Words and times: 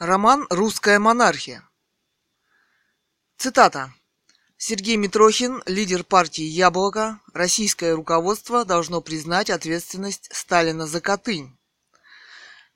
Роман 0.00 0.48
«Русская 0.50 0.98
монархия». 0.98 1.62
Цитата. 3.36 3.94
Сергей 4.56 4.96
Митрохин, 4.96 5.62
лидер 5.66 6.02
партии 6.02 6.42
«Яблоко», 6.42 7.20
российское 7.32 7.94
руководство 7.94 8.64
должно 8.64 9.00
признать 9.00 9.50
ответственность 9.50 10.28
Сталина 10.32 10.88
за 10.88 11.00
Катынь. 11.00 11.56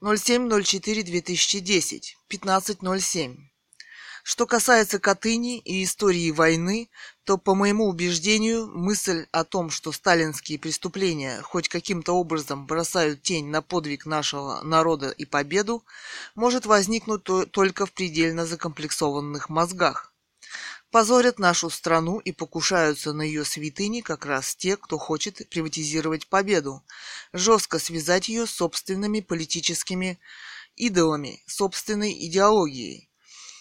07.04.2010, 0.00 2.02
15.07. 2.30 3.36
Что 4.22 4.46
касается 4.46 5.00
Катыни 5.00 5.58
и 5.58 5.82
истории 5.82 6.30
войны, 6.30 6.88
то, 7.28 7.36
по 7.36 7.54
моему 7.54 7.88
убеждению, 7.88 8.68
мысль 8.68 9.26
о 9.32 9.44
том, 9.44 9.68
что 9.68 9.92
сталинские 9.92 10.58
преступления 10.58 11.42
хоть 11.42 11.68
каким-то 11.68 12.14
образом 12.14 12.64
бросают 12.64 13.20
тень 13.20 13.48
на 13.48 13.60
подвиг 13.60 14.06
нашего 14.06 14.62
народа 14.62 15.10
и 15.10 15.26
победу, 15.26 15.84
может 16.34 16.64
возникнуть 16.64 17.24
только 17.24 17.84
в 17.84 17.92
предельно 17.92 18.46
закомплексованных 18.46 19.50
мозгах. 19.50 20.10
Позорят 20.90 21.38
нашу 21.38 21.68
страну 21.68 22.18
и 22.18 22.32
покушаются 22.32 23.12
на 23.12 23.20
ее 23.20 23.44
святыни 23.44 24.00
как 24.00 24.24
раз 24.24 24.56
те, 24.56 24.78
кто 24.78 24.96
хочет 24.96 25.46
приватизировать 25.50 26.28
победу, 26.28 26.82
жестко 27.34 27.78
связать 27.78 28.30
ее 28.30 28.46
с 28.46 28.52
собственными 28.52 29.20
политическими 29.20 30.18
идолами, 30.76 31.42
собственной 31.46 32.12
идеологией, 32.26 33.07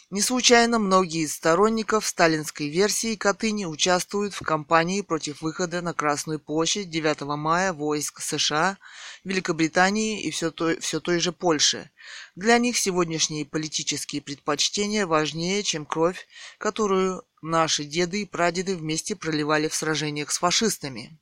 не 0.10 0.22
случайно 0.22 0.80
многие 0.80 1.24
из 1.24 1.34
сторонников 1.34 2.08
сталинской 2.08 2.70
версии 2.70 3.16
Катыни 3.16 3.66
участвуют 3.66 4.34
в 4.34 4.42
кампании 4.42 5.02
против 5.02 5.42
выхода 5.42 5.82
на 5.82 5.94
Красную 5.94 6.40
площадь 6.40 6.90
9 6.90 7.22
мая 7.36 7.74
войск 7.74 8.22
США, 8.22 8.78
Великобритании 9.26 10.22
и 10.24 10.32
все 10.32 10.50
той, 10.50 10.80
все 10.80 11.02
той 11.02 11.20
же 11.20 11.34
Польши. 11.34 11.92
Для 12.38 12.58
них 12.58 12.78
сегодняшние 12.78 13.46
политические 13.46 14.22
предпочтения 14.22 15.06
важнее, 15.06 15.62
чем 15.62 15.86
кровь, 15.86 16.26
которую 16.58 17.26
наши 17.42 17.84
деды 17.84 18.22
и 18.22 18.26
прадеды 18.26 18.78
вместе 18.78 19.14
проливали 19.14 19.68
в 19.68 19.76
сражениях 19.76 20.32
с 20.32 20.38
фашистами. 20.38 21.20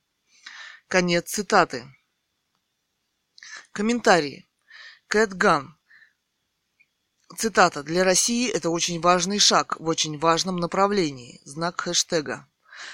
Конец 0.86 1.30
цитаты. 1.30 1.86
Комментарии. 3.72 4.46
Кэт 5.08 5.34
Ган. 5.34 5.76
Цитата. 7.34 7.82
«Для 7.82 8.04
России 8.04 8.48
это 8.48 8.70
очень 8.70 9.00
важный 9.00 9.38
шаг 9.38 9.80
в 9.80 9.88
очень 9.88 10.18
важном 10.18 10.56
направлении». 10.56 11.40
Знак 11.44 11.80
хэштега. 11.80 12.46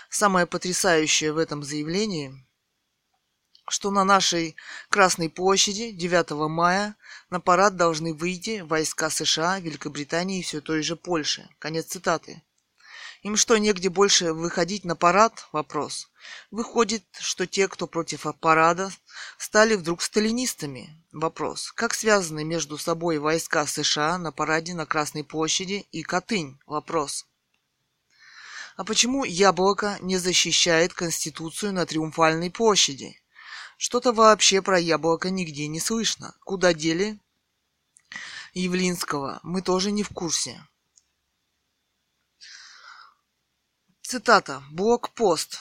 Самое 0.08 0.46
потрясающее 0.46 1.32
в 1.32 1.38
этом 1.38 1.62
заявлении, 1.62 2.32
что 3.68 3.90
на 3.90 4.04
нашей 4.04 4.56
Красной 4.88 5.28
площади 5.28 5.90
9 5.90 6.48
мая 6.48 6.96
на 7.30 7.40
парад 7.40 7.76
должны 7.76 8.14
выйти 8.14 8.60
войска 8.60 9.10
США, 9.10 9.60
Великобритании 9.60 10.40
и 10.40 10.42
все 10.42 10.60
той 10.60 10.82
же 10.82 10.96
Польши. 10.96 11.48
Конец 11.58 11.86
цитаты. 11.86 12.42
Им 13.22 13.36
что, 13.36 13.56
негде 13.56 13.88
больше 13.88 14.32
выходить 14.32 14.84
на 14.84 14.96
парад? 14.96 15.46
Вопрос. 15.52 16.10
Выходит, 16.50 17.04
что 17.20 17.46
те, 17.46 17.68
кто 17.68 17.86
против 17.86 18.26
парада, 18.40 18.90
стали 19.38 19.76
вдруг 19.76 20.02
сталинистами? 20.02 21.00
Вопрос. 21.12 21.70
Как 21.70 21.94
связаны 21.94 22.42
между 22.42 22.78
собой 22.78 23.18
войска 23.18 23.64
США 23.64 24.18
на 24.18 24.32
параде 24.32 24.74
на 24.74 24.86
Красной 24.86 25.22
площади 25.22 25.86
и 25.92 26.02
Катынь? 26.02 26.58
Вопрос. 26.66 27.26
А 28.76 28.82
почему 28.82 29.22
Яблоко 29.24 29.98
не 30.00 30.16
защищает 30.16 30.92
Конституцию 30.92 31.74
на 31.74 31.86
Триумфальной 31.86 32.50
площади? 32.50 33.22
Что-то 33.76 34.12
вообще 34.12 34.62
про 34.62 34.80
Яблоко 34.80 35.30
нигде 35.30 35.68
не 35.68 35.78
слышно. 35.78 36.34
Куда 36.40 36.74
дели 36.74 37.20
Явлинского? 38.52 39.38
Мы 39.44 39.62
тоже 39.62 39.92
не 39.92 40.02
в 40.02 40.08
курсе. 40.08 40.60
Цитата. 44.12 44.62
Блокпост. 44.70 45.58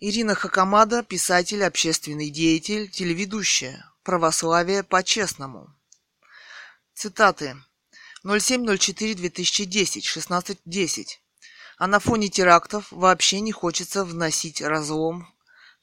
Ирина 0.00 0.34
Хакамада, 0.34 1.04
писатель, 1.04 1.62
общественный 1.62 2.28
деятель, 2.28 2.90
телеведущая. 2.90 3.88
Православие 4.02 4.82
по-честному. 4.82 5.72
Цитаты. 6.94 7.56
07.04.2010, 8.24 10.00
16.10. 10.00 11.06
А 11.78 11.86
на 11.86 12.00
фоне 12.00 12.28
терактов 12.28 12.88
вообще 12.90 13.38
не 13.38 13.52
хочется 13.52 14.04
вносить 14.04 14.60
разлом 14.60 15.32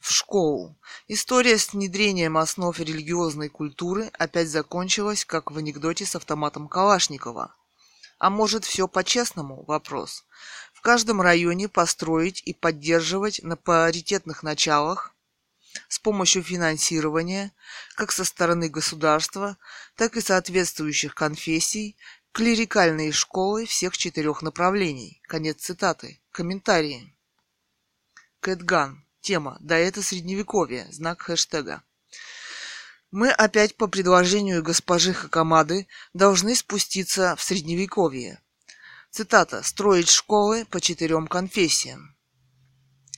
в 0.01 0.11
школу. 0.11 0.77
История 1.07 1.57
с 1.57 1.71
внедрением 1.71 2.37
основ 2.37 2.77
религиозной 2.77 3.47
культуры 3.47 4.11
опять 4.19 4.49
закончилась, 4.49 5.23
как 5.23 5.51
в 5.51 5.57
анекдоте 5.57 6.05
с 6.05 6.17
автоматом 6.17 6.67
Калашникова. 6.67 7.55
А 8.19 8.29
может, 8.29 8.65
все 8.65 8.89
по-честному? 8.89 9.63
Вопрос 9.63 10.25
в 10.77 10.81
каждом 10.81 11.21
районе 11.21 11.67
построить 11.67 12.43
и 12.45 12.53
поддерживать 12.53 13.41
на 13.41 13.57
паритетных 13.57 14.43
началах 14.43 15.15
с 15.89 15.97
помощью 15.97 16.43
финансирования 16.43 17.51
как 17.95 18.11
со 18.11 18.23
стороны 18.23 18.69
государства, 18.69 19.57
так 19.95 20.15
и 20.17 20.21
соответствующих 20.21 21.15
конфессий 21.15 21.97
клерикальные 22.31 23.11
школы 23.11 23.65
всех 23.65 23.97
четырех 23.97 24.43
направлений. 24.43 25.19
Конец 25.23 25.63
цитаты. 25.63 26.21
Комментарии. 26.31 27.11
Кэтган. 28.39 29.03
Тема. 29.21 29.57
Да 29.59 29.79
это 29.79 30.03
средневековье. 30.03 30.85
Знак 30.91 31.23
хэштега. 31.23 31.81
Мы 33.09 33.31
опять 33.31 33.75
по 33.77 33.87
предложению 33.87 34.61
госпожи 34.61 35.11
Хакамады 35.11 35.87
должны 36.13 36.53
спуститься 36.53 37.35
в 37.35 37.41
средневековье. 37.41 38.39
Цитата. 39.17 39.63
«Строить 39.63 40.09
школы 40.09 40.63
по 40.65 40.79
четырем 40.79 41.25
конфессиям». 41.25 42.15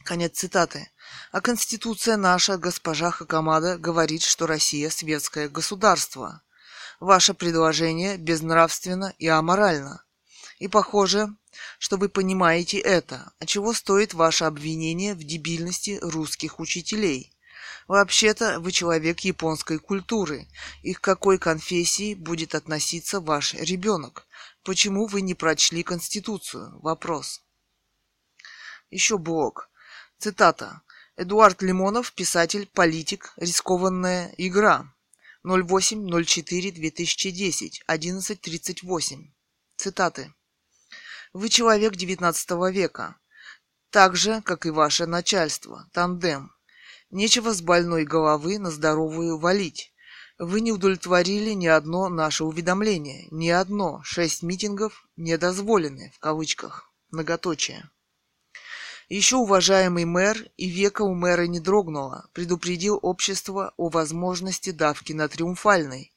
Конец 0.05 0.37
цитаты. 0.37 0.89
А 1.33 1.41
Конституция 1.41 2.15
наша, 2.15 2.57
госпожа 2.57 3.11
Хакамада, 3.11 3.77
говорит, 3.77 4.21
что 4.21 4.47
Россия 4.47 4.89
светское 4.91 5.49
государство. 5.49 6.41
Ваше 7.01 7.33
предложение 7.33 8.15
безнравственно 8.15 9.13
и 9.17 9.27
аморально. 9.27 10.05
И 10.59 10.69
похоже, 10.69 11.35
что 11.79 11.97
вы 11.97 12.07
понимаете 12.07 12.77
это. 12.77 13.33
А 13.37 13.45
чего 13.45 13.73
стоит 13.73 14.13
ваше 14.13 14.45
обвинение 14.45 15.15
в 15.15 15.23
дебильности 15.25 15.99
русских 16.01 16.61
учителей? 16.61 17.35
Вообще-то 17.89 18.61
вы 18.61 18.71
человек 18.71 19.19
японской 19.21 19.79
культуры, 19.79 20.47
и 20.81 20.93
к 20.93 21.01
какой 21.01 21.39
конфессии 21.39 22.13
будет 22.13 22.55
относиться 22.55 23.19
ваш 23.19 23.53
ребенок? 23.55 24.27
Почему 24.63 25.05
вы 25.07 25.21
не 25.21 25.35
прочли 25.35 25.83
Конституцию? 25.83 26.79
Вопрос. 26.81 27.41
Еще 28.89 29.17
блок. 29.17 29.69
Цитата. 30.17 30.81
Эдуард 31.15 31.61
Лимонов, 31.61 32.11
писатель, 32.13 32.67
политик, 32.67 33.31
рискованная 33.37 34.33
игра. 34.37 34.93
08.04.2010, 35.45 37.83
11.38. 37.87 39.31
Цитаты. 39.77 40.33
Вы 41.31 41.49
человек 41.49 41.93
XIX 41.93 42.71
века, 42.71 43.15
так 43.89 44.15
же, 44.15 44.41
как 44.41 44.65
и 44.65 44.71
ваше 44.71 45.05
начальство, 45.05 45.87
тандем. 45.93 46.51
Нечего 47.11 47.53
с 47.53 47.61
больной 47.61 48.03
головы 48.03 48.57
на 48.59 48.71
здоровую 48.71 49.37
валить. 49.37 49.88
Вы 50.39 50.61
не 50.61 50.71
удовлетворили 50.71 51.51
ни 51.51 51.67
одно 51.67 52.07
наше 52.07 52.45
уведомление. 52.45 53.27
Ни 53.29 53.49
одно. 53.49 54.01
Шесть 54.03 54.41
митингов 54.41 55.05
не 55.17 55.37
дозволены, 55.37 56.13
в 56.15 56.19
кавычках. 56.19 56.89
Многоточие. 57.11 57.89
Еще 59.09 59.35
уважаемый 59.35 60.05
мэр, 60.05 60.49
и 60.55 60.69
века 60.69 61.01
у 61.01 61.13
мэра 61.13 61.45
не 61.45 61.59
дрогнуло, 61.59 62.29
предупредил 62.31 62.99
общество 63.01 63.73
о 63.75 63.89
возможности 63.89 64.69
давки 64.69 65.11
на 65.11 65.27
Триумфальной. 65.27 66.13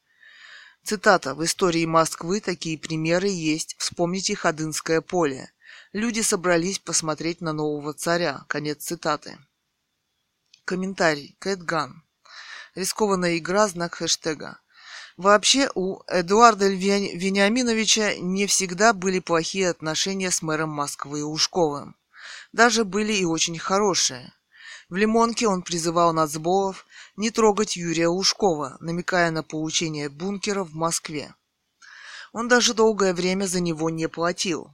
Цитата. 0.85 1.35
В 1.35 1.45
истории 1.45 1.85
Москвы 1.85 2.41
такие 2.41 2.79
примеры 2.79 3.29
есть. 3.29 3.75
Вспомните 3.77 4.37
Ходынское 4.37 5.01
поле. 5.01 5.53
Люди 5.93 6.21
собрались 6.21 6.79
посмотреть 6.79 7.41
на 7.41 7.53
нового 7.53 7.93
царя. 7.93 8.45
Конец 8.47 8.85
цитаты. 8.85 9.37
Комментарий. 10.65 11.35
Кэтган. 11.41 12.05
Рискованная 12.75 13.37
игра, 13.39 13.69
знак 13.69 13.95
хэштега. 13.97 14.59
Вообще 15.19 15.71
у 15.75 16.01
Эдуарда 16.09 16.69
Вениаминовича 16.69 18.17
не 18.17 18.47
всегда 18.47 18.95
были 18.95 19.19
плохие 19.19 19.69
отношения 19.69 20.31
с 20.31 20.41
мэром 20.41 20.71
Москвы 20.71 21.23
Ушковым. 21.23 21.97
Даже 22.53 22.85
были 22.85 23.13
и 23.13 23.25
очень 23.27 23.59
хорошие. 23.59 24.33
В 24.89 24.97
Лимонке 24.97 25.49
он 25.49 25.63
призывал 25.63 26.13
нацболов 26.13 26.87
не 27.17 27.31
трогать 27.31 27.77
Юрия 27.77 28.09
Ушкова, 28.09 28.79
намекая 28.81 29.31
на 29.31 29.43
получение 29.43 30.09
бункера 30.09 30.65
в 30.65 30.75
Москве. 30.75 31.35
Он 32.33 32.49
даже 32.49 32.73
долгое 32.73 33.13
время 33.13 33.47
за 33.47 33.61
него 33.61 33.91
не 33.91 34.09
платил. 34.09 34.71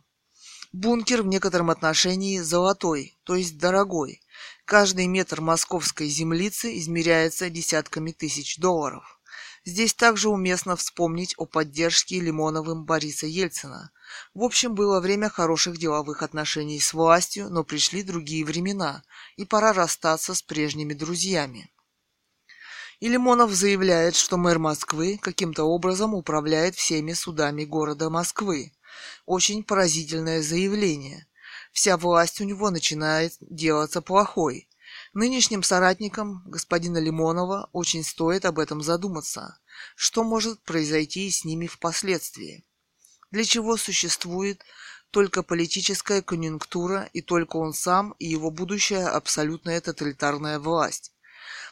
Бункер 0.72 1.22
в 1.22 1.26
некотором 1.26 1.70
отношении 1.70 2.38
золотой, 2.38 3.16
то 3.24 3.34
есть 3.34 3.58
дорогой, 3.58 4.20
Каждый 4.68 5.06
метр 5.06 5.40
московской 5.40 6.08
землицы 6.08 6.76
измеряется 6.76 7.48
десятками 7.48 8.12
тысяч 8.12 8.58
долларов. 8.58 9.18
Здесь 9.64 9.94
также 9.94 10.28
уместно 10.28 10.76
вспомнить 10.76 11.32
о 11.38 11.46
поддержке 11.46 12.20
Лимоновым 12.20 12.84
Бориса 12.84 13.26
Ельцина. 13.26 13.90
В 14.34 14.42
общем, 14.42 14.74
было 14.74 15.00
время 15.00 15.30
хороших 15.30 15.78
деловых 15.78 16.22
отношений 16.22 16.80
с 16.80 16.92
властью, 16.92 17.48
но 17.48 17.64
пришли 17.64 18.02
другие 18.02 18.44
времена, 18.44 19.02
и 19.38 19.46
пора 19.46 19.72
расстаться 19.72 20.34
с 20.34 20.42
прежними 20.42 20.92
друзьями. 20.92 21.70
И 23.00 23.08
Лимонов 23.08 23.52
заявляет, 23.52 24.16
что 24.16 24.36
мэр 24.36 24.58
Москвы 24.58 25.16
каким-то 25.16 25.64
образом 25.64 26.12
управляет 26.12 26.74
всеми 26.74 27.14
судами 27.14 27.64
города 27.64 28.10
Москвы. 28.10 28.74
Очень 29.24 29.64
поразительное 29.64 30.42
заявление. 30.42 31.26
Вся 31.72 31.96
власть 31.96 32.40
у 32.40 32.44
него 32.44 32.70
начинает 32.70 33.34
делаться 33.40 34.00
плохой. 34.02 34.68
Нынешним 35.14 35.62
соратникам 35.62 36.42
господина 36.46 36.98
Лимонова 36.98 37.68
очень 37.72 38.04
стоит 38.04 38.44
об 38.44 38.58
этом 38.58 38.82
задуматься. 38.82 39.58
Что 39.94 40.24
может 40.24 40.62
произойти 40.62 41.30
с 41.30 41.44
ними 41.44 41.66
впоследствии? 41.66 42.64
Для 43.30 43.44
чего 43.44 43.76
существует 43.76 44.62
только 45.10 45.42
политическая 45.42 46.22
конъюнктура 46.22 47.08
и 47.12 47.20
только 47.20 47.56
он 47.56 47.72
сам 47.72 48.14
и 48.18 48.26
его 48.26 48.50
будущая 48.50 49.08
абсолютная 49.08 49.80
тоталитарная 49.80 50.58
власть? 50.58 51.12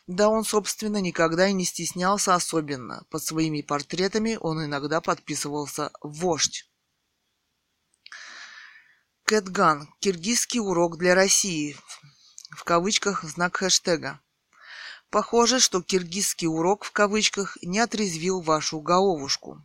Да 0.07 0.29
он, 0.29 0.45
собственно, 0.45 0.99
никогда 0.99 1.49
и 1.49 1.53
не 1.53 1.65
стеснялся 1.65 2.35
особенно. 2.35 3.05
Под 3.11 3.25
своими 3.25 3.63
портретами 3.63 4.39
он 4.41 4.65
иногда 4.65 5.01
подписывался 5.01 5.91
«Вождь». 6.01 6.71
Кэтган. 9.29 9.89
Киргизский 9.99 10.61
урок 10.61 10.99
для 10.99 11.17
России 11.17 11.77
в 12.51 12.63
кавычках 12.63 13.25
знак 13.25 13.57
хэштега. 13.57 14.21
Похоже, 15.11 15.59
что 15.59 15.83
киргизский 15.83 16.47
урок 16.47 16.85
в 16.85 16.93
кавычках 16.93 17.59
не 17.61 17.81
отрезвил 17.81 18.41
вашу 18.41 18.79
головушку. 18.79 19.61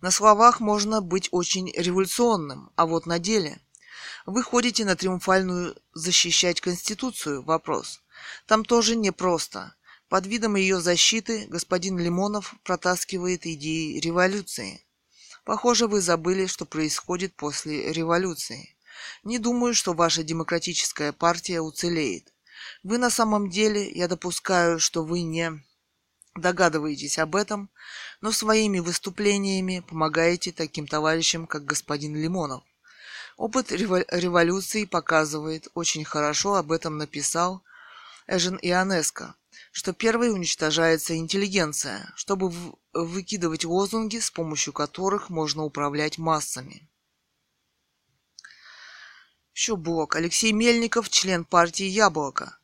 На 0.00 0.10
словах 0.10 0.58
можно 0.58 1.00
быть 1.00 1.28
очень 1.30 1.70
революционным, 1.76 2.72
а 2.74 2.86
вот 2.86 3.06
на 3.06 3.20
деле. 3.20 3.60
Вы 4.26 4.42
ходите 4.42 4.84
на 4.84 4.96
триумфальную 4.96 5.76
защищать 5.94 6.60
Конституцию? 6.60 7.44
Вопрос. 7.44 8.02
Там 8.46 8.64
тоже 8.64 8.96
непросто. 8.96 9.76
Под 10.08 10.26
видом 10.26 10.56
ее 10.56 10.80
защиты 10.80 11.46
господин 11.46 12.00
Лимонов 12.00 12.56
протаскивает 12.64 13.46
идеи 13.46 14.00
революции. 14.00 14.84
Похоже, 15.44 15.86
вы 15.86 16.00
забыли, 16.00 16.46
что 16.46 16.64
происходит 16.64 17.36
после 17.36 17.92
революции. 17.92 18.74
Не 19.24 19.38
думаю, 19.38 19.74
что 19.74 19.92
ваша 19.92 20.22
демократическая 20.22 21.12
партия 21.12 21.60
уцелеет. 21.60 22.32
Вы 22.82 22.98
на 22.98 23.10
самом 23.10 23.50
деле, 23.50 23.90
я 23.90 24.08
допускаю, 24.08 24.78
что 24.80 25.04
вы 25.04 25.22
не 25.22 25.52
догадываетесь 26.34 27.18
об 27.18 27.36
этом, 27.36 27.70
но 28.20 28.32
своими 28.32 28.78
выступлениями 28.78 29.84
помогаете 29.86 30.52
таким 30.52 30.86
товарищам, 30.86 31.46
как 31.46 31.64
господин 31.64 32.16
Лимонов. 32.16 32.62
Опыт 33.36 33.70
революции 33.70 34.84
показывает, 34.84 35.68
очень 35.74 36.04
хорошо 36.04 36.56
об 36.56 36.72
этом 36.72 36.98
написал 36.98 37.62
Эжен 38.26 38.58
Ионеско, 38.60 39.36
что 39.70 39.92
первой 39.92 40.32
уничтожается 40.32 41.16
интеллигенция, 41.16 42.12
чтобы 42.16 42.52
выкидывать 42.92 43.64
лозунги, 43.64 44.18
с 44.18 44.30
помощью 44.30 44.72
которых 44.72 45.30
можно 45.30 45.64
управлять 45.64 46.18
массами. 46.18 46.88
Еще 49.58 49.74
блок. 49.74 50.14
Алексей 50.14 50.52
Мельников, 50.52 51.08
член 51.08 51.44
партии 51.44 51.86
«Яблоко». 51.86 52.56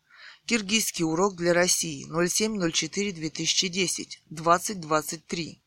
Киргизский 0.46 1.04
урок 1.04 1.34
для 1.34 1.52
России. 1.52 2.06
07.04.2010. 2.08 4.18
2023. 4.30 5.60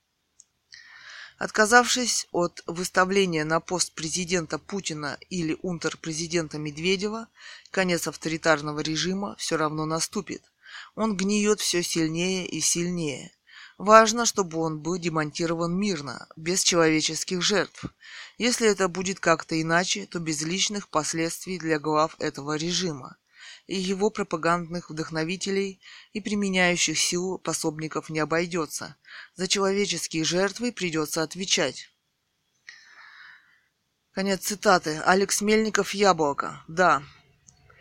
Отказавшись 1.38 2.27
от 2.31 2.63
выставления 2.65 3.44
на 3.44 3.59
пост 3.59 3.91
президента 3.91 4.57
Путина 4.57 5.18
или 5.29 5.57
унтер-президента 5.63 6.59
Медведева, 6.59 7.27
конец 7.71 8.07
авторитарного 8.07 8.79
режима 8.79 9.35
все 9.38 9.57
равно 9.57 9.85
наступит. 9.85 10.50
Он 10.95 11.18
гниет 11.18 11.59
все 11.59 11.83
сильнее 11.83 12.47
и 12.47 12.62
сильнее. 12.62 13.33
Важно, 13.77 14.25
чтобы 14.25 14.59
он 14.59 14.79
был 14.79 14.97
демонтирован 14.97 15.77
мирно, 15.77 16.27
без 16.35 16.63
человеческих 16.63 17.41
жертв. 17.41 17.85
Если 18.38 18.68
это 18.68 18.88
будет 18.88 19.19
как-то 19.19 19.59
иначе, 19.62 20.07
то 20.07 20.19
без 20.19 20.41
личных 20.41 20.89
последствий 20.89 21.59
для 21.59 21.79
глав 21.79 22.15
этого 22.19 22.56
режима 22.56 23.18
и 23.68 23.75
его 23.75 24.09
пропагандных 24.09 24.89
вдохновителей 24.89 25.81
и 26.13 26.21
применяющих 26.21 26.97
силу 26.97 27.38
пособников 27.38 28.09
не 28.09 28.19
обойдется. 28.19 28.95
За 29.35 29.47
человеческие 29.47 30.24
жертвы 30.24 30.71
придется 30.71 31.21
отвечать. 31.21 31.89
Конец 34.13 34.45
цитаты. 34.45 35.01
Алекс 35.06 35.41
Мельников 35.41 35.94
«Яблоко». 35.94 36.63
Да. 36.68 37.03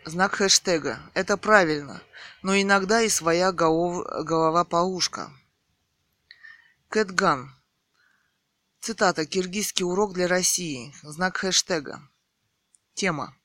Знак 0.05 0.35
хэштега. 0.35 0.99
Это 1.13 1.37
правильно. 1.37 2.01
Но 2.43 2.55
иногда 2.55 3.01
и 3.01 3.09
своя 3.09 3.51
голов... 3.51 4.05
голова-паушка. 4.23 5.31
Кэтган. 6.89 7.53
Цитата. 8.79 9.25
Киргизский 9.25 9.83
урок 9.83 10.13
для 10.13 10.25
России. 10.29 10.93
Знак 11.03 11.35
хэштега. 11.35 12.01
Тема. 12.93 13.35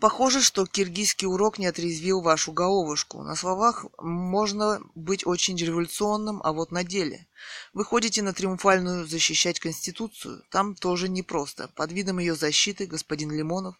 Похоже, 0.00 0.42
что 0.42 0.66
киргизский 0.66 1.28
урок 1.28 1.56
не 1.58 1.66
отрезвил 1.66 2.20
вашу 2.20 2.50
головушку. 2.50 3.22
На 3.22 3.36
словах 3.36 3.86
можно 3.98 4.80
быть 4.96 5.24
очень 5.24 5.56
революционным, 5.56 6.40
а 6.42 6.52
вот 6.52 6.72
на 6.72 6.82
деле. 6.82 7.28
Вы 7.72 7.84
ходите 7.84 8.22
на 8.22 8.32
триумфальную 8.32 9.06
защищать 9.06 9.60
Конституцию. 9.60 10.42
Там 10.50 10.74
тоже 10.74 11.08
непросто. 11.08 11.68
Под 11.76 11.92
видом 11.92 12.18
ее 12.18 12.34
защиты 12.34 12.86
господин 12.86 13.30
Лимонов 13.30 13.76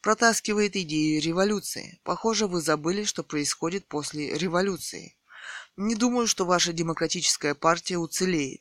протаскивает 0.00 0.76
идеи 0.76 1.20
революции. 1.20 2.00
Похоже, 2.04 2.46
вы 2.46 2.62
забыли, 2.62 3.04
что 3.04 3.22
происходит 3.22 3.86
после 3.86 4.38
революции. 4.38 5.14
Не 5.82 5.94
думаю, 5.94 6.26
что 6.26 6.44
ваша 6.44 6.74
демократическая 6.74 7.54
партия 7.54 7.96
уцелеет. 7.96 8.60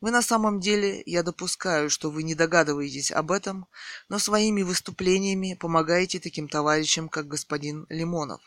Вы 0.00 0.10
на 0.10 0.22
самом 0.22 0.60
деле, 0.60 1.02
я 1.04 1.22
допускаю, 1.22 1.90
что 1.90 2.10
вы 2.10 2.22
не 2.22 2.34
догадываетесь 2.34 3.12
об 3.12 3.32
этом, 3.32 3.66
но 4.08 4.18
своими 4.18 4.62
выступлениями 4.62 5.58
помогаете 5.60 6.20
таким 6.20 6.48
товарищам, 6.48 7.10
как 7.10 7.28
господин 7.28 7.84
Лимонов. 7.90 8.40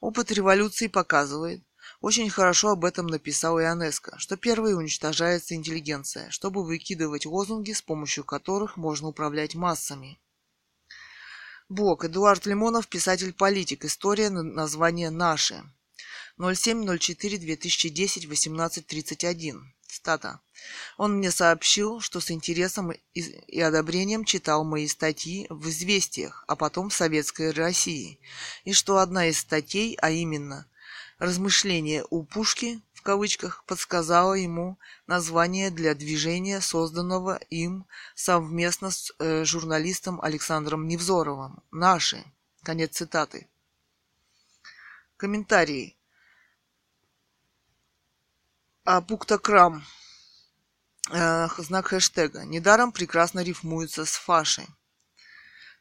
Опыт 0.00 0.30
революции 0.30 0.86
показывает, 0.86 1.62
очень 2.00 2.30
хорошо 2.30 2.70
об 2.70 2.86
этом 2.86 3.08
написал 3.08 3.60
Ионеско, 3.60 4.18
что 4.18 4.38
первой 4.38 4.74
уничтожается 4.74 5.54
интеллигенция, 5.54 6.30
чтобы 6.30 6.64
выкидывать 6.64 7.26
лозунги, 7.26 7.72
с 7.72 7.82
помощью 7.82 8.24
которых 8.24 8.78
можно 8.78 9.08
управлять 9.08 9.54
массами. 9.54 10.18
Блок. 11.68 12.06
Эдуард 12.06 12.46
Лимонов, 12.46 12.88
писатель-политик. 12.88 13.84
История 13.84 14.30
название 14.30 15.10
«Наши». 15.10 15.62
07.04.2010, 16.40 18.26
18.31. 18.28 19.60
Стата. 19.86 20.40
Он 20.96 21.16
мне 21.18 21.30
сообщил, 21.30 22.00
что 22.00 22.20
с 22.20 22.30
интересом 22.30 22.92
и 23.12 23.60
одобрением 23.60 24.24
читал 24.24 24.64
мои 24.64 24.86
статьи 24.86 25.46
в 25.50 25.68
«Известиях», 25.68 26.44
а 26.46 26.56
потом 26.56 26.88
в 26.90 26.94
«Советской 26.94 27.50
России», 27.50 28.20
и 28.64 28.72
что 28.72 28.98
одна 28.98 29.26
из 29.26 29.38
статей, 29.40 29.98
а 30.00 30.10
именно 30.10 30.66
«Размышления 31.18 32.04
у 32.08 32.22
Пушки» 32.22 32.80
в 32.94 33.02
кавычках 33.02 33.64
подсказала 33.64 34.34
ему 34.34 34.78
название 35.06 35.70
для 35.70 35.94
движения, 35.94 36.60
созданного 36.60 37.36
им 37.48 37.86
совместно 38.14 38.90
с 38.90 39.12
э, 39.18 39.44
журналистом 39.44 40.20
Александром 40.20 40.86
Невзоровым 40.86 41.62
«Наши». 41.70 42.22
Конец 42.62 42.96
цитаты. 42.96 43.48
Комментарии. 45.16 45.96
А 48.84 49.02
Пуктокрам. 49.02 49.84
Э, 51.12 51.48
знак 51.58 51.88
хэштега. 51.88 52.44
Недаром 52.44 52.92
прекрасно 52.92 53.40
рифмуется 53.40 54.06
с 54.06 54.14
фашей. 54.14 54.66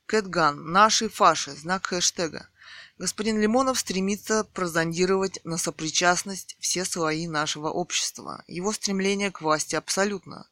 Кэтган. 0.05 0.71
Наши 0.71 1.07
фаши. 1.07 1.51
Знак 1.51 1.85
хэштега. 1.85 2.49
Господин 2.97 3.39
Лимонов 3.39 3.79
стремится 3.79 4.43
прозондировать 4.43 5.39
на 5.45 5.57
сопричастность 5.57 6.57
все 6.59 6.83
слои 6.83 7.25
нашего 7.27 7.69
общества. 7.69 8.43
Его 8.47 8.73
стремление 8.73 9.31
к 9.31 9.39
власти 9.39 9.77
абсолютно. 9.77 10.49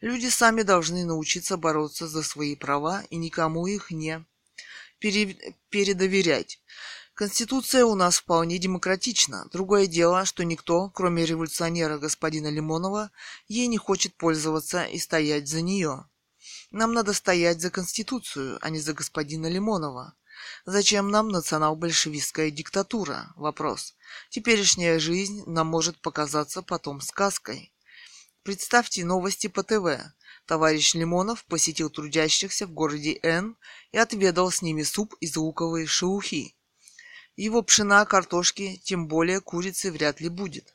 Люди 0.00 0.28
сами 0.28 0.62
должны 0.62 1.04
научиться 1.04 1.56
бороться 1.56 2.06
за 2.06 2.22
свои 2.22 2.54
права 2.54 3.02
и 3.10 3.16
никому 3.16 3.66
их 3.66 3.90
не 3.90 4.24
пере... 5.00 5.36
передоверять. 5.70 6.60
Конституция 7.18 7.84
у 7.84 7.96
нас 7.96 8.18
вполне 8.18 8.58
демократична. 8.58 9.48
Другое 9.50 9.88
дело, 9.88 10.24
что 10.24 10.44
никто, 10.44 10.88
кроме 10.90 11.26
революционера 11.26 11.98
господина 11.98 12.46
Лимонова, 12.46 13.10
ей 13.48 13.66
не 13.66 13.76
хочет 13.76 14.16
пользоваться 14.16 14.84
и 14.84 15.00
стоять 15.00 15.48
за 15.48 15.60
нее. 15.60 16.08
Нам 16.70 16.92
надо 16.92 17.12
стоять 17.12 17.60
за 17.60 17.70
Конституцию, 17.70 18.60
а 18.60 18.70
не 18.70 18.78
за 18.78 18.92
господина 18.92 19.48
Лимонова. 19.48 20.14
Зачем 20.64 21.10
нам 21.10 21.30
национал-большевистская 21.30 22.52
диктатура? 22.52 23.32
Вопрос. 23.34 23.96
Теперешняя 24.30 25.00
жизнь 25.00 25.42
нам 25.44 25.66
может 25.66 26.00
показаться 26.00 26.62
потом 26.62 27.00
сказкой. 27.00 27.74
Представьте 28.44 29.04
новости 29.04 29.48
по 29.48 29.64
ТВ. 29.64 30.14
Товарищ 30.46 30.94
Лимонов 30.94 31.44
посетил 31.46 31.90
трудящихся 31.90 32.68
в 32.68 32.70
городе 32.70 33.18
Н 33.24 33.56
и 33.90 33.98
отведал 33.98 34.52
с 34.52 34.62
ними 34.62 34.84
суп 34.84 35.16
из 35.18 35.36
луковой 35.36 35.86
шелухи. 35.86 36.54
Его 37.38 37.62
пшена, 37.62 38.04
картошки, 38.04 38.80
тем 38.82 39.06
более 39.06 39.40
курицы 39.40 39.92
вряд 39.92 40.20
ли 40.20 40.28
будет. 40.28 40.74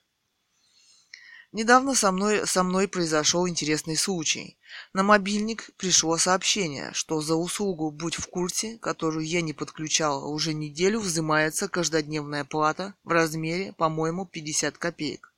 Недавно 1.52 1.94
со 1.94 2.14
мной, 2.14 2.48
со 2.48 2.64
мной 2.64 2.88
произошел 2.88 3.50
интересный 3.50 3.98
случай. 3.98 4.58
На 4.94 5.04
мобильник 5.04 5.72
пришло 5.76 6.18
сообщение, 6.18 6.94
что 6.94 7.20
за 7.20 7.36
услугу 7.36 7.92
«Будь 7.92 8.16
в 8.16 8.28
курсе», 8.28 8.78
которую 8.78 9.26
я 9.26 9.42
не 9.42 9.52
подключала 9.52 10.26
уже 10.26 10.54
неделю, 10.54 11.02
взимается 11.02 11.68
каждодневная 11.68 12.46
плата 12.46 12.96
в 13.04 13.10
размере, 13.10 13.74
по-моему, 13.74 14.26
50 14.26 14.78
копеек. 14.78 15.34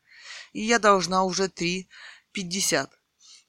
И 0.54 0.62
я 0.62 0.78
должна 0.78 1.24
уже 1.24 1.46
3,50. 1.46 2.90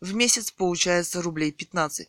В 0.00 0.14
месяц 0.14 0.50
получается 0.50 1.20
рублей 1.20 1.52
15. 1.52 2.08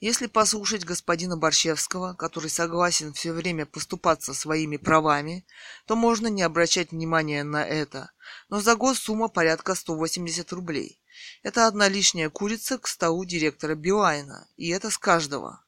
Если 0.00 0.28
послушать 0.28 0.84
господина 0.84 1.36
Борщевского, 1.36 2.14
который 2.14 2.50
согласен 2.50 3.12
все 3.12 3.32
время 3.32 3.66
поступаться 3.66 4.32
своими 4.32 4.76
правами, 4.76 5.44
то 5.86 5.96
можно 5.96 6.28
не 6.28 6.42
обращать 6.42 6.92
внимания 6.92 7.42
на 7.42 7.66
это. 7.66 8.12
Но 8.48 8.60
за 8.60 8.76
год 8.76 8.96
сумма 8.96 9.26
порядка 9.26 9.74
180 9.74 10.52
рублей. 10.52 11.02
Это 11.42 11.66
одна 11.66 11.88
лишняя 11.88 12.30
курица 12.30 12.78
к 12.78 12.86
столу 12.86 13.24
директора 13.24 13.74
Билайна, 13.74 14.48
и 14.56 14.68
это 14.68 14.88
с 14.88 14.98
каждого. 14.98 15.64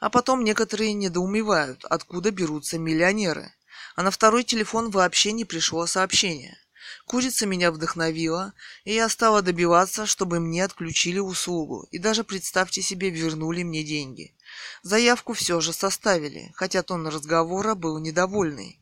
А 0.00 0.10
потом 0.10 0.42
некоторые 0.42 0.92
недоумевают, 0.92 1.84
откуда 1.84 2.32
берутся 2.32 2.78
миллионеры. 2.78 3.54
А 3.94 4.02
на 4.02 4.10
второй 4.10 4.42
телефон 4.42 4.90
вообще 4.90 5.30
не 5.30 5.44
пришло 5.44 5.86
сообщение. 5.86 6.58
Курица 7.06 7.46
меня 7.46 7.72
вдохновила, 7.72 8.52
и 8.84 8.94
я 8.94 9.08
стала 9.08 9.42
добиваться, 9.42 10.06
чтобы 10.06 10.40
мне 10.40 10.64
отключили 10.64 11.18
услугу, 11.18 11.88
и 11.90 11.98
даже, 11.98 12.24
представьте 12.24 12.82
себе, 12.82 13.10
вернули 13.10 13.62
мне 13.62 13.82
деньги. 13.82 14.34
Заявку 14.82 15.32
все 15.32 15.60
же 15.60 15.72
составили, 15.72 16.52
хотя 16.54 16.82
тон 16.82 17.06
разговора 17.06 17.74
был 17.74 17.98
недовольный. 17.98 18.80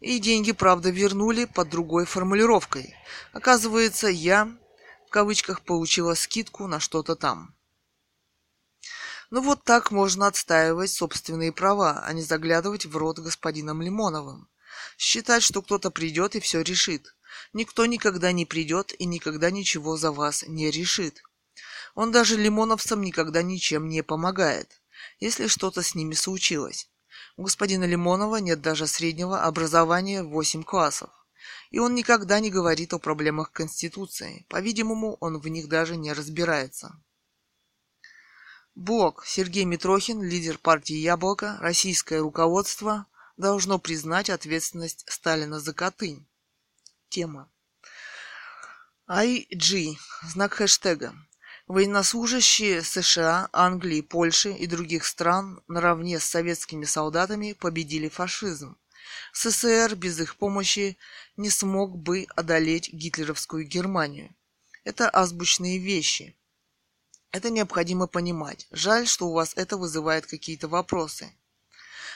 И 0.00 0.18
деньги, 0.18 0.52
правда, 0.52 0.90
вернули 0.90 1.44
под 1.44 1.68
другой 1.70 2.06
формулировкой. 2.06 2.94
Оказывается, 3.32 4.08
я, 4.08 4.48
в 5.06 5.10
кавычках, 5.10 5.62
получила 5.62 6.14
скидку 6.14 6.66
на 6.68 6.78
что-то 6.78 7.16
там. 7.16 7.54
Ну 9.30 9.42
вот 9.42 9.64
так 9.64 9.90
можно 9.90 10.26
отстаивать 10.26 10.90
собственные 10.90 11.52
права, 11.52 12.02
а 12.04 12.12
не 12.12 12.22
заглядывать 12.22 12.86
в 12.86 12.96
рот 12.96 13.18
господином 13.18 13.82
Лимоновым. 13.82 14.48
Считать, 14.96 15.42
что 15.42 15.60
кто-то 15.60 15.90
придет 15.90 16.34
и 16.34 16.40
все 16.40 16.62
решит. 16.62 17.14
Никто 17.52 17.86
никогда 17.86 18.32
не 18.32 18.44
придет 18.44 18.94
и 18.98 19.04
никогда 19.06 19.50
ничего 19.50 19.96
за 19.96 20.12
вас 20.12 20.44
не 20.46 20.70
решит. 20.70 21.22
Он 21.94 22.12
даже 22.12 22.36
лимоновцам 22.36 23.00
никогда 23.00 23.42
ничем 23.42 23.88
не 23.88 24.02
помогает, 24.02 24.80
если 25.18 25.46
что-то 25.46 25.82
с 25.82 25.94
ними 25.94 26.14
случилось. 26.14 26.88
У 27.36 27.42
господина 27.42 27.84
Лимонова 27.84 28.36
нет 28.36 28.60
даже 28.60 28.86
среднего 28.86 29.42
образования 29.42 30.22
в 30.22 30.28
8 30.28 30.62
классов. 30.62 31.10
И 31.70 31.78
он 31.78 31.94
никогда 31.94 32.40
не 32.40 32.50
говорит 32.50 32.92
о 32.94 32.98
проблемах 32.98 33.52
Конституции. 33.52 34.44
По-видимому, 34.48 35.16
он 35.20 35.38
в 35.38 35.48
них 35.48 35.68
даже 35.68 35.96
не 35.96 36.12
разбирается. 36.12 37.00
Блок. 38.74 39.24
Сергей 39.26 39.64
Митрохин, 39.64 40.22
лидер 40.22 40.58
партии 40.58 40.94
«Яблоко», 40.94 41.56
российское 41.60 42.20
руководство 42.20 43.06
должно 43.36 43.78
признать 43.78 44.30
ответственность 44.30 45.04
Сталина 45.08 45.58
за 45.58 45.74
Катынь. 45.74 46.26
Тема. 47.08 47.50
IG. 49.08 49.96
Знак 50.28 50.52
хэштега. 50.54 51.14
Военнослужащие 51.66 52.82
США, 52.82 53.48
Англии, 53.52 54.02
Польши 54.02 54.52
и 54.52 54.66
других 54.66 55.06
стран 55.06 55.62
наравне 55.68 56.20
с 56.20 56.24
советскими 56.24 56.84
солдатами 56.84 57.52
победили 57.52 58.08
фашизм. 58.08 58.76
СССР 59.32 59.94
без 59.94 60.20
их 60.20 60.36
помощи 60.36 60.98
не 61.36 61.50
смог 61.50 61.96
бы 61.96 62.26
одолеть 62.36 62.92
гитлеровскую 62.92 63.64
Германию. 63.66 64.34
Это 64.84 65.08
азбучные 65.08 65.78
вещи. 65.78 66.36
Это 67.30 67.48
необходимо 67.50 68.06
понимать. 68.06 68.66
Жаль, 68.70 69.06
что 69.06 69.28
у 69.28 69.32
вас 69.32 69.52
это 69.56 69.76
вызывает 69.76 70.26
какие-то 70.26 70.68
вопросы. 70.68 71.32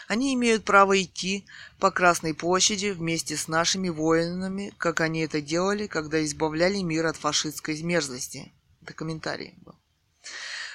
Они 0.09 0.35
имеют 0.35 0.65
право 0.65 1.01
идти 1.01 1.45
по 1.79 1.91
Красной 1.91 2.35
площади 2.35 2.91
вместе 2.91 3.37
с 3.37 3.49
нашими 3.49 3.89
воинами, 3.89 4.75
как 4.79 5.01
они 5.01 5.21
это 5.21 5.41
делали, 5.41 5.87
когда 5.87 6.25
избавляли 6.25 6.79
мир 6.79 7.07
от 7.07 7.17
фашистской 7.17 7.81
мерзости. 7.83 8.53
Это 8.83 8.95
комментарий 8.95 9.55
был. 9.59 9.75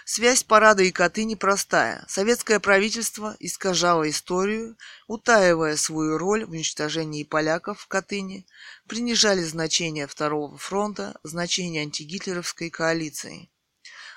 Связь 0.09 0.41
парада 0.41 0.83
и 0.83 0.91
коты 0.91 1.25
непростая. 1.25 2.05
Советское 2.07 2.61
правительство 2.61 3.35
искажало 3.41 4.09
историю, 4.09 4.77
утаивая 5.07 5.75
свою 5.75 6.17
роль 6.17 6.45
в 6.45 6.51
уничтожении 6.51 7.25
поляков 7.25 7.81
в 7.81 7.87
Катыни, 7.87 8.47
принижали 8.87 9.43
значение 9.43 10.07
Второго 10.07 10.57
фронта, 10.57 11.19
значение 11.23 11.81
антигитлеровской 11.81 12.69
коалиции. 12.69 13.49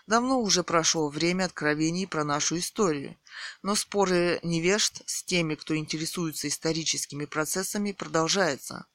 Давно 0.07 0.40
уже 0.40 0.62
прошло 0.62 1.09
время 1.09 1.45
откровений 1.45 2.07
про 2.07 2.25
нашу 2.25 2.59
историю, 2.59 3.16
но 3.62 3.75
споры 3.75 4.40
невежд 4.42 5.02
с 5.07 5.23
теми, 5.23 5.54
кто 5.54 5.76
интересуется 5.76 6.49
историческими 6.49 7.26
процессами, 7.26 7.92
продолжаются. 7.92 8.87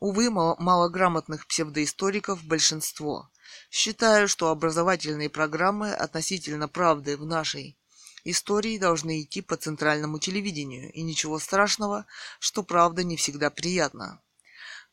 Увы, 0.00 0.30
малограмотных 0.30 1.46
псевдоисториков 1.46 2.42
большинство. 2.44 3.30
Считаю, 3.70 4.28
что 4.28 4.48
образовательные 4.48 5.28
программы 5.28 5.92
относительно 5.92 6.68
правды 6.68 7.16
в 7.16 7.26
нашей 7.26 7.76
истории 8.24 8.78
должны 8.78 9.22
идти 9.22 9.40
по 9.40 9.56
центральному 9.56 10.18
телевидению, 10.18 10.92
и 10.92 11.02
ничего 11.02 11.38
страшного, 11.38 12.06
что 12.38 12.62
правда 12.62 13.04
не 13.04 13.16
всегда 13.16 13.50
приятна. 13.50 14.22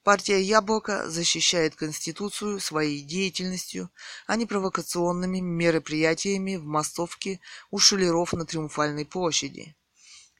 Партия 0.08 0.42
«Яблоко» 0.42 1.10
защищает 1.10 1.76
Конституцию 1.76 2.62
своей 2.62 3.02
деятельностью, 3.02 3.92
а 4.26 4.38
не 4.38 4.46
провокационными 4.46 5.42
мероприятиями 5.42 6.56
в 6.56 6.64
массовке 6.64 7.42
у 7.72 7.78
шулеров 7.78 8.32
на 8.32 8.46
Триумфальной 8.46 9.06
площади. 9.06 9.76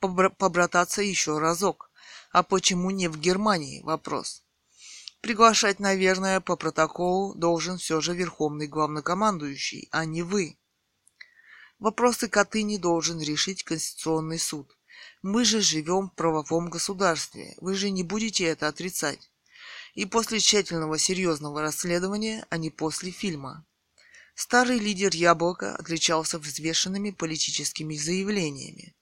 Побр- 0.00 0.34
побрататься 0.36 1.00
еще 1.00 1.38
разок. 1.38 1.92
А 2.32 2.42
почему 2.42 2.90
не 2.90 3.06
в 3.06 3.20
Германии? 3.20 3.82
Вопрос. 3.82 4.42
Приглашать, 5.20 5.78
наверное, 5.78 6.40
по 6.40 6.56
протоколу 6.56 7.36
должен 7.36 7.78
все 7.78 8.00
же 8.00 8.12
верховный 8.12 8.66
главнокомандующий, 8.66 9.86
а 9.92 10.04
не 10.04 10.24
вы. 10.24 10.58
Вопросы 11.78 12.28
коты 12.28 12.64
не 12.64 12.78
должен 12.78 13.20
решить 13.20 13.62
Конституционный 13.62 14.40
суд. 14.40 14.76
Мы 15.22 15.44
же 15.44 15.60
живем 15.60 16.08
в 16.08 16.14
правовом 16.16 16.68
государстве. 16.68 17.54
Вы 17.60 17.74
же 17.74 17.90
не 17.90 18.02
будете 18.02 18.42
это 18.42 18.66
отрицать 18.66 19.29
и 19.94 20.04
после 20.04 20.38
тщательного 20.40 20.98
серьезного 20.98 21.62
расследования, 21.62 22.46
а 22.50 22.56
не 22.56 22.70
после 22.70 23.10
фильма. 23.10 23.66
Старый 24.34 24.78
лидер 24.78 25.14
Яблока 25.14 25.76
отличался 25.76 26.38
взвешенными 26.38 27.10
политическими 27.10 27.96
заявлениями. 27.96 28.94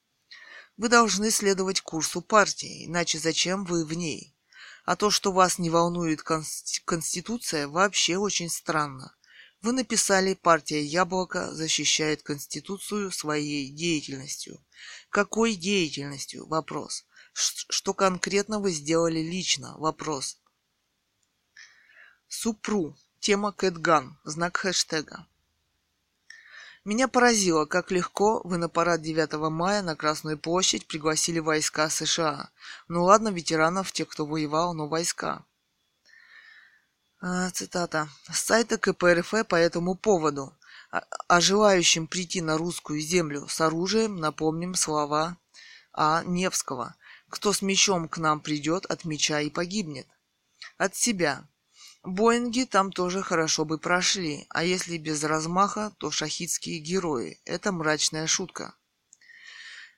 Вы 0.77 0.89
должны 0.89 1.31
следовать 1.31 1.81
курсу 1.81 2.23
партии, 2.23 2.87
иначе 2.87 3.19
зачем 3.19 3.65
вы 3.65 3.85
в 3.85 3.93
ней? 3.95 4.35
А 4.85 4.97
то, 4.97 5.11
что 5.11 5.33
вас 5.33 5.59
не 5.59 5.71
волнует 5.71 6.23
Конституция, 6.23 7.69
вообще 7.69 8.17
очень 8.17 8.49
странно. 8.49 9.15
Вы 9.61 9.73
написали, 9.73 10.35
партия 10.35 10.83
Яблоко 10.83 11.53
защищает 11.53 12.23
Конституцию 12.23 13.11
своей 13.11 13.71
деятельностью. 13.71 14.65
Какой 15.11 15.57
деятельностью? 15.57 16.47
Вопрос. 16.47 17.05
Что 17.33 17.93
конкретно 17.93 18.61
вы 18.61 18.71
сделали 18.71 19.19
лично? 19.19 19.77
Вопрос. 19.79 20.39
Супру. 22.29 22.95
Тема 23.21 23.53
Кэтган. 23.53 24.19
Знак 24.25 24.59
хэштега. 24.59 25.27
Меня 26.85 27.09
поразило, 27.09 27.65
как 27.65 27.91
легко 27.91 28.43
вы 28.45 28.59
на 28.59 28.69
парад 28.69 29.03
9 29.03 29.33
мая 29.51 29.83
на 29.83 29.97
Красную 29.97 30.39
площадь 30.39 30.87
пригласили 30.87 31.39
войска 31.39 31.89
США. 31.89 32.51
Ну 32.87 33.05
ладно, 33.05 33.29
ветеранов, 33.29 33.93
тех, 33.93 34.09
кто 34.09 34.27
воевал, 34.27 34.75
но 34.75 34.89
войска. 34.89 35.45
А, 37.21 37.51
цитата. 37.51 38.09
С 38.31 38.41
сайта 38.41 38.79
КПРФ 38.79 39.47
по 39.49 39.57
этому 39.57 39.95
поводу. 39.97 40.55
А, 40.91 41.05
а 41.29 41.41
желающим 41.41 42.07
прийти 42.07 42.41
на 42.41 42.57
русскую 42.59 43.01
землю 43.01 43.49
с 43.49 43.61
оружием 43.61 44.17
напомним 44.17 44.75
слова 44.75 45.37
А. 45.93 46.23
Невского. 46.25 46.95
Кто 47.29 47.53
с 47.53 47.63
мечом 47.63 48.09
к 48.09 48.19
нам 48.19 48.41
придет, 48.41 48.85
от 48.87 49.05
меча 49.05 49.41
и 49.41 49.51
погибнет. 49.51 50.07
От 50.77 50.95
себя. 50.95 51.45
Боинги 52.09 52.65
там 52.65 52.91
тоже 52.91 53.23
хорошо 53.23 53.67
бы 53.67 53.77
прошли, 53.77 54.47
а 54.49 54.65
если 54.65 54.97
без 54.97 55.23
размаха, 55.25 55.95
то 55.99 56.11
шахидские 56.11 56.79
герои. 56.79 57.39
Это 57.45 57.71
мрачная 57.71 58.27
шутка. 58.27 58.75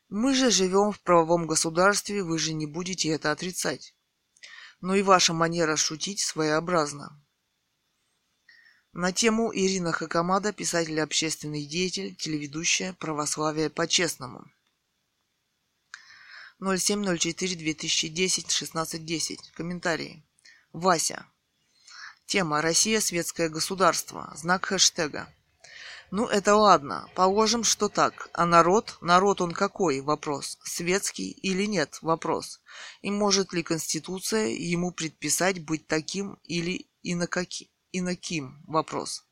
Мы 0.09 0.35
же 0.35 0.51
живем 0.51 0.91
в 0.91 1.01
правовом 1.03 1.47
государстве, 1.47 2.25
вы 2.25 2.41
же 2.41 2.53
не 2.53 2.67
будете 2.67 3.11
это 3.11 3.31
отрицать. 3.31 3.95
Но 4.81 4.97
и 4.97 5.03
ваша 5.03 5.33
манера 5.33 5.77
шутить 5.77 6.19
своеобразна. 6.19 7.17
На 8.93 9.13
тему 9.13 9.55
Ирина 9.55 9.93
Хакамада, 9.93 10.53
писатель 10.53 11.01
общественный 11.01 11.65
деятель, 11.65 12.17
телеведущая 12.17 12.93
«Православие 12.95 13.71
по-честному». 13.71 14.51
07.04.2010, 16.61 18.49
16.10. 18.49 19.53
Комментарии. 19.55 20.27
Вася. 20.73 21.30
Тема 22.31 22.63
«Россия– 22.63 23.01
светское 23.01 23.49
государство». 23.49 24.33
Знак 24.37 24.67
хэштега. 24.67 25.29
Ну, 26.13 26.29
это 26.29 26.55
ладно. 26.55 27.09
Положим, 27.17 27.65
что 27.65 27.89
так. 27.89 28.29
А 28.33 28.47
народ? 28.47 28.99
Народ 29.01 29.41
он 29.41 29.51
какой? 29.51 30.01
Вопрос. 30.01 30.57
Светский 30.63 31.33
или 31.33 31.65
нет? 31.65 31.99
Вопрос. 32.03 32.61
И 33.03 33.11
может 33.11 33.53
ли 33.53 33.65
Конституция 33.65 34.47
ему 34.47 34.93
предписать 34.93 35.65
быть 35.65 35.89
таким 35.89 36.39
или 36.45 36.87
инокаки? 37.03 37.69
иноким? 37.91 38.63
Вопрос. 38.69 39.25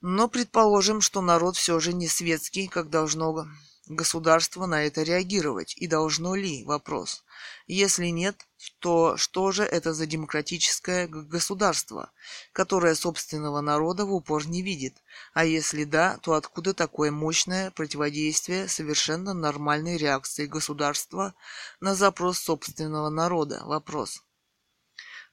Но 0.00 0.26
предположим, 0.26 1.00
что 1.02 1.20
народ 1.20 1.56
все 1.56 1.78
же 1.78 1.92
не 1.92 2.08
светский, 2.08 2.66
как 2.66 2.90
должно 2.90 3.46
государство 3.86 4.66
на 4.66 4.84
это 4.84 5.04
реагировать? 5.04 5.76
И 5.76 5.86
должно 5.86 6.34
ли? 6.34 6.64
Вопрос. 6.64 7.22
Если 7.66 8.06
нет, 8.06 8.46
то 8.78 9.16
что 9.16 9.52
же 9.52 9.62
это 9.62 9.94
за 9.94 10.06
демократическое 10.06 11.06
государство, 11.06 12.10
которое 12.52 12.94
собственного 12.94 13.60
народа 13.60 14.04
в 14.04 14.12
упор 14.12 14.46
не 14.46 14.62
видит? 14.62 15.02
А 15.32 15.44
если 15.44 15.84
да, 15.84 16.18
то 16.18 16.34
откуда 16.34 16.74
такое 16.74 17.10
мощное 17.10 17.70
противодействие 17.70 18.68
совершенно 18.68 19.34
нормальной 19.34 19.96
реакции 19.96 20.46
государства 20.46 21.34
на 21.80 21.94
запрос 21.94 22.38
собственного 22.38 23.10
народа? 23.10 23.62
Вопрос. 23.64 24.22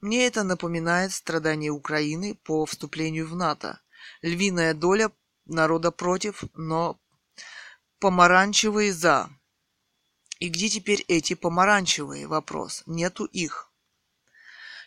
Мне 0.02 0.26
это 0.26 0.44
напоминает 0.44 1.12
страдания 1.12 1.72
Украины 1.72 2.36
по 2.36 2.66
вступлению 2.66 3.28
в 3.28 3.36
НАТО. 3.36 3.82
Львиная 4.22 4.74
доля 4.74 5.12
народа 5.46 5.92
против, 5.92 6.44
но 6.54 7.00
помаранчевые 8.00 8.94
за. 8.94 9.30
И 10.40 10.48
где 10.48 10.70
теперь 10.70 11.04
эти 11.10 11.34
помаранчевые? 11.34 12.28
Вопрос. 12.28 12.84
Нету 12.86 13.26
их. 13.26 13.70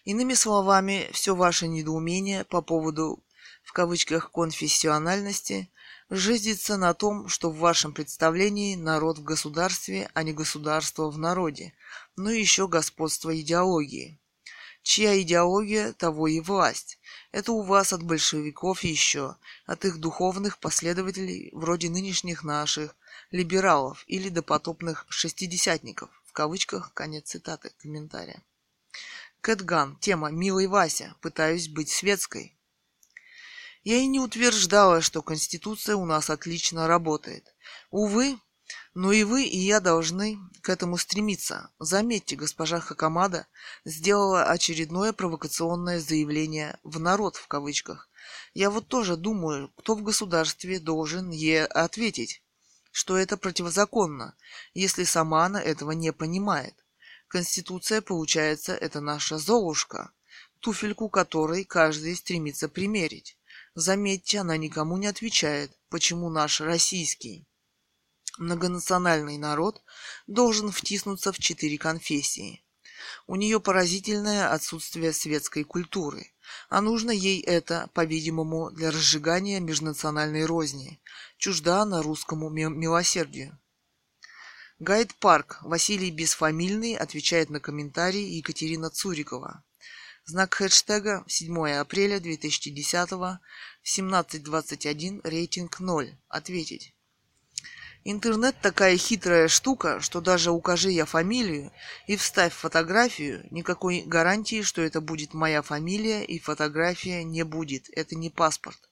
Иными 0.05 0.33
словами, 0.35 1.11
все 1.13 1.37
ваше 1.37 1.69
недоумение 1.69 2.45
по 2.45 2.63
поводу, 2.63 3.23
в 3.63 3.73
кавычках, 3.73 4.33
конфессиональности 4.33 5.71
жиздится 6.09 6.77
на 6.79 6.95
том, 6.95 7.29
что 7.29 7.51
в 7.51 7.59
вашем 7.59 7.93
представлении 7.93 8.77
народ 8.77 9.19
в 9.19 9.25
государстве, 9.25 10.11
а 10.15 10.23
не 10.23 10.33
государство 10.33 11.11
в 11.11 11.19
народе, 11.19 11.75
но 12.17 12.31
еще 12.31 12.67
господство 12.67 13.39
идеологии. 13.39 14.19
Чья 14.83 15.21
идеология, 15.21 15.93
того 15.93 16.29
и 16.29 16.41
власть. 16.41 16.99
Это 17.31 17.53
у 17.53 17.63
вас 17.63 17.93
от 17.93 18.03
большевиков 18.03 18.83
еще, 18.83 19.37
от 19.67 19.85
их 19.85 19.99
духовных 19.99 20.59
последователей, 20.59 21.51
вроде 21.53 21.89
нынешних 21.89 22.43
наших, 22.43 22.97
либералов 23.33 24.05
или 24.07 24.29
допотопных 24.29 25.07
шестидесятников. 25.09 26.11
В 26.25 26.33
кавычках 26.33 26.95
конец 26.95 27.31
цитаты 27.31 27.73
комментария. 27.81 28.43
Кэтган. 29.41 29.97
Тема 29.97 30.31
«Милый 30.31 30.69
Вася. 30.69 31.17
Пытаюсь 31.21 31.69
быть 31.69 31.91
светской». 31.91 32.57
Я 33.83 33.97
и 33.97 34.07
не 34.07 34.21
утверждала, 34.21 35.01
что 35.01 35.23
Конституция 35.23 35.97
у 35.97 36.05
нас 36.05 36.31
отлично 36.31 36.87
работает. 36.87 37.53
Увы, 37.91 38.39
но 38.95 39.11
и 39.11 39.25
вы, 39.25 39.45
и 39.45 39.59
я 39.59 39.81
должны 39.81 40.39
к 40.61 40.69
этому 40.69 40.97
стремиться. 40.97 41.71
Заметьте, 41.81 42.37
госпожа 42.37 42.79
Хакамада 42.79 43.49
сделала 43.85 44.45
очередное 44.45 45.13
провокационное 45.13 45.99
заявление 45.99 46.79
«в 46.85 47.01
народ» 47.01 47.37
в 47.37 47.49
кавычках. 47.49 48.09
Я 48.55 48.71
вот 48.71 48.87
тоже 48.87 49.17
думаю, 49.17 49.73
кто 49.77 49.97
в 49.97 50.03
государстве 50.03 50.79
должен 50.79 51.31
ей 51.31 51.67
ответить 51.67 52.43
что 52.93 53.17
это 53.17 53.37
противозаконно, 53.37 54.37
если 54.75 55.03
сама 55.03 55.47
она 55.47 55.61
этого 55.61 55.91
не 55.91 56.13
понимает. 56.13 56.75
Конституция, 57.27 58.03
получается, 58.03 58.75
это 58.75 59.01
наша 59.01 59.39
Золушка, 59.39 60.13
туфельку 60.61 61.09
которой 61.09 61.65
каждый 61.65 62.15
стремится 62.15 62.69
примерить. 62.69 63.37
Заметьте, 63.75 64.39
она 64.39 64.57
никому 64.57 64.99
не 64.99 65.07
отвечает, 65.07 65.73
почему 65.89 66.29
наш 66.29 66.61
российский 66.61 67.47
многонациональный 68.39 69.39
народ 69.39 69.83
должен 70.27 70.71
втиснуться 70.71 71.33
в 71.33 71.39
четыре 71.39 71.79
конфессии. 71.79 72.65
У 73.27 73.37
нее 73.37 73.61
поразительное 73.61 74.53
отсутствие 74.53 75.13
светской 75.13 75.65
культуры, 75.65 76.33
а 76.69 76.81
нужно 76.81 77.11
ей 77.11 77.41
это, 77.41 77.91
по-видимому, 77.95 78.71
для 78.71 78.91
разжигания 78.91 79.61
межнациональной 79.61 80.45
розни, 80.45 81.01
чужда 81.43 81.85
на 81.85 82.03
русскому 82.03 82.51
милосердию. 82.51 83.59
Гайд 84.79 85.13
Парк. 85.17 85.59
Василий 85.63 86.13
Бесфамильный 86.13 86.95
отвечает 86.95 87.51
на 87.51 87.59
комментарий 87.59 88.37
Екатерина 88.37 88.91
Цурикова. 88.91 89.65
Знак 90.25 90.55
хэштега 90.55 91.25
7 91.27 91.81
апреля 91.81 92.21
2010 92.21 93.11
17.21 93.85 95.21
рейтинг 95.25 95.81
0. 95.81 96.17
Ответить. 96.29 96.95
Интернет 98.05 98.55
такая 98.63 98.97
хитрая 98.97 99.49
штука, 99.49 99.99
что 99.99 100.21
даже 100.21 100.53
укажи 100.53 100.93
я 100.93 101.07
фамилию 101.07 101.73
и 102.07 102.17
вставь 102.17 102.55
фотографию, 102.55 103.49
никакой 103.51 104.03
гарантии, 104.03 104.63
что 104.63 104.81
это 104.81 105.01
будет 105.01 105.35
моя 105.35 105.63
фамилия 105.63 106.25
и 106.25 106.39
фотография 106.39 107.25
не 107.25 107.43
будет. 107.43 107.91
Это 107.91 108.15
не 108.15 108.31
паспорт. 108.31 108.92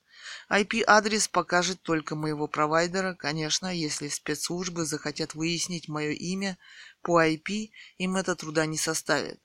IP-адрес 0.50 1.28
покажет 1.28 1.80
только 1.82 2.16
моего 2.16 2.48
провайдера, 2.48 3.14
конечно, 3.14 3.68
если 3.72 4.08
спецслужбы 4.08 4.84
захотят 4.84 5.34
выяснить 5.34 5.88
мое 5.88 6.10
имя 6.10 6.58
по 7.02 7.24
IP, 7.24 7.70
им 7.98 8.16
это 8.16 8.34
труда 8.34 8.66
не 8.66 8.76
составит. 8.76 9.40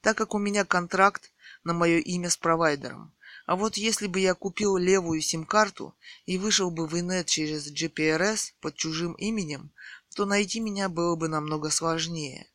Так 0.00 0.16
как 0.16 0.34
у 0.34 0.38
меня 0.38 0.64
контракт 0.64 1.30
на 1.62 1.74
мое 1.74 1.98
имя 1.98 2.30
с 2.30 2.38
провайдером. 2.38 3.14
А 3.44 3.54
вот 3.54 3.76
если 3.76 4.06
бы 4.06 4.18
я 4.18 4.32
купил 4.32 4.78
левую 4.78 5.20
сим-карту 5.20 5.94
и 6.24 6.38
вышел 6.38 6.70
бы 6.70 6.86
в 6.86 6.98
инет 6.98 7.26
через 7.26 7.70
GPRS 7.70 8.54
под 8.62 8.76
чужим 8.76 9.12
именем, 9.14 9.70
то 10.14 10.24
найти 10.24 10.60
меня 10.60 10.88
было 10.88 11.16
бы 11.16 11.28
намного 11.28 11.68
сложнее. 11.68 12.46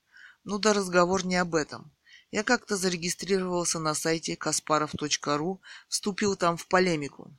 Ну 0.43 0.58
да 0.58 0.74
разговор 0.74 1.24
не 1.24 1.36
об 1.36 1.54
этом. 1.54 1.91
Я 2.32 2.43
как-то 2.43 2.78
зарегистрировался 2.78 3.78
на 3.78 3.93
сайте 3.93 4.34
kasparov.ru, 4.34 5.60
вступил 5.88 6.36
там 6.36 6.58
в 6.58 6.67
полемику. 6.67 7.32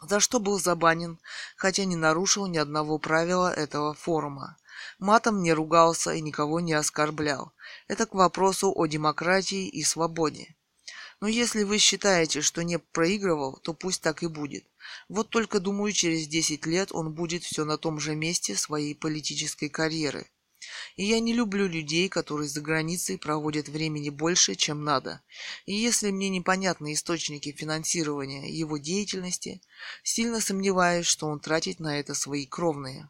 За 0.00 0.18
что 0.18 0.40
был 0.40 0.58
забанен, 0.58 1.18
хотя 1.56 1.84
не 1.84 1.96
нарушил 1.96 2.46
ни 2.46 2.56
одного 2.56 2.98
правила 2.98 3.52
этого 3.52 3.92
форума. 3.92 4.56
Матом 4.98 5.42
не 5.42 5.52
ругался 5.52 6.14
и 6.14 6.22
никого 6.22 6.60
не 6.60 6.72
оскорблял. 6.72 7.52
Это 7.86 8.06
к 8.06 8.14
вопросу 8.14 8.72
о 8.74 8.86
демократии 8.86 9.68
и 9.68 9.82
свободе. 9.82 10.56
Но 11.20 11.28
если 11.28 11.64
вы 11.64 11.76
считаете, 11.76 12.40
что 12.40 12.64
не 12.64 12.78
проигрывал, 12.78 13.58
то 13.58 13.74
пусть 13.74 14.00
так 14.00 14.22
и 14.22 14.26
будет. 14.26 14.64
Вот 15.10 15.28
только, 15.28 15.60
думаю, 15.60 15.92
через 15.92 16.26
10 16.26 16.64
лет 16.64 16.92
он 16.92 17.12
будет 17.12 17.44
все 17.44 17.66
на 17.66 17.76
том 17.76 18.00
же 18.00 18.14
месте 18.14 18.56
своей 18.56 18.94
политической 18.94 19.68
карьеры. 19.68 20.26
И 20.96 21.04
я 21.04 21.20
не 21.20 21.32
люблю 21.32 21.66
людей, 21.66 22.08
которые 22.08 22.48
за 22.48 22.60
границей 22.60 23.18
проводят 23.18 23.68
времени 23.68 24.10
больше, 24.10 24.54
чем 24.54 24.84
надо. 24.84 25.22
И 25.66 25.74
если 25.74 26.10
мне 26.10 26.28
непонятны 26.28 26.92
источники 26.92 27.52
финансирования 27.52 28.50
его 28.50 28.76
деятельности, 28.76 29.60
сильно 30.02 30.40
сомневаюсь, 30.40 31.06
что 31.06 31.26
он 31.26 31.40
тратит 31.40 31.80
на 31.80 31.98
это 31.98 32.14
свои 32.14 32.46
кровные. 32.46 33.08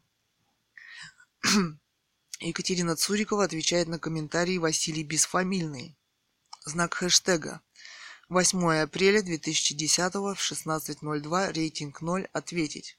Екатерина 2.40 2.96
Цурикова 2.96 3.44
отвечает 3.44 3.88
на 3.88 3.98
комментарий 3.98 4.58
Василий 4.58 5.04
Бесфамильный. 5.04 5.96
Знак 6.64 6.94
хэштега. 6.94 7.60
8 8.28 8.82
апреля 8.82 9.22
2010 9.22 10.14
в 10.14 10.34
16.02, 10.34 11.52
рейтинг 11.52 12.00
0, 12.00 12.28
ответить. 12.32 12.96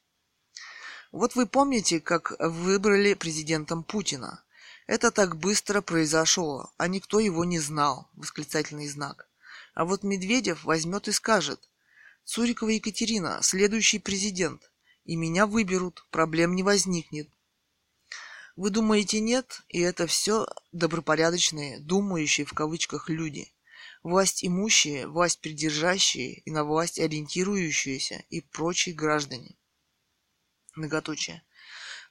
Вот 1.11 1.35
вы 1.35 1.45
помните, 1.45 1.99
как 1.99 2.33
выбрали 2.39 3.13
президентом 3.13 3.83
Путина? 3.83 4.43
Это 4.91 5.09
так 5.09 5.37
быстро 5.37 5.79
произошло, 5.79 6.69
а 6.75 6.89
никто 6.89 7.21
его 7.21 7.45
не 7.45 7.59
знал, 7.59 8.09
восклицательный 8.11 8.89
знак. 8.89 9.29
А 9.73 9.85
вот 9.85 10.03
Медведев 10.03 10.65
возьмет 10.65 11.07
и 11.07 11.13
скажет, 11.13 11.69
Цурикова 12.25 12.71
Екатерина, 12.71 13.39
следующий 13.41 13.99
президент, 13.99 14.69
и 15.05 15.15
меня 15.15 15.47
выберут, 15.47 16.05
проблем 16.11 16.55
не 16.55 16.63
возникнет. 16.63 17.29
Вы 18.57 18.69
думаете 18.69 19.21
нет, 19.21 19.61
и 19.69 19.79
это 19.79 20.07
все 20.07 20.45
добропорядочные, 20.73 21.79
думающие 21.79 22.45
в 22.45 22.51
кавычках 22.51 23.07
люди. 23.07 23.49
Власть 24.03 24.43
имущие, 24.43 25.07
власть 25.07 25.39
придержащие 25.39 26.39
и 26.39 26.51
на 26.51 26.65
власть 26.65 26.99
ориентирующиеся 26.99 28.25
и 28.29 28.41
прочие 28.41 28.93
граждане. 28.93 29.55
Многоточие. 30.75 31.43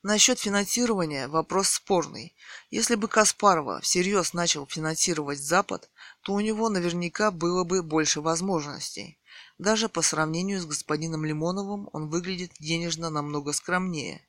Насчет 0.02 0.38
финансирования 0.38 1.28
вопрос 1.28 1.68
спорный. 1.68 2.34
Если 2.70 2.94
бы 2.94 3.06
Каспарова 3.06 3.82
всерьез 3.82 4.32
начал 4.32 4.66
финансировать 4.66 5.38
Запад, 5.38 5.90
то 6.22 6.32
у 6.32 6.40
него 6.40 6.70
наверняка 6.70 7.30
было 7.30 7.64
бы 7.64 7.82
больше 7.82 8.22
возможностей. 8.22 9.18
Даже 9.58 9.90
по 9.90 10.00
сравнению 10.00 10.62
с 10.62 10.64
господином 10.64 11.26
Лимоновым 11.26 11.90
он 11.92 12.08
выглядит 12.08 12.52
денежно 12.58 13.10
намного 13.10 13.52
скромнее. 13.52 14.26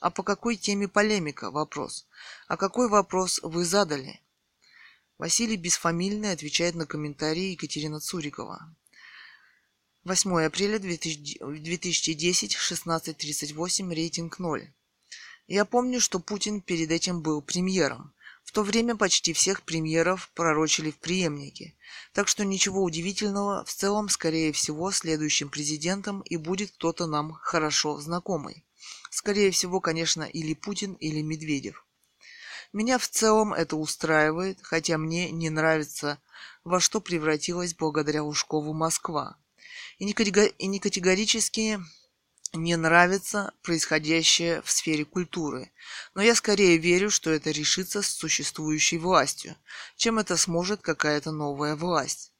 А 0.00 0.10
по 0.10 0.24
какой 0.24 0.56
теме 0.56 0.88
полемика? 0.88 1.52
Вопрос. 1.52 2.08
А 2.48 2.56
какой 2.56 2.88
вопрос 2.88 3.38
вы 3.44 3.64
задали? 3.64 4.20
Василий 5.18 5.56
Бесфамильный 5.56 6.32
отвечает 6.32 6.74
на 6.74 6.84
комментарии 6.84 7.52
Екатерина 7.52 8.00
Цурикова. 8.00 8.74
8 10.02 10.46
апреля 10.46 10.80
2010, 10.80 12.56
16.38, 12.56 13.94
рейтинг 13.94 14.40
0. 14.40 14.72
Я 15.52 15.66
помню, 15.66 16.00
что 16.00 16.18
Путин 16.18 16.62
перед 16.62 16.90
этим 16.90 17.20
был 17.20 17.42
премьером. 17.42 18.14
В 18.42 18.52
то 18.52 18.62
время 18.62 18.96
почти 18.96 19.34
всех 19.34 19.64
премьеров 19.64 20.30
пророчили 20.34 20.90
в 20.90 20.96
преемнике. 20.96 21.74
Так 22.14 22.26
что 22.26 22.42
ничего 22.42 22.82
удивительного, 22.82 23.62
в 23.66 23.70
целом, 23.70 24.08
скорее 24.08 24.54
всего, 24.54 24.90
следующим 24.90 25.50
президентом 25.50 26.22
и 26.22 26.38
будет 26.38 26.70
кто-то 26.70 27.06
нам 27.06 27.32
хорошо 27.34 28.00
знакомый. 28.00 28.64
Скорее 29.10 29.50
всего, 29.50 29.78
конечно, 29.80 30.22
или 30.22 30.54
Путин, 30.54 30.94
или 30.94 31.20
Медведев. 31.20 31.84
Меня 32.72 32.96
в 32.96 33.06
целом 33.06 33.52
это 33.52 33.76
устраивает, 33.76 34.58
хотя 34.62 34.96
мне 34.96 35.30
не 35.30 35.50
нравится, 35.50 36.18
во 36.64 36.80
что 36.80 36.98
превратилась 36.98 37.74
благодаря 37.74 38.22
Лужкову 38.24 38.72
Москва. 38.72 39.36
И 39.98 40.06
не, 40.06 40.14
категорически 40.14 41.78
не 42.52 42.76
нравится 42.76 43.54
происходящее 43.62 44.60
в 44.62 44.70
сфере 44.70 45.04
культуры, 45.04 45.72
но 46.14 46.22
я 46.22 46.34
скорее 46.34 46.76
верю, 46.76 47.10
что 47.10 47.30
это 47.30 47.50
решится 47.50 48.02
с 48.02 48.08
существующей 48.08 48.98
властью, 48.98 49.56
чем 49.96 50.18
это 50.18 50.36
сможет 50.36 50.82
какая-то 50.82 51.30
новая 51.32 51.76
власть. 51.76 52.32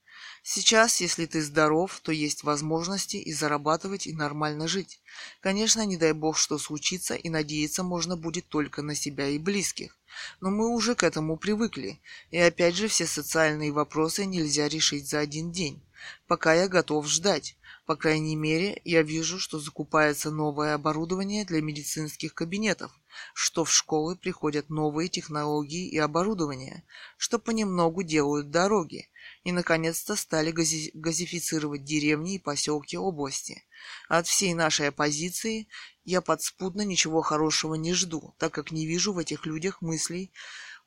Сейчас, 0.44 1.00
если 1.00 1.26
ты 1.26 1.40
здоров, 1.40 2.00
то 2.02 2.10
есть 2.10 2.42
возможности 2.42 3.16
и 3.16 3.32
зарабатывать, 3.32 4.08
и 4.08 4.12
нормально 4.12 4.66
жить. 4.66 5.00
Конечно, 5.40 5.86
не 5.86 5.96
дай 5.96 6.12
бог, 6.12 6.36
что 6.36 6.58
случится, 6.58 7.14
и 7.14 7.28
надеяться 7.28 7.84
можно 7.84 8.16
будет 8.16 8.48
только 8.48 8.82
на 8.82 8.96
себя 8.96 9.28
и 9.28 9.38
близких. 9.38 9.96
Но 10.40 10.50
мы 10.50 10.68
уже 10.68 10.96
к 10.96 11.04
этому 11.04 11.36
привыкли. 11.36 12.00
И 12.32 12.38
опять 12.38 12.74
же, 12.74 12.88
все 12.88 13.06
социальные 13.06 13.70
вопросы 13.70 14.24
нельзя 14.24 14.68
решить 14.68 15.08
за 15.08 15.20
один 15.20 15.52
день. 15.52 15.80
Пока 16.26 16.54
я 16.54 16.66
готов 16.66 17.06
ждать. 17.06 17.56
По 17.84 17.96
крайней 17.96 18.36
мере, 18.36 18.80
я 18.84 19.02
вижу, 19.02 19.38
что 19.40 19.58
закупается 19.58 20.30
новое 20.30 20.74
оборудование 20.74 21.44
для 21.44 21.60
медицинских 21.60 22.32
кабинетов, 22.32 22.92
что 23.34 23.64
в 23.64 23.72
школы 23.72 24.16
приходят 24.16 24.70
новые 24.70 25.08
технологии 25.08 25.88
и 25.88 25.98
оборудование, 25.98 26.84
что 27.16 27.38
понемногу 27.40 28.04
делают 28.04 28.50
дороги, 28.50 29.10
и, 29.42 29.50
наконец-то, 29.50 30.14
стали 30.14 30.52
гази- 30.52 30.90
газифицировать 30.94 31.84
деревни 31.84 32.36
и 32.36 32.38
поселки 32.38 32.96
области. 32.96 33.64
От 34.08 34.26
всей 34.26 34.54
нашей 34.54 34.88
оппозиции 34.88 35.68
я 36.04 36.20
подспудно 36.20 36.82
ничего 36.82 37.22
хорошего 37.22 37.74
не 37.74 37.94
жду, 37.94 38.34
так 38.38 38.52
как 38.52 38.70
не 38.70 38.86
вижу 38.86 39.12
в 39.12 39.18
этих 39.18 39.46
людях 39.46 39.82
мыслей 39.82 40.32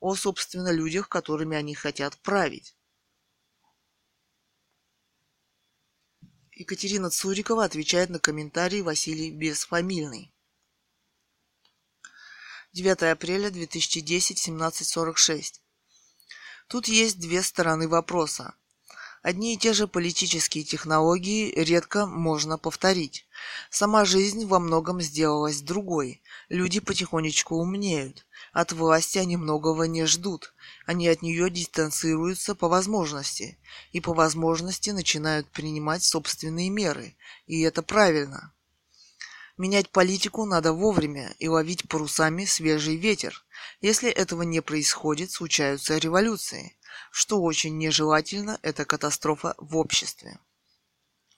о, 0.00 0.14
собственно, 0.14 0.70
людях, 0.72 1.08
которыми 1.08 1.56
они 1.56 1.74
хотят 1.74 2.18
править. 2.22 2.75
Екатерина 6.56 7.10
Цурикова 7.10 7.64
отвечает 7.64 8.08
на 8.08 8.18
комментарий 8.18 8.80
Василий 8.80 9.30
Бесфамильный. 9.30 10.32
9 12.72 13.02
апреля 13.02 13.50
2010, 13.50 14.48
17.46. 14.48 15.60
Тут 16.68 16.88
есть 16.88 17.20
две 17.20 17.42
стороны 17.42 17.88
вопроса. 17.88 18.54
Одни 19.26 19.54
и 19.54 19.56
те 19.56 19.72
же 19.72 19.88
политические 19.88 20.62
технологии 20.62 21.50
редко 21.50 22.06
можно 22.06 22.58
повторить. 22.58 23.26
Сама 23.70 24.04
жизнь 24.04 24.46
во 24.46 24.60
многом 24.60 25.00
сделалась 25.00 25.62
другой. 25.62 26.22
Люди 26.48 26.78
потихонечку 26.78 27.56
умнеют. 27.56 28.24
От 28.52 28.70
власти 28.70 29.18
они 29.18 29.36
многого 29.36 29.88
не 29.88 30.06
ждут. 30.06 30.54
Они 30.86 31.08
от 31.08 31.22
нее 31.22 31.50
дистанцируются 31.50 32.54
по 32.54 32.68
возможности. 32.68 33.58
И 33.90 34.00
по 34.00 34.14
возможности 34.14 34.90
начинают 34.90 35.50
принимать 35.50 36.04
собственные 36.04 36.70
меры. 36.70 37.16
И 37.48 37.62
это 37.62 37.82
правильно. 37.82 38.54
Менять 39.56 39.88
политику 39.88 40.44
надо 40.44 40.72
вовремя 40.72 41.34
и 41.40 41.48
ловить 41.48 41.88
парусами 41.88 42.44
свежий 42.44 42.94
ветер. 42.94 43.44
Если 43.80 44.08
этого 44.08 44.42
не 44.42 44.62
происходит, 44.62 45.32
случаются 45.32 45.98
революции. 45.98 46.76
Что 47.10 47.40
очень 47.40 47.78
нежелательно, 47.78 48.58
это 48.62 48.84
катастрофа 48.84 49.54
в 49.58 49.76
обществе. 49.76 50.38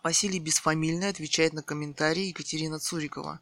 Василий 0.02 0.38
Бесфамильный 0.38 1.08
отвечает 1.08 1.52
на 1.52 1.62
комментарии 1.62 2.26
Екатерина 2.26 2.78
Цурикова. 2.78 3.40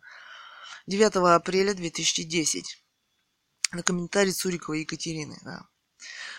9 0.87 1.17
апреля 1.17 1.75
2010 1.75 2.83
на 3.73 3.83
комментарий 3.83 4.33
Цуриковой 4.33 4.81
Екатерины. 4.81 5.39
Да. 5.43 5.67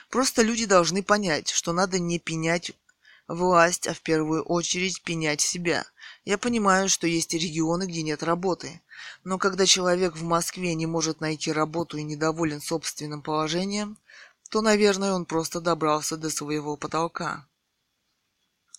Просто 0.09 0.41
люди 0.41 0.65
должны 0.65 1.03
понять, 1.03 1.49
что 1.49 1.73
надо 1.73 1.99
не 1.99 2.19
пенять 2.19 2.71
власть, 3.27 3.87
а 3.87 3.93
в 3.93 4.01
первую 4.01 4.43
очередь 4.43 5.01
пенять 5.03 5.41
себя. 5.41 5.85
Я 6.23 6.37
понимаю, 6.37 6.89
что 6.89 7.07
есть 7.07 7.33
регионы, 7.33 7.85
где 7.85 8.01
нет 8.01 8.23
работы. 8.23 8.81
Но 9.23 9.37
когда 9.37 9.65
человек 9.65 10.15
в 10.15 10.23
Москве 10.23 10.73
не 10.75 10.85
может 10.85 11.21
найти 11.21 11.51
работу 11.51 11.97
и 11.97 12.03
недоволен 12.03 12.61
собственным 12.61 13.21
положением, 13.21 13.97
то, 14.49 14.61
наверное, 14.61 15.13
он 15.13 15.25
просто 15.25 15.61
добрался 15.61 16.17
до 16.17 16.29
своего 16.29 16.77
потолка. 16.77 17.47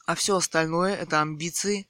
А 0.07 0.15
все 0.15 0.37
остальное– 0.37 0.97
это 0.97 1.21
амбиции, 1.21 1.87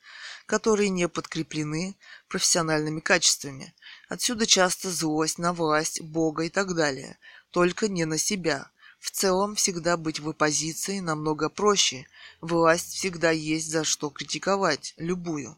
которые 0.47 0.89
не 0.89 1.09
подкреплены 1.09 1.97
профессиональными 2.27 2.99
качествами. 2.99 3.75
Отсюда 4.09 4.45
часто 4.45 4.91
злость 4.91 5.39
на 5.39 5.53
власть, 5.53 6.01
Бога 6.01 6.43
и 6.45 6.49
так 6.49 6.75
далее. 6.75 7.19
Только 7.53 7.87
не 7.87 8.05
на 8.07 8.19
себя. 8.19 8.73
В 8.99 9.13
целом, 9.13 9.55
всегда 9.55 9.97
быть 9.97 10.19
в 10.19 10.29
оппозиции 10.29 10.99
намного 10.99 11.49
проще. 11.49 12.07
Власть 12.41 12.95
всегда 12.95 13.31
есть 13.31 13.71
за 13.71 13.85
что 13.85 14.11
критиковать, 14.11 14.95
любую. 14.97 15.57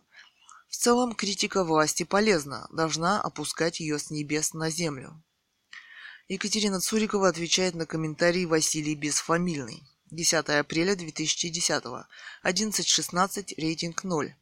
В 0.69 0.77
целом, 0.77 1.15
критика 1.15 1.65
власти 1.65 2.03
полезна, 2.03 2.69
должна 2.71 3.23
опускать 3.23 3.81
ее 3.81 3.99
с 3.99 4.11
небес 4.11 4.53
на 4.53 4.69
землю. 4.69 5.23
Екатерина 6.31 6.79
Цурикова 6.79 7.27
отвечает 7.27 7.75
на 7.75 7.87
комментарий 7.87 8.45
Василий 8.45 8.95
Бесфамильный. 8.95 9.83
10 10.13 10.49
апреля 10.51 10.95
2010. 10.95 11.83
11.16, 12.45 13.55
рейтинг 13.57 14.05
0. 14.05 14.37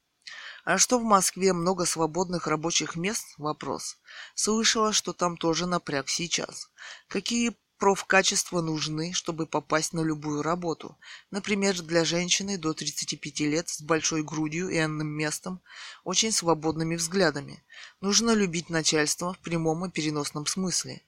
А 0.66 0.76
что 0.76 0.98
в 0.98 1.02
Москве 1.02 1.54
много 1.54 1.86
свободных 1.86 2.46
рабочих 2.46 2.94
мест? 2.94 3.24
Вопрос. 3.38 3.96
Слышала, 4.34 4.92
что 4.92 5.14
там 5.14 5.38
тоже 5.38 5.64
напряг 5.64 6.10
сейчас. 6.10 6.68
Какие 7.08 7.56
профкачества 7.78 8.60
нужны, 8.60 9.12
чтобы 9.14 9.46
попасть 9.46 9.92
на 9.92 10.00
любую 10.00 10.42
работу. 10.42 10.98
Например, 11.30 11.80
для 11.80 12.04
женщины 12.04 12.58
до 12.58 12.74
35 12.74 13.40
лет 13.40 13.68
с 13.68 13.80
большой 13.80 14.22
грудью 14.22 14.68
и 14.68 14.78
энным 14.78 15.08
местом, 15.08 15.62
очень 16.04 16.32
свободными 16.32 16.96
взглядами. 16.96 17.64
Нужно 18.00 18.32
любить 18.32 18.68
начальство 18.68 19.32
в 19.32 19.38
прямом 19.38 19.86
и 19.86 19.90
переносном 19.90 20.44
смысле. 20.46 21.02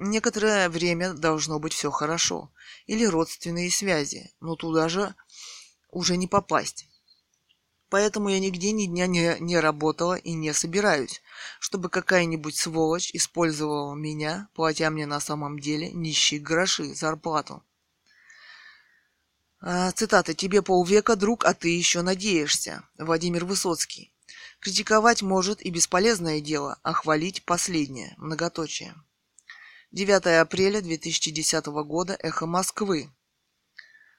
Некоторое 0.00 0.68
время 0.68 1.12
должно 1.12 1.58
быть 1.58 1.72
все 1.72 1.90
хорошо. 1.90 2.52
Или 2.86 3.04
родственные 3.04 3.70
связи, 3.70 4.32
но 4.40 4.54
туда 4.54 4.88
же 4.88 5.14
уже 5.90 6.16
не 6.16 6.28
попасть. 6.28 6.86
Поэтому 7.90 8.28
я 8.28 8.38
нигде 8.38 8.70
ни 8.70 8.86
дня 8.86 9.06
не, 9.06 9.36
не 9.40 9.58
работала 9.58 10.14
и 10.14 10.34
не 10.34 10.52
собираюсь, 10.52 11.20
чтобы 11.58 11.88
какая-нибудь 11.88 12.56
сволочь 12.56 13.10
использовала 13.12 13.94
меня, 13.94 14.48
платя 14.54 14.90
мне 14.90 15.06
на 15.06 15.20
самом 15.20 15.58
деле 15.58 15.90
нищие 15.90 16.38
гроши, 16.38 16.94
зарплату. 16.94 17.64
А, 19.60 19.90
цитата. 19.90 20.34
«Тебе 20.34 20.62
полвека, 20.62 21.16
друг, 21.16 21.44
а 21.44 21.54
ты 21.54 21.70
еще 21.70 22.02
надеешься». 22.02 22.84
Владимир 22.98 23.44
Высоцкий. 23.44 24.12
Критиковать 24.60 25.22
может 25.22 25.60
и 25.60 25.70
бесполезное 25.70 26.40
дело, 26.40 26.78
а 26.84 26.92
хвалить 26.92 27.44
последнее. 27.44 28.14
Многоточие. 28.18 28.94
9 29.90 30.26
апреля 30.42 30.82
2010 30.82 31.66
года. 31.66 32.14
Эхо 32.20 32.44
Москвы. 32.44 33.10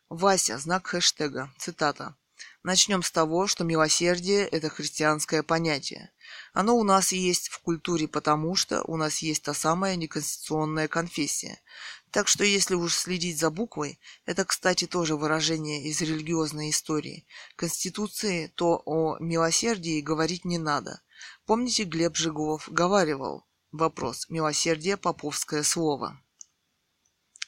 Вася. 0.09 0.57
Знак 0.57 0.87
хэштега. 0.87 1.53
Цитата. 1.59 2.15
Начнем 2.63 3.03
с 3.03 3.11
того, 3.11 3.45
что 3.45 3.63
милосердие– 3.63 4.47
это 4.51 4.69
христианское 4.69 5.43
понятие. 5.43 6.11
Оно 6.53 6.75
у 6.75 6.83
нас 6.83 7.11
есть 7.11 7.49
в 7.49 7.59
культуре 7.59 8.07
потому, 8.07 8.55
что 8.55 8.81
у 8.85 8.97
нас 8.97 9.19
есть 9.19 9.43
та 9.43 9.53
самая 9.53 9.95
неконституционная 9.95 10.87
конфессия. 10.87 11.61
Так 12.09 12.27
что 12.27 12.43
если 12.43 12.73
уж 12.73 12.95
следить 12.95 13.37
за 13.37 13.51
буквой, 13.51 13.99
это, 14.25 14.45
кстати, 14.45 14.87
тоже 14.87 15.15
выражение 15.15 15.83
из 15.83 16.01
религиозной 16.01 16.71
истории, 16.71 17.27
Конституции, 17.55 18.47
то 18.47 18.81
о 18.85 19.19
милосердии 19.19 20.01
говорить 20.01 20.45
не 20.45 20.57
надо. 20.57 21.01
Помните, 21.45 21.83
Глеб 21.83 22.15
Жиголов 22.15 22.69
говаривал, 22.71 23.45
вопрос, 23.71 24.29
милосердие– 24.29 24.97
поповское 24.97 25.63
слово. 25.63 26.19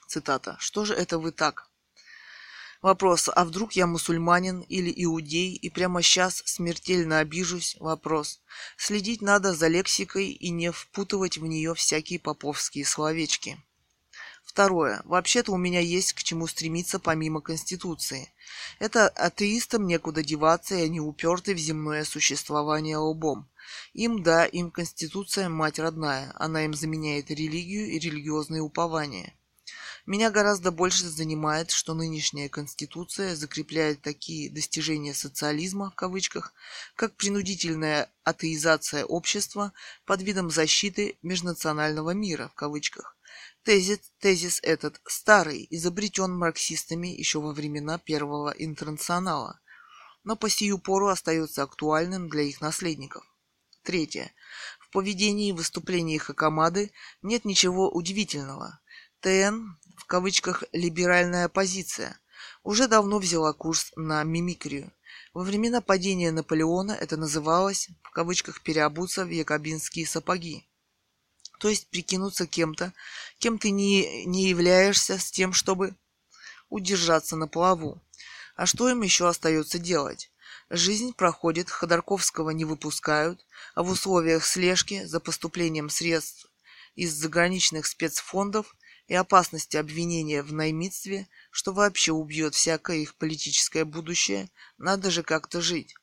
Цитата. 0.07 0.57
«Что 0.59 0.85
же 0.85 0.93
это 0.93 1.19
вы 1.19 1.31
так?» 1.31 1.71
Вопрос, 2.81 3.29
а 3.33 3.45
вдруг 3.45 3.73
я 3.73 3.85
мусульманин 3.85 4.61
или 4.61 4.91
иудей 5.03 5.53
и 5.53 5.69
прямо 5.69 6.01
сейчас 6.01 6.41
смертельно 6.45 7.19
обижусь? 7.19 7.75
Вопрос. 7.79 8.41
Следить 8.75 9.21
надо 9.21 9.53
за 9.53 9.67
лексикой 9.67 10.31
и 10.31 10.49
не 10.49 10.71
впутывать 10.71 11.37
в 11.37 11.45
нее 11.45 11.75
всякие 11.75 12.17
поповские 12.19 12.85
словечки. 12.85 13.63
Второе. 14.43 15.01
Вообще-то 15.05 15.51
у 15.51 15.57
меня 15.57 15.79
есть 15.79 16.13
к 16.13 16.23
чему 16.23 16.47
стремиться 16.47 16.97
помимо 16.97 17.39
Конституции. 17.39 18.33
Это 18.79 19.07
атеистам 19.09 19.85
некуда 19.85 20.23
деваться, 20.23 20.73
и 20.73 20.81
они 20.81 20.99
уперты 20.99 21.53
в 21.53 21.59
земное 21.59 22.03
существование 22.03 22.97
лбом. 22.97 23.47
Им, 23.93 24.23
да, 24.23 24.45
им 24.45 24.71
Конституция 24.71 25.49
мать 25.49 25.79
родная. 25.79 26.33
Она 26.35 26.65
им 26.65 26.73
заменяет 26.73 27.29
религию 27.31 27.89
и 27.91 27.99
религиозные 27.99 28.61
упования. 28.61 29.35
Меня 30.07 30.31
гораздо 30.31 30.71
больше 30.71 31.07
занимает, 31.07 31.69
что 31.69 31.93
нынешняя 31.93 32.49
Конституция 32.49 33.35
закрепляет 33.35 34.01
такие 34.01 34.49
достижения 34.49 35.13
социализма, 35.13 35.91
в 35.91 35.95
кавычках, 35.95 36.53
как 36.95 37.15
принудительная 37.15 38.11
атеизация 38.23 39.05
общества 39.05 39.73
под 40.05 40.23
видом 40.23 40.49
защиты 40.49 41.17
межнационального 41.21 42.11
мира, 42.11 42.49
в 42.49 42.55
кавычках. 42.55 43.15
Тезис, 43.63 43.99
тезис 44.19 44.59
этот 44.63 44.99
старый, 45.05 45.67
изобретен 45.69 46.31
марксистами 46.31 47.07
еще 47.07 47.39
во 47.39 47.53
времена 47.53 47.99
Первого 47.99 48.49
интернационала, 48.57 49.59
но 50.23 50.35
по 50.35 50.49
сию 50.49 50.79
пору 50.79 51.09
остается 51.09 51.61
актуальным 51.61 52.27
для 52.27 52.41
их 52.41 52.59
наследников. 52.59 53.30
Третье. 53.83 54.31
В 54.79 54.91
поведении 54.91 55.49
и 55.49 55.53
выступлениях 55.53 56.23
Хакамады 56.23 56.91
нет 57.23 57.45
ничего 57.45 57.89
удивительного. 57.89 58.79
ТН 59.21 59.77
в 59.97 60.05
кавычках 60.05 60.63
«либеральная 60.71 61.45
оппозиция» 61.45 62.19
уже 62.63 62.87
давно 62.87 63.17
взяла 63.17 63.53
курс 63.53 63.91
на 63.95 64.23
мимикрию. 64.23 64.91
Во 65.33 65.43
времена 65.43 65.81
падения 65.81 66.31
Наполеона 66.31 66.91
это 66.91 67.17
называлось 67.17 67.89
в 68.03 68.11
кавычках 68.11 68.61
«переобуться 68.61 69.25
в 69.25 69.29
якобинские 69.29 70.05
сапоги». 70.05 70.67
То 71.59 71.69
есть 71.69 71.89
прикинуться 71.89 72.47
кем-то, 72.47 72.93
кем 73.39 73.57
ты 73.57 73.69
не, 73.69 74.25
не 74.25 74.47
являешься 74.49 75.17
с 75.17 75.31
тем, 75.31 75.53
чтобы 75.53 75.95
удержаться 76.69 77.35
на 77.35 77.47
плаву. 77.47 78.01
А 78.55 78.65
что 78.65 78.89
им 78.89 79.01
еще 79.01 79.27
остается 79.27 79.79
делать? 79.79 80.30
Жизнь 80.73 81.13
проходит, 81.13 81.69
Ходорковского 81.69 82.51
не 82.51 82.63
выпускают, 82.63 83.45
а 83.75 83.83
в 83.83 83.89
условиях 83.89 84.45
слежки 84.45 85.03
за 85.03 85.19
поступлением 85.19 85.89
средств 85.89 86.49
из 86.95 87.11
заграничных 87.11 87.85
спецфондов 87.85 88.73
и 89.09 89.13
опасности 89.13 89.75
обвинения 89.75 90.41
в 90.41 90.53
наймитстве, 90.53 91.27
что 91.51 91.73
вообще 91.73 92.13
убьет 92.13 92.55
всякое 92.55 92.99
их 92.99 93.15
политическое 93.15 93.83
будущее, 93.83 94.49
надо 94.77 95.11
же 95.11 95.23
как-то 95.23 95.59
жить. 95.59 95.93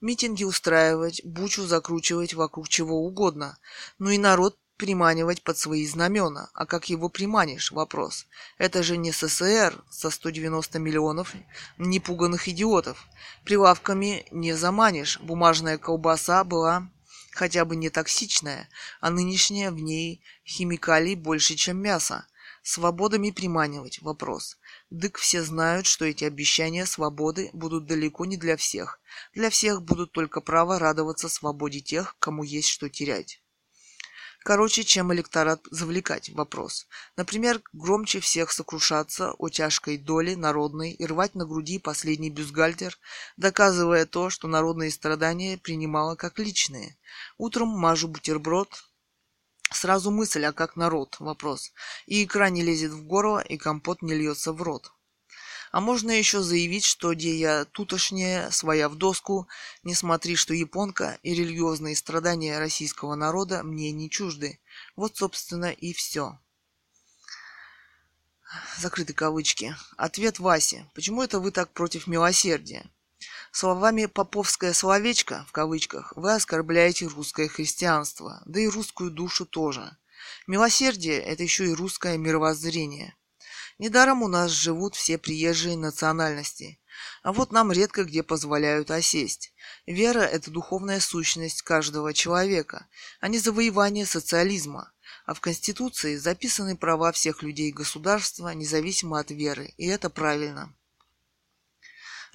Митинги 0.00 0.42
устраивать, 0.42 1.24
бучу 1.24 1.62
закручивать 1.62 2.34
вокруг 2.34 2.68
чего 2.68 3.06
угодно, 3.06 3.60
ну 4.00 4.10
и 4.10 4.18
народ 4.18 4.58
приманивать 4.78 5.42
под 5.42 5.58
свои 5.58 5.86
знамена. 5.86 6.48
А 6.54 6.64
как 6.64 6.88
его 6.88 7.10
приманишь? 7.10 7.72
Вопрос. 7.72 8.26
Это 8.56 8.82
же 8.82 8.96
не 8.96 9.12
СССР 9.12 9.84
со 9.90 10.08
190 10.08 10.78
миллионов 10.78 11.34
непуганных 11.76 12.48
идиотов. 12.48 13.06
Прилавками 13.44 14.24
не 14.30 14.54
заманишь. 14.54 15.20
Бумажная 15.20 15.76
колбаса 15.76 16.44
была 16.44 16.88
хотя 17.32 17.64
бы 17.64 17.76
не 17.76 17.90
токсичная, 17.90 18.68
а 19.00 19.10
нынешняя 19.10 19.70
в 19.70 19.78
ней 19.78 20.22
химикалий 20.46 21.14
больше, 21.14 21.54
чем 21.54 21.82
мясо. 21.82 22.26
Свободами 22.62 23.30
приманивать 23.30 24.00
вопрос. 24.02 24.58
Дык 24.90 25.18
все 25.18 25.42
знают, 25.42 25.86
что 25.86 26.04
эти 26.04 26.24
обещания 26.24 26.84
свободы 26.86 27.50
будут 27.52 27.86
далеко 27.86 28.26
не 28.26 28.36
для 28.36 28.56
всех. 28.56 29.00
Для 29.34 29.50
всех 29.50 29.82
будут 29.82 30.12
только 30.12 30.40
право 30.40 30.78
радоваться 30.78 31.28
свободе 31.28 31.80
тех, 31.80 32.16
кому 32.18 32.42
есть 32.42 32.68
что 32.68 32.88
терять. 32.90 33.40
Короче, 34.44 34.84
чем 34.84 35.12
электорат 35.12 35.60
завлекать? 35.70 36.30
Вопрос. 36.30 36.86
Например, 37.16 37.60
громче 37.72 38.20
всех 38.20 38.52
сокрушаться 38.52 39.32
о 39.32 39.48
тяжкой 39.48 39.98
доле 39.98 40.36
народной 40.36 40.92
и 40.92 41.06
рвать 41.06 41.34
на 41.34 41.44
груди 41.44 41.78
последний 41.78 42.30
бюстгальтер, 42.30 42.96
доказывая 43.36 44.06
то, 44.06 44.30
что 44.30 44.48
народные 44.48 44.90
страдания 44.90 45.58
принимала 45.58 46.14
как 46.14 46.38
личные. 46.38 46.96
Утром 47.36 47.68
мажу 47.68 48.08
бутерброд, 48.08 48.84
Сразу 49.70 50.10
мысль, 50.10 50.46
а 50.46 50.52
как 50.52 50.76
народ? 50.76 51.16
Вопрос. 51.18 51.72
И 52.06 52.24
икра 52.24 52.48
не 52.48 52.62
лезет 52.62 52.92
в 52.92 53.04
горло, 53.04 53.40
и 53.40 53.58
компот 53.58 54.00
не 54.00 54.14
льется 54.14 54.54
в 54.54 54.62
рот. 54.62 54.92
А 55.70 55.80
можно 55.80 56.10
еще 56.10 56.42
заявить, 56.42 56.84
что 56.84 57.14
где 57.14 57.36
я 57.36 57.64
тутошняя, 57.64 58.50
своя 58.50 58.88
в 58.88 58.96
доску, 58.96 59.48
не 59.82 59.94
смотри, 59.94 60.36
что 60.36 60.54
японка 60.54 61.18
и 61.22 61.34
религиозные 61.34 61.96
страдания 61.96 62.58
российского 62.58 63.14
народа 63.14 63.62
мне 63.62 63.92
не 63.92 64.08
чужды. 64.08 64.60
Вот, 64.96 65.16
собственно, 65.16 65.70
и 65.70 65.92
все. 65.92 66.38
Закрыты 68.78 69.12
кавычки. 69.12 69.76
Ответ 69.96 70.38
Васи. 70.38 70.86
Почему 70.94 71.22
это 71.22 71.38
вы 71.38 71.50
так 71.50 71.70
против 71.72 72.06
милосердия? 72.06 72.90
Словами 73.50 74.06
«поповское 74.06 74.72
словечко» 74.72 75.44
в 75.48 75.52
кавычках 75.52 76.12
вы 76.16 76.34
оскорбляете 76.34 77.06
русское 77.06 77.48
христианство, 77.48 78.42
да 78.46 78.60
и 78.60 78.68
русскую 78.68 79.10
душу 79.10 79.46
тоже. 79.46 79.96
Милосердие– 80.46 81.18
это 81.24 81.42
еще 81.42 81.66
и 81.66 81.74
русское 81.74 82.16
мировоззрение. 82.16 83.16
Недаром 83.78 84.22
у 84.22 84.28
нас 84.28 84.50
живут 84.50 84.96
все 84.96 85.18
приезжие 85.18 85.76
национальности. 85.76 86.80
А 87.22 87.32
вот 87.32 87.52
нам 87.52 87.70
редко 87.70 88.04
где 88.04 88.24
позволяют 88.24 88.90
осесть. 88.90 89.54
Вера– 89.86 90.18
это 90.20 90.50
духовная 90.50 90.98
сущность 90.98 91.62
каждого 91.62 92.12
человека, 92.12 92.88
а 93.20 93.28
не 93.28 93.38
завоевание 93.38 94.04
социализма. 94.04 94.92
А 95.26 95.34
в 95.34 95.40
Конституции 95.40 96.16
записаны 96.16 96.76
права 96.76 97.12
всех 97.12 97.42
людей 97.42 97.70
государства, 97.70 98.48
независимо 98.48 99.20
от 99.20 99.30
веры, 99.30 99.74
и 99.76 99.86
это 99.86 100.10
правильно. 100.10 100.74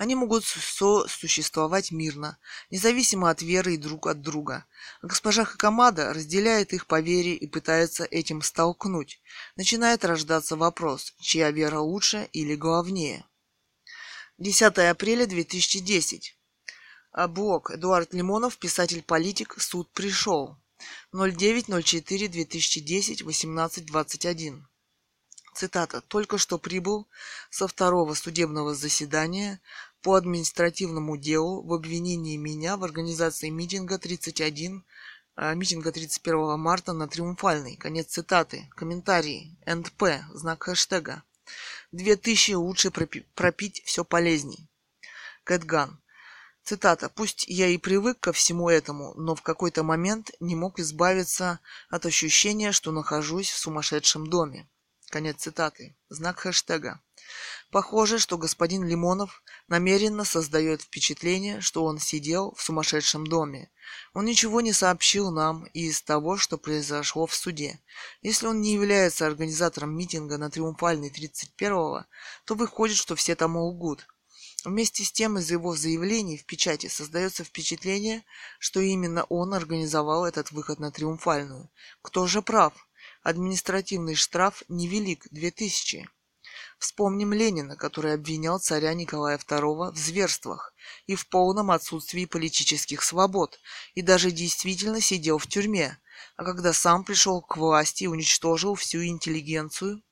Они 0.03 0.15
могут 0.15 0.43
сосуществовать 0.43 1.93
мирно, 1.93 2.37
независимо 2.69 3.29
от 3.29 3.41
веры 3.41 3.75
и 3.75 3.77
друг 3.77 4.07
от 4.07 4.19
друга. 4.19 4.65
Госпожа 5.01 5.45
Хакамада 5.45 6.13
разделяет 6.13 6.73
их 6.73 6.87
по 6.87 6.99
вере 6.99 7.35
и 7.35 7.47
пытается 7.47 8.03
этим 8.03 8.41
столкнуть. 8.41 9.21
Начинает 9.55 10.03
рождаться 10.03 10.57
вопрос, 10.57 11.13
чья 11.21 11.51
вера 11.51 11.79
лучше 11.79 12.27
или 12.33 12.57
главнее. 12.57 13.23
10 14.39 14.77
апреля 14.77 15.25
2010. 15.25 16.37
А 17.13 17.29
блог 17.29 17.71
Эдуард 17.71 18.13
Лимонов, 18.13 18.57
писатель-политик, 18.57 19.55
суд 19.57 19.89
пришел. 19.93 20.57
09.04.2010, 21.13 23.23
18.21. 23.23 24.63
Цитата. 25.53 26.01
«Только 26.01 26.37
что 26.37 26.57
прибыл 26.57 27.07
со 27.51 27.67
второго 27.67 28.15
судебного 28.15 28.73
заседания 28.73 29.61
по 30.03 30.15
административному 30.15 31.17
делу 31.17 31.63
в 31.63 31.73
обвинении 31.73 32.35
меня 32.35 32.75
в 32.75 32.83
организации 32.83 33.49
митинга 33.49 33.97
31 33.97 34.83
а, 35.35 35.53
митинга 35.55 35.91
31 35.91 36.59
марта 36.59 36.93
на 36.93 37.07
Триумфальной. 37.07 37.77
Конец 37.77 38.07
цитаты. 38.07 38.69
Комментарии. 38.75 39.57
НП. 39.65 40.03
Знак 40.33 40.63
хэштега. 40.63 41.23
2000 41.93 42.51
лучше 42.51 42.89
пропи- 42.89 43.25
пропить 43.33 43.81
все 43.85 44.03
полезней. 44.03 44.67
Кэтган. 45.45 45.99
Цитата. 46.63 47.09
«Пусть 47.09 47.45
я 47.47 47.67
и 47.67 47.77
привык 47.77 48.19
ко 48.19 48.31
всему 48.31 48.69
этому, 48.69 49.13
но 49.15 49.35
в 49.35 49.41
какой-то 49.41 49.83
момент 49.83 50.31
не 50.39 50.55
мог 50.55 50.79
избавиться 50.79 51.59
от 51.89 52.05
ощущения, 52.05 52.71
что 52.71 52.91
нахожусь 52.91 53.49
в 53.49 53.57
сумасшедшем 53.57 54.27
доме». 54.27 54.67
Конец 55.09 55.41
цитаты. 55.41 55.95
Знак 56.09 56.39
хэштега. 56.39 56.99
Похоже, 57.69 58.17
что 58.17 58.37
господин 58.37 58.83
Лимонов 58.83 59.42
намеренно 59.67 60.25
создает 60.25 60.81
впечатление, 60.81 61.61
что 61.61 61.83
он 61.83 61.99
сидел 61.99 62.53
в 62.55 62.61
сумасшедшем 62.61 63.25
доме. 63.27 63.71
Он 64.13 64.25
ничего 64.25 64.61
не 64.61 64.73
сообщил 64.73 65.31
нам 65.31 65.65
и 65.73 65.87
из 65.87 66.01
того, 66.01 66.37
что 66.37 66.57
произошло 66.57 67.25
в 67.25 67.35
суде. 67.35 67.79
Если 68.21 68.47
он 68.47 68.61
не 68.61 68.73
является 68.73 69.25
организатором 69.25 69.95
митинга 69.95 70.37
на 70.37 70.49
Триумфальной 70.49 71.09
31-го, 71.09 72.05
то 72.45 72.55
выходит, 72.55 72.97
что 72.97 73.15
все 73.15 73.35
там 73.35 73.57
лгут. 73.57 74.07
Вместе 74.63 75.03
с 75.03 75.11
тем 75.11 75.37
из 75.37 75.51
его 75.51 75.75
заявлений 75.75 76.37
в 76.37 76.45
печати 76.45 76.87
создается 76.87 77.43
впечатление, 77.43 78.23
что 78.59 78.79
именно 78.79 79.25
он 79.25 79.53
организовал 79.53 80.25
этот 80.25 80.51
выход 80.51 80.79
на 80.79 80.91
Триумфальную. 80.91 81.69
Кто 82.01 82.27
же 82.27 82.41
прав? 82.41 82.73
Административный 83.23 84.15
штраф 84.15 84.63
невелик– 84.69 85.27
2000. 85.31 86.07
Вспомним 86.83 87.31
Ленина, 87.31 87.77
который 87.77 88.13
обвинял 88.13 88.59
царя 88.59 88.93
Николая 88.93 89.37
II 89.37 89.93
в 89.93 89.97
зверствах 89.97 90.73
и 91.07 91.15
в 91.15 91.29
полном 91.29 91.71
отсутствии 91.71 92.25
политических 92.25 93.03
свобод, 93.03 93.57
и 93.93 94.01
даже 94.01 94.31
действительно 94.31 94.99
сидел 94.99 95.37
в 95.37 95.47
тюрьме, 95.47 95.97
а 96.35 96.43
когда 96.43 96.73
сам 96.73 97.05
пришел 97.05 97.41
к 97.41 97.55
власти 97.55 98.03
и 98.03 98.07
уничтожил 98.07 98.75
всю 98.75 99.01
интеллигенцию, 99.05 100.03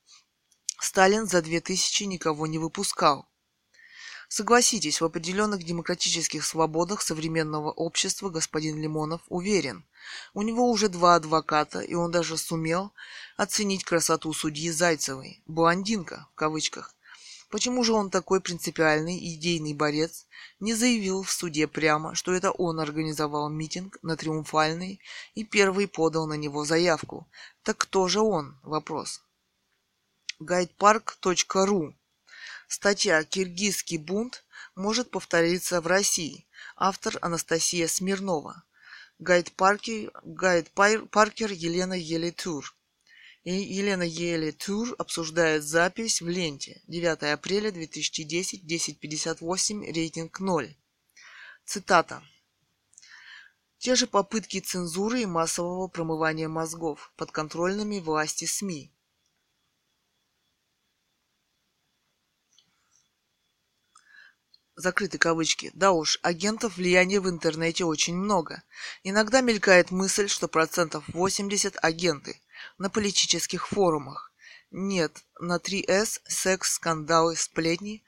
Сталин 0.79 1.27
за 1.27 1.41
две 1.41 1.59
тысячи 1.59 2.03
никого 2.03 2.47
не 2.47 2.57
выпускал. 2.57 3.27
Согласитесь, 4.33 5.01
в 5.01 5.03
определенных 5.03 5.61
демократических 5.61 6.45
свободах 6.45 7.01
современного 7.01 7.69
общества 7.69 8.29
господин 8.29 8.81
Лимонов 8.81 9.19
уверен. 9.27 9.83
У 10.33 10.41
него 10.41 10.69
уже 10.71 10.87
два 10.87 11.15
адвоката, 11.15 11.81
и 11.81 11.95
он 11.95 12.11
даже 12.11 12.37
сумел 12.37 12.93
оценить 13.35 13.83
красоту 13.83 14.31
судьи 14.31 14.71
Зайцевой. 14.71 15.43
«Блондинка» 15.47 16.29
в 16.31 16.35
кавычках. 16.35 16.95
Почему 17.49 17.83
же 17.83 17.91
он 17.91 18.09
такой 18.09 18.39
принципиальный 18.39 19.17
идейный 19.17 19.73
борец 19.73 20.25
не 20.61 20.75
заявил 20.75 21.23
в 21.23 21.31
суде 21.33 21.67
прямо, 21.67 22.15
что 22.15 22.31
это 22.31 22.51
он 22.51 22.79
организовал 22.79 23.49
митинг 23.49 23.97
на 24.01 24.15
Триумфальной 24.15 25.01
и 25.35 25.43
первый 25.43 25.89
подал 25.89 26.25
на 26.25 26.35
него 26.35 26.63
заявку? 26.63 27.27
Так 27.63 27.79
кто 27.79 28.07
же 28.07 28.21
он? 28.21 28.57
Вопрос. 28.63 29.21
Guidepark.ru 30.39 31.95
Статья 32.73 33.21
«Киргизский 33.25 33.97
бунт 33.97 34.45
может 34.75 35.11
повториться 35.11 35.81
в 35.81 35.87
России». 35.87 36.47
Автор 36.77 37.17
Анастасия 37.21 37.85
Смирнова. 37.89 38.63
Гайд 39.19 39.51
Паркер, 39.51 40.13
Гайд 40.23 40.71
Паркер 40.71 41.51
Елена 41.51 41.95
Елитур. 41.95 42.73
Елена 43.43 44.03
Елитур 44.03 44.95
обсуждает 44.97 45.65
запись 45.65 46.21
в 46.21 46.29
ленте. 46.29 46.81
9 46.87 47.23
апреля 47.33 47.71
2010, 47.71 48.63
10.58, 48.63 49.91
рейтинг 49.91 50.39
0. 50.39 50.73
Цитата. 51.65 52.23
Те 53.79 53.95
же 53.95 54.07
попытки 54.07 54.61
цензуры 54.61 55.23
и 55.23 55.25
массового 55.25 55.89
промывания 55.89 56.47
мозгов 56.47 57.11
подконтрольными 57.17 57.99
власти 57.99 58.45
СМИ 58.45 58.93
закрыты 64.75 65.17
кавычки. 65.17 65.71
Да 65.73 65.91
уж, 65.91 66.19
агентов 66.21 66.77
влияния 66.77 67.19
в 67.19 67.29
интернете 67.29 67.85
очень 67.85 68.15
много. 68.15 68.63
Иногда 69.03 69.41
мелькает 69.41 69.91
мысль, 69.91 70.27
что 70.27 70.47
процентов 70.47 71.03
80 71.09 71.77
агенты 71.81 72.41
на 72.77 72.89
политических 72.89 73.67
форумах. 73.67 74.31
Нет, 74.71 75.23
на 75.39 75.57
3С 75.57 76.21
секс, 76.25 76.73
скандалы, 76.73 77.35
сплетни 77.35 78.03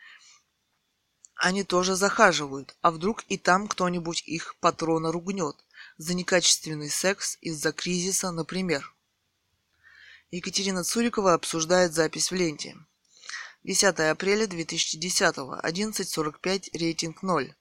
они 1.36 1.65
тоже 1.65 1.95
захаживают, 1.95 2.76
а 2.82 2.89
вдруг 2.89 3.23
и 3.28 3.38
там 3.38 3.67
кто-нибудь 3.67 4.23
их 4.26 4.56
патрона 4.62 5.12
ругнет 5.12 5.58
за 5.97 6.13
некачественный 6.13 6.89
секс 6.89 7.38
из-за 7.41 7.73
кризиса, 7.73 8.32
например. 8.32 8.95
Екатерина 10.32 10.84
Цурикова 10.84 11.34
обсуждает 11.34 11.93
запись 11.93 12.32
в 12.32 12.36
ленте. 12.36 12.78
10 13.63 13.99
апреля 14.12 14.45
2010, 14.45 15.38
11.45, 15.38 16.78
рейтинг 16.78 17.23
0. 17.23 17.56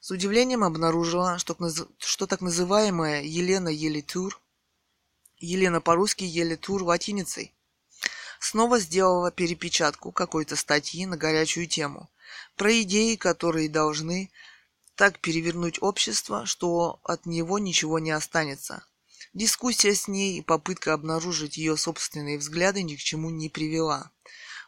С 0.00 0.10
удивлением 0.10 0.64
обнаружила, 0.64 1.38
что, 1.38 1.56
что 1.98 2.26
так 2.26 2.40
называемая 2.40 3.22
Елена 3.22 3.68
Елитур, 3.68 4.40
Елена 5.38 5.80
по-русски 5.80 6.24
Елитур 6.24 6.82
латиницей, 6.82 7.54
снова 8.40 8.80
сделала 8.80 9.30
перепечатку 9.30 10.10
какой-то 10.10 10.56
статьи 10.56 11.06
на 11.06 11.16
горячую 11.16 11.68
тему 11.68 12.10
про 12.56 12.82
идеи, 12.82 13.14
которые 13.14 13.68
должны 13.68 14.30
так 14.96 15.20
перевернуть 15.20 15.80
общество, 15.80 16.44
что 16.44 16.98
от 17.04 17.24
него 17.24 17.60
ничего 17.60 18.00
не 18.00 18.10
останется. 18.10 18.84
Дискуссия 19.32 19.94
с 19.94 20.08
ней 20.08 20.38
и 20.38 20.42
попытка 20.42 20.92
обнаружить 20.92 21.56
ее 21.56 21.76
собственные 21.76 22.38
взгляды 22.38 22.82
ни 22.82 22.96
к 22.96 22.98
чему 22.98 23.30
не 23.30 23.48
привела. 23.48 24.10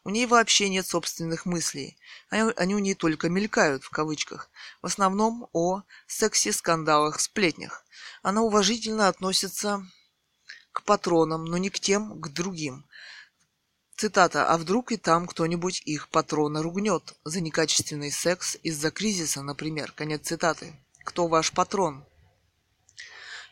У 0.04 0.10
ней 0.10 0.26
вообще 0.26 0.68
нет 0.68 0.86
собственных 0.86 1.46
мыслей. 1.46 1.98
Они, 2.30 2.74
у 2.74 2.78
ней 2.78 2.94
только 2.94 3.28
мелькают, 3.28 3.84
в 3.84 3.90
кавычках. 3.90 4.50
В 4.82 4.86
основном 4.86 5.48
о 5.52 5.82
сексе, 6.06 6.52
скандалах, 6.52 7.20
сплетнях. 7.20 7.84
Она 8.22 8.42
уважительно 8.42 9.08
относится 9.08 9.86
к 10.72 10.82
патронам, 10.84 11.44
но 11.44 11.58
не 11.58 11.70
к 11.70 11.80
тем, 11.80 12.20
к 12.20 12.28
другим. 12.28 12.86
Цитата. 13.96 14.46
«А 14.48 14.56
вдруг 14.58 14.92
и 14.92 14.96
там 14.96 15.26
кто-нибудь 15.26 15.82
их 15.84 16.08
патрона 16.08 16.62
ругнет 16.62 17.14
за 17.24 17.40
некачественный 17.40 18.12
секс 18.12 18.56
из-за 18.62 18.92
кризиса, 18.92 19.42
например?» 19.42 19.90
Конец 19.90 20.28
цитаты. 20.28 20.72
«Кто 21.04 21.26
ваш 21.26 21.50
патрон?» 21.50 22.04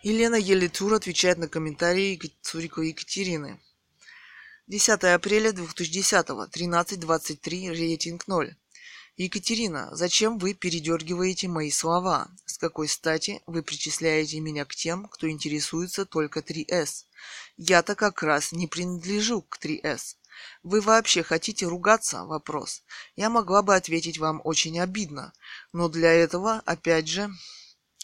Елена 0.04 0.36
Елитур 0.36 0.94
отвечает 0.94 1.38
на 1.38 1.48
комментарии 1.48 2.32
Цуриковой 2.42 2.90
Екатерины. 2.90 3.60
10 4.68 5.04
апреля 5.14 5.52
2010, 5.52 6.26
13.23, 6.26 7.70
рейтинг 7.70 8.26
0. 8.26 8.56
Екатерина, 9.16 9.90
зачем 9.92 10.38
вы 10.38 10.54
передергиваете 10.54 11.46
мои 11.46 11.70
слова? 11.70 12.28
С 12.46 12.58
какой 12.58 12.88
стати 12.88 13.40
вы 13.46 13.62
причисляете 13.62 14.40
меня 14.40 14.64
к 14.64 14.74
тем, 14.74 15.06
кто 15.06 15.30
интересуется 15.30 16.04
только 16.04 16.40
3С? 16.40 17.04
Я-то 17.56 17.94
как 17.94 18.24
раз 18.24 18.50
не 18.50 18.66
принадлежу 18.66 19.42
к 19.42 19.56
3С. 19.64 20.16
Вы 20.64 20.80
вообще 20.80 21.22
хотите 21.22 21.66
ругаться? 21.66 22.24
Вопрос. 22.24 22.82
Я 23.14 23.30
могла 23.30 23.62
бы 23.62 23.76
ответить 23.76 24.18
вам 24.18 24.40
очень 24.42 24.80
обидно, 24.80 25.32
но 25.72 25.88
для 25.88 26.12
этого, 26.12 26.60
опять 26.66 27.06
же, 27.06 27.30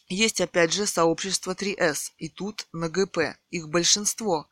есть 0.08 0.40
опять 0.40 0.72
же 0.72 0.86
сообщество 0.86 1.56
3С, 1.56 2.12
и 2.18 2.28
тут 2.28 2.68
на 2.72 2.88
ГП, 2.88 3.36
их 3.50 3.68
большинство. 3.68 4.48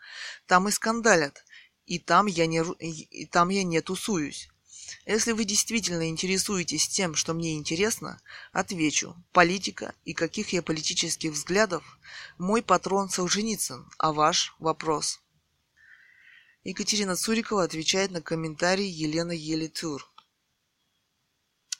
Там 0.46 0.66
и 0.66 0.72
скандалят 0.72 1.44
и 1.90 1.98
там 1.98 2.26
я 2.26 2.46
не, 2.46 2.62
и 2.78 3.26
там 3.26 3.48
я 3.48 3.64
не 3.64 3.80
тусуюсь. 3.80 4.48
Если 5.06 5.32
вы 5.32 5.44
действительно 5.44 6.08
интересуетесь 6.08 6.86
тем, 6.86 7.16
что 7.16 7.34
мне 7.34 7.56
интересно, 7.56 8.20
отвечу. 8.52 9.16
Политика 9.32 9.92
и 10.04 10.14
каких 10.14 10.52
я 10.52 10.62
политических 10.62 11.32
взглядов, 11.32 11.82
мой 12.38 12.62
патрон 12.62 13.08
Солженицын, 13.08 13.90
а 13.98 14.12
ваш 14.12 14.54
вопрос. 14.60 15.20
Екатерина 16.62 17.16
Цурикова 17.16 17.64
отвечает 17.64 18.12
на 18.12 18.22
комментарий 18.22 18.88
Елены 18.88 19.32
Елитур. 19.32 20.08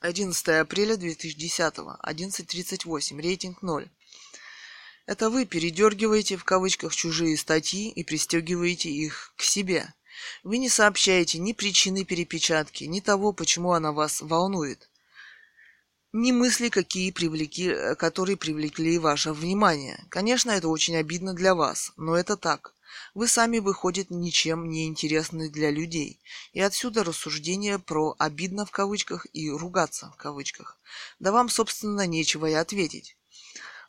11 0.01 0.49
апреля 0.49 0.97
2010, 0.97 1.77
11.38, 1.77 3.21
рейтинг 3.21 3.63
0. 3.63 3.89
Это 5.07 5.31
вы 5.31 5.45
передергиваете 5.45 6.37
в 6.37 6.43
кавычках 6.43 6.97
чужие 6.97 7.37
статьи 7.37 7.91
и 7.91 8.03
пристегиваете 8.03 8.91
их 8.91 9.35
к 9.37 9.43
себе. 9.43 9.95
Вы 10.43 10.59
не 10.59 10.69
сообщаете 10.69 11.39
ни 11.39 11.53
причины 11.53 12.05
перепечатки, 12.05 12.85
ни 12.85 13.01
того, 13.01 13.33
почему 13.33 13.73
она 13.73 13.93
вас 13.93 14.21
волнует. 14.21 14.89
ни 16.13 16.33
мысли, 16.33 16.69
какие 16.69 17.13
привлекли, 17.13 17.95
которые 17.97 18.37
привлекли 18.37 18.99
ваше 18.99 19.33
внимание. 19.33 20.05
Конечно, 20.09 20.51
это 20.51 20.69
очень 20.69 20.97
обидно 20.97 21.35
для 21.35 21.55
вас, 21.55 21.93
но 21.97 22.17
это 22.17 22.37
так. 22.37 22.75
Вы 23.15 23.29
сами, 23.29 23.59
выходит, 23.59 24.11
ничем 24.11 24.69
не 24.69 24.87
интересны 24.87 25.49
для 25.49 25.71
людей. 25.71 26.21
И 26.53 26.61
отсюда 26.61 27.05
рассуждение 27.05 27.79
про 27.79 28.15
«обидно» 28.19 28.67
в 28.67 28.71
кавычках 28.73 29.27
и 29.33 29.51
«ругаться» 29.51 30.13
в 30.13 30.17
кавычках. 30.17 30.79
Да 31.21 31.31
вам, 31.33 31.49
собственно, 31.49 32.07
нечего 32.07 32.47
и 32.47 32.53
ответить. 32.53 33.17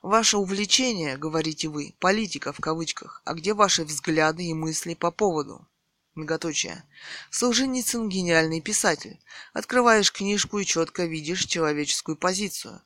Ваше 0.02 0.38
увлечение, 0.38 1.18
говорите 1.18 1.68
вы, 1.68 1.96
политика 2.00 2.54
в 2.54 2.60
кавычках, 2.60 3.22
а 3.26 3.34
где 3.34 3.54
ваши 3.54 3.84
взгляды 3.84 4.44
и 4.46 4.54
мысли 4.54 4.96
по 4.96 5.12
поводу? 5.12 5.68
Многоточие. 6.14 6.84
Солженицын 7.30 8.09
гениальный 8.09 8.59
писатель. 8.59 9.20
Открываешь 9.53 10.12
книжку 10.12 10.59
и 10.59 10.66
четко 10.66 11.05
видишь 11.05 11.45
человеческую 11.45 12.18
позицию. 12.18 12.82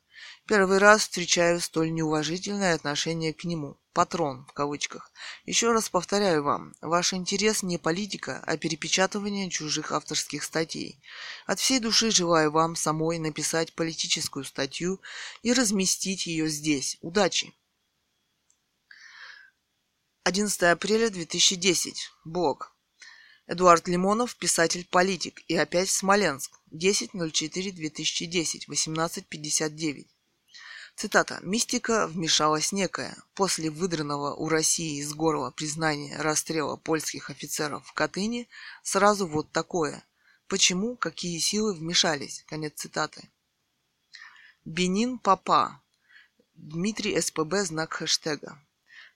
Первый 0.46 0.78
раз 0.78 1.02
встречаю 1.02 1.60
столь 1.60 1.92
неуважительное 1.92 2.74
отношение 2.74 3.34
к 3.34 3.42
нему. 3.42 3.80
Патрон, 3.92 4.46
в 4.46 4.52
кавычках. 4.52 5.10
Еще 5.44 5.72
раз 5.72 5.88
повторяю 5.88 6.44
вам, 6.44 6.74
ваш 6.80 7.14
интерес 7.14 7.64
не 7.64 7.78
политика, 7.78 8.42
а 8.46 8.56
перепечатывание 8.56 9.50
чужих 9.50 9.90
авторских 9.90 10.44
статей. 10.44 11.02
От 11.46 11.58
всей 11.58 11.80
души 11.80 12.12
желаю 12.12 12.52
вам 12.52 12.76
самой 12.76 13.18
написать 13.18 13.72
политическую 13.74 14.44
статью 14.44 15.00
и 15.42 15.52
разместить 15.52 16.26
ее 16.26 16.48
здесь. 16.48 16.98
Удачи! 17.00 17.54
11 20.24 20.62
апреля 20.64 21.08
2010. 21.10 22.10
Блог. 22.24 22.75
Эдуард 23.48 23.86
Лимонов, 23.86 24.36
писатель-политик. 24.36 25.40
И 25.46 25.56
опять 25.56 25.88
Смоленск. 25.88 26.50
10.04.2010. 26.72 28.68
18.59. 28.68 30.06
Цитата. 30.96 31.38
«Мистика 31.42 32.08
вмешалась 32.08 32.72
некая. 32.72 33.16
После 33.34 33.70
выдранного 33.70 34.34
у 34.34 34.48
России 34.48 34.98
из 34.98 35.12
горла 35.12 35.50
признания 35.50 36.16
расстрела 36.16 36.76
польских 36.76 37.30
офицеров 37.30 37.86
в 37.86 37.92
Катыни 37.92 38.48
сразу 38.82 39.26
вот 39.26 39.52
такое. 39.52 40.02
Почему? 40.48 40.96
Какие 40.96 41.38
силы 41.38 41.74
вмешались?» 41.74 42.44
Конец 42.48 42.72
цитаты. 42.76 43.28
Бенин 44.64 45.18
Папа. 45.18 45.82
Дмитрий 46.54 47.20
СПБ 47.20 47.64
знак 47.64 47.92
хэштега. 47.92 48.58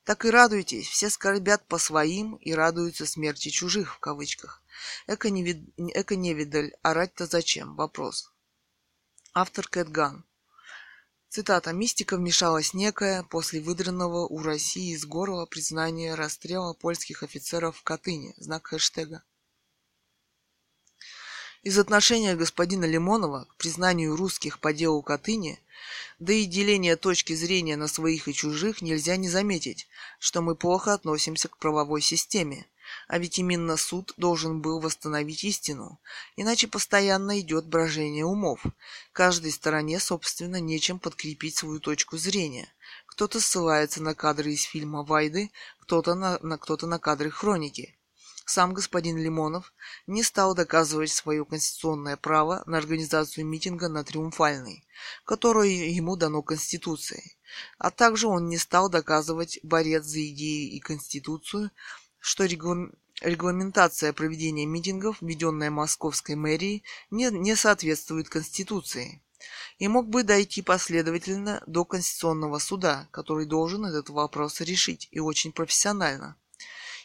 Так 0.04 0.24
и 0.24 0.30
радуйтесь, 0.30 0.88
все 0.88 1.10
скорбят 1.10 1.66
по 1.68 1.78
своим 1.78 2.36
и 2.36 2.52
радуются 2.52 3.06
смерти 3.06 3.50
чужих, 3.50 3.96
в 3.96 3.98
кавычках. 3.98 4.62
Эко-невидаль, 5.06 6.72
орать-то 6.82 7.26
зачем? 7.26 7.76
Вопрос. 7.76 8.32
Автор 9.34 9.68
Кэтган. 9.68 10.24
Цитата. 11.28 11.72
«Мистика 11.72 12.16
вмешалась 12.16 12.74
некая 12.74 13.22
после 13.22 13.60
выдранного 13.60 14.26
у 14.26 14.42
России 14.42 14.92
из 14.92 15.06
горла 15.06 15.46
признания 15.46 16.16
расстрела 16.16 16.72
польских 16.72 17.22
офицеров 17.22 17.76
в 17.76 17.84
Катыни». 17.84 18.34
Знак 18.36 18.66
хэштега. 18.66 19.22
Из 21.62 21.78
отношения 21.78 22.36
господина 22.36 22.86
Лимонова 22.86 23.44
к 23.44 23.56
признанию 23.56 24.16
русских 24.16 24.60
по 24.60 24.72
делу 24.72 25.02
Катыни, 25.02 25.60
да 26.18 26.32
и 26.32 26.46
деления 26.46 26.96
точки 26.96 27.34
зрения 27.34 27.76
на 27.76 27.86
своих 27.86 28.28
и 28.28 28.32
чужих 28.32 28.80
нельзя 28.80 29.16
не 29.16 29.28
заметить, 29.28 29.86
что 30.18 30.40
мы 30.40 30.54
плохо 30.54 30.94
относимся 30.94 31.48
к 31.48 31.58
правовой 31.58 32.00
системе, 32.00 32.64
а 33.08 33.18
ведь 33.18 33.38
именно 33.38 33.76
суд 33.76 34.14
должен 34.16 34.62
был 34.62 34.80
восстановить 34.80 35.44
истину, 35.44 36.00
иначе 36.34 36.66
постоянно 36.66 37.38
идет 37.40 37.66
брожение 37.66 38.24
умов. 38.24 38.62
Каждой 39.12 39.52
стороне, 39.52 40.00
собственно, 40.00 40.60
нечем 40.60 40.98
подкрепить 40.98 41.56
свою 41.56 41.78
точку 41.78 42.16
зрения. 42.16 42.72
Кто-то 43.04 43.38
ссылается 43.38 44.02
на 44.02 44.14
кадры 44.14 44.54
из 44.54 44.62
фильма 44.62 45.02
«Вайды», 45.02 45.50
кто-то 45.80 46.14
на, 46.14 46.38
на, 46.40 46.56
кто-то 46.56 46.86
на 46.86 46.98
кадры 46.98 47.30
хроники. 47.30 47.94
Сам 48.46 48.74
господин 48.74 49.16
Лимонов 49.16 49.72
не 50.06 50.22
стал 50.22 50.54
доказывать 50.54 51.12
свое 51.12 51.44
конституционное 51.44 52.16
право 52.16 52.62
на 52.66 52.78
организацию 52.78 53.46
митинга 53.46 53.88
на 53.88 54.02
Триумфальной, 54.04 54.86
которое 55.24 55.68
ему 55.68 56.16
дано 56.16 56.42
Конституцией. 56.42 57.38
А 57.78 57.90
также 57.90 58.26
он 58.26 58.48
не 58.48 58.58
стал 58.58 58.88
доказывать 58.88 59.60
борец 59.62 60.04
за 60.04 60.26
идеи 60.26 60.74
и 60.74 60.80
Конституцию 60.80 61.70
что 62.20 62.44
регламентация 62.44 64.12
проведения 64.12 64.66
митингов, 64.66 65.20
введенная 65.20 65.70
Московской 65.70 66.36
мэрией, 66.36 66.84
не, 67.10 67.30
не 67.30 67.56
соответствует 67.56 68.28
Конституции 68.28 69.22
и 69.78 69.88
мог 69.88 70.08
бы 70.08 70.22
дойти 70.22 70.60
последовательно 70.60 71.62
до 71.66 71.86
Конституционного 71.86 72.58
суда, 72.58 73.08
который 73.10 73.46
должен 73.46 73.86
этот 73.86 74.10
вопрос 74.10 74.60
решить, 74.60 75.08
и 75.10 75.18
очень 75.18 75.52
профессионально. 75.52 76.36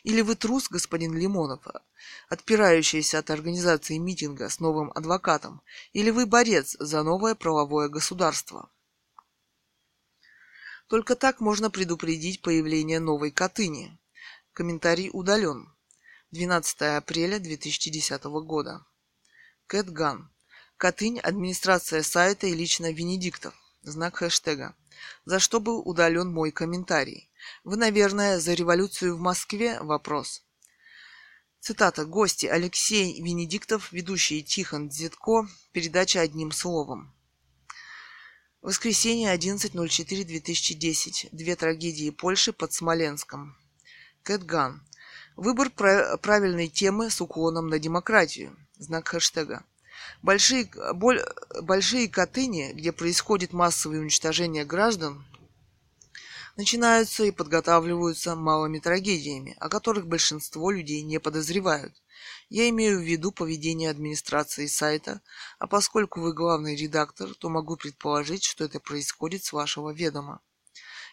Или 0.05 0.21
вы 0.21 0.35
трус, 0.35 0.69
господин 0.69 1.17
Лимонов, 1.17 1.65
отпирающийся 2.29 3.17
от 3.17 3.31
организации 3.31 3.97
митинга 3.97 4.49
с 4.49 4.59
новым 4.59 4.91
адвокатом, 4.93 5.63
или 5.93 6.11
вы 6.11 6.27
борец 6.27 6.75
за 6.79 7.01
новое 7.01 7.33
правовое 7.33 7.89
государство. 7.89 8.69
Только 10.87 11.15
так 11.15 11.39
можно 11.39 11.71
предупредить 11.71 12.43
появление 12.43 12.99
новой 12.99 13.31
Катыни. 13.31 13.97
Комментарий 14.53 15.09
удален. 15.11 15.73
12 16.29 16.81
апреля 16.97 17.39
2010 17.39 18.23
года. 18.45 18.85
Кэтган. 19.65 20.31
Катынь, 20.77 21.19
администрация 21.19 22.03
сайта 22.03 22.45
и 22.45 22.53
лично 22.53 22.91
Венедиктов. 22.91 23.55
Знак 23.81 24.17
хэштега. 24.17 24.75
За 25.25 25.39
что 25.39 25.59
был 25.59 25.79
удален 25.79 26.31
мой 26.31 26.51
комментарий? 26.51 27.31
Вы, 27.63 27.77
наверное, 27.77 28.39
за 28.39 28.53
революцию 28.53 29.17
в 29.17 29.19
Москве? 29.19 29.79
Вопрос. 29.79 30.43
Цитата. 31.59 32.05
Гости 32.05 32.45
Алексей 32.45 33.21
Венедиктов, 33.21 33.91
ведущий 33.91 34.43
Тихон 34.43 34.89
Дзитко. 34.89 35.47
Передача 35.71 36.21
одним 36.21 36.51
словом. 36.51 37.13
Воскресенье 38.61 39.33
11.04.2010. 39.35 41.29
Две 41.31 41.55
трагедии 41.55 42.09
Польши 42.09 42.53
под 42.53 42.73
Смоленском. 42.73 43.57
Кэтган. 44.23 44.81
Выбор 45.35 45.69
правильной 45.69 46.67
темы 46.67 47.09
с 47.09 47.21
уклоном 47.21 47.67
на 47.67 47.77
демократию. 47.79 48.57
Знак 48.77 49.09
хэштега. 49.09 49.63
Большие, 50.21 50.69
боль, 50.93 51.23
большие 51.61 52.07
Катыни, 52.07 52.73
где 52.73 52.91
происходит 52.91 53.53
массовое 53.53 53.99
уничтожение 53.99 54.65
граждан, 54.65 55.25
начинаются 56.55 57.23
и 57.23 57.31
подготавливаются 57.31 58.35
малыми 58.35 58.79
трагедиями, 58.79 59.55
о 59.59 59.69
которых 59.69 60.07
большинство 60.07 60.71
людей 60.71 61.01
не 61.01 61.19
подозревают. 61.19 61.93
Я 62.49 62.69
имею 62.69 62.99
в 62.99 63.03
виду 63.03 63.31
поведение 63.31 63.89
администрации 63.89 64.67
сайта, 64.67 65.21
а 65.59 65.67
поскольку 65.67 66.21
вы 66.21 66.33
главный 66.33 66.75
редактор, 66.75 67.33
то 67.35 67.49
могу 67.49 67.75
предположить, 67.75 68.43
что 68.43 68.63
это 68.63 68.79
происходит 68.79 69.43
с 69.43 69.51
вашего 69.51 69.91
ведома. 69.91 70.41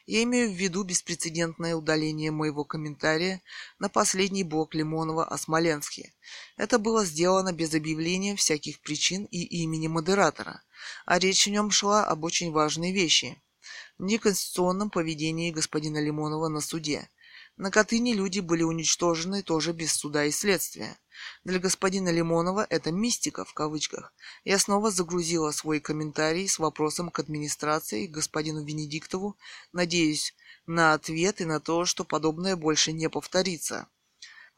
Я 0.05 0.25
имею 0.25 0.51
в 0.51 0.55
виду 0.55 0.83
беспрецедентное 0.83 1.77
удаление 1.77 2.33
моего 2.33 2.65
комментария 2.65 3.41
на 3.79 3.89
последний 3.89 4.43
блок 4.43 4.75
Лимонова 4.75 5.25
о 5.25 5.39
Смоленске. 5.39 6.13
Это 6.57 6.79
было 6.79 7.05
сделано 7.05 7.53
без 7.53 7.73
объявления 7.73 8.35
всяких 8.35 8.81
причин 8.81 9.25
и 9.27 9.43
имени 9.63 9.87
модератора, 9.87 10.63
а 11.07 11.21
речь 11.21 11.47
в 11.47 11.51
нем 11.51 11.71
шла 11.71 12.05
об 12.05 12.25
очень 12.25 12.51
важной 12.51 12.93
вещи– 12.93 13.41
неконституционном 13.99 14.91
поведении 14.91 15.51
господина 15.51 16.03
Лимонова 16.03 16.49
на 16.49 16.61
суде– 16.61 17.09
на 17.59 17.71
Катыни 17.71 18.15
люди 18.15 18.41
были 18.41 18.63
уничтожены 18.63 19.43
тоже 19.43 19.73
без 19.73 19.93
суда 19.93 20.25
и 20.25 20.31
следствия. 20.31 20.99
Для 21.45 21.59
господина 21.59 22.09
Лимонова 22.09 22.67
это 22.69 22.91
«мистика» 22.91 23.45
в 23.45 23.53
кавычках. 23.53 24.15
Я 24.45 24.59
снова 24.59 24.91
загрузила 24.91 25.51
свой 25.51 25.79
комментарий 25.79 26.49
с 26.49 26.59
вопросом 26.59 27.11
к 27.11 27.19
администрации, 27.19 28.07
к 28.07 28.11
господину 28.11 28.65
Венедиктову, 28.65 29.37
надеюсь 29.73 30.35
на 30.67 30.95
ответ 30.95 31.41
и 31.41 31.45
на 31.45 31.61
то, 31.61 31.85
что 31.85 32.05
подобное 32.05 32.57
больше 32.57 32.93
не 32.93 33.11
повторится. 33.11 33.87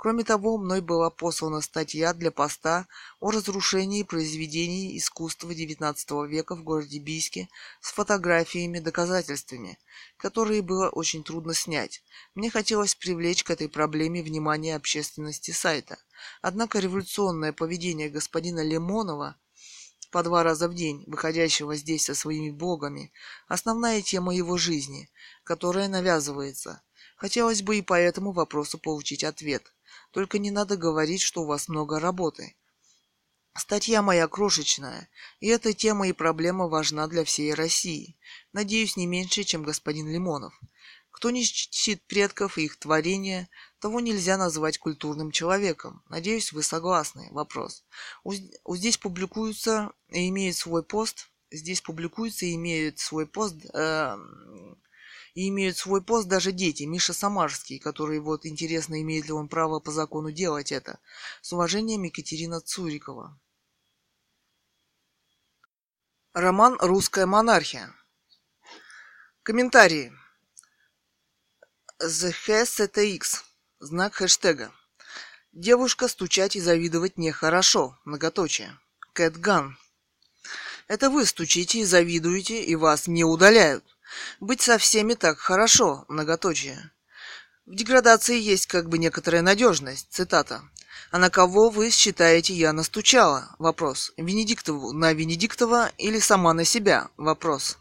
Кроме 0.05 0.23
того, 0.23 0.59
мной 0.59 0.83
была 0.83 1.09
послана 1.09 1.63
статья 1.63 2.13
для 2.13 2.31
поста 2.31 2.87
о 3.21 3.31
разрушении 3.31 4.03
произведений 4.03 4.99
искусства 4.99 5.51
XIX 5.51 6.29
века 6.29 6.57
в 6.57 6.63
городе 6.63 6.99
Бийске 6.99 7.49
с 7.81 7.91
фотографиями, 7.91 8.81
доказательствами, 8.81 9.79
которые 10.19 10.61
было 10.61 10.91
очень 10.91 11.25
трудно 11.25 11.55
снять. 11.55 12.03
Мне 12.35 12.51
хотелось 12.51 12.95
привлечь 12.95 13.45
к 13.45 13.51
этой 13.51 13.71
проблеме 13.71 14.23
внимание 14.23 14.77
общественности 14.77 15.53
сайта. 15.53 15.97
Однако 16.43 16.81
революционное 16.81 17.55
поведение 17.55 18.11
господина 18.11 18.63
Лимонова 18.63 19.39
по 20.11 20.23
два 20.23 20.43
раза 20.43 20.69
в 20.69 20.75
день, 20.75 21.03
выходящего 21.07 21.77
здесь 21.77 22.05
со 22.05 22.15
своими 22.15 22.51
богами, 22.51 23.11
основная 23.49 24.03
тема 24.03 24.37
его 24.37 24.59
жизни, 24.59 25.09
которая 25.45 25.89
навязывается. 25.89 26.83
Хотелось 27.17 27.63
бы 27.63 27.79
и 27.79 27.83
по 27.83 27.95
этому 27.95 28.33
вопросу 28.33 28.79
получить 28.79 29.25
ответ. 29.25 29.74
Только 30.15 30.39
не 30.39 30.53
надо 30.53 30.77
говорить, 30.77 31.23
что 31.23 31.43
у 31.43 31.47
вас 31.47 31.67
много 31.67 31.99
работы. 31.99 32.55
Статья 33.57 34.01
моя 34.01 34.29
крошечная, 34.29 35.09
и 35.41 35.49
эта 35.49 35.73
тема 35.73 36.07
и 36.07 36.13
проблема 36.13 36.69
важна 36.69 37.09
для 37.09 37.25
всей 37.25 37.53
России. 37.53 38.17
Надеюсь, 38.53 38.97
не 38.97 39.09
меньше, 39.09 39.43
чем 39.43 39.65
господин 39.65 40.09
Лимонов. 40.09 40.55
Кто 41.11 41.31
не 41.31 41.43
чтит 41.45 42.07
предков 42.07 42.59
и 42.59 42.65
их 42.67 42.79
творения, 42.79 43.49
того 43.81 43.99
нельзя 43.99 44.37
назвать 44.37 44.79
культурным 44.79 45.33
человеком. 45.33 46.05
Надеюсь, 46.09 46.53
вы 46.53 46.63
согласны. 46.63 47.27
Вопрос. 47.33 47.85
У, 48.23 48.35
здесь 48.77 48.99
публикуются 48.99 49.91
и 50.11 50.29
имеют 50.29 50.57
свой 50.57 50.85
пост. 50.85 51.29
Здесь 51.51 51.81
публикуются 51.81 52.47
и 52.47 52.55
имеют 52.55 53.01
свой 53.01 53.27
пост. 53.27 53.57
Э, 53.75 54.17
и 55.35 55.49
имеют 55.49 55.77
свой 55.77 56.03
пост 56.03 56.29
даже 56.29 56.53
дети. 56.53 56.85
Миша 56.85 57.13
Самарский, 57.13 57.79
который, 57.79 58.21
вот, 58.21 58.47
интересно, 58.47 59.01
имеет 59.03 59.27
ли 59.27 59.33
он 59.33 59.49
право 59.49 59.81
по 59.81 59.91
закону 59.91 60.31
делать 60.31 60.73
это. 60.73 61.01
С 61.43 61.53
уважением, 61.53 62.05
Екатерина 62.05 62.61
Цурикова. 62.61 63.39
Роман 66.33 66.77
«Русская 66.81 67.27
монархия». 67.27 67.95
Комментарии. 69.43 70.13
The 72.01 72.33
HSTX. 72.47 73.43
Знак 73.81 74.15
хэштега. 74.15 74.73
Девушка 75.53 76.09
стучать 76.09 76.57
и 76.57 76.61
завидовать 76.61 77.19
нехорошо. 77.19 77.99
Многоточие. 78.05 78.79
Кэтган. 79.13 79.79
Это 80.89 81.11
вы 81.11 81.27
стучите 81.27 81.81
и 81.81 81.85
завидуете, 81.85 82.65
и 82.65 82.75
вас 82.75 83.07
не 83.07 83.25
удаляют. 83.25 83.94
Быть 84.41 84.61
со 84.61 84.79
всеми 84.79 85.15
так 85.15 85.39
хорошо. 85.39 86.05
Многоточие. 86.09 86.91
В 87.67 87.75
деградации 87.75 88.39
есть 88.39 88.67
как 88.67 88.89
бы 88.89 88.99
некоторая 88.99 89.43
надежность. 89.43 90.09
Цитата. 90.11 90.63
А 91.11 91.19
на 91.19 91.31
кого 91.31 91.71
вы 91.71 91.91
считаете 91.91 92.55
я 92.55 92.73
настучала? 92.73 93.55
Вопрос. 93.59 94.13
Венедиктову 94.17 94.93
на 94.93 95.13
Венедиктова 95.13 95.91
или 95.99 96.19
сама 96.19 96.53
на 96.53 96.65
себя? 96.65 97.09
Вопрос. 97.17 97.79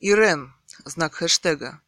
Ирен. 0.00 0.54
Знак 0.84 1.14
хэштега. 1.14 1.80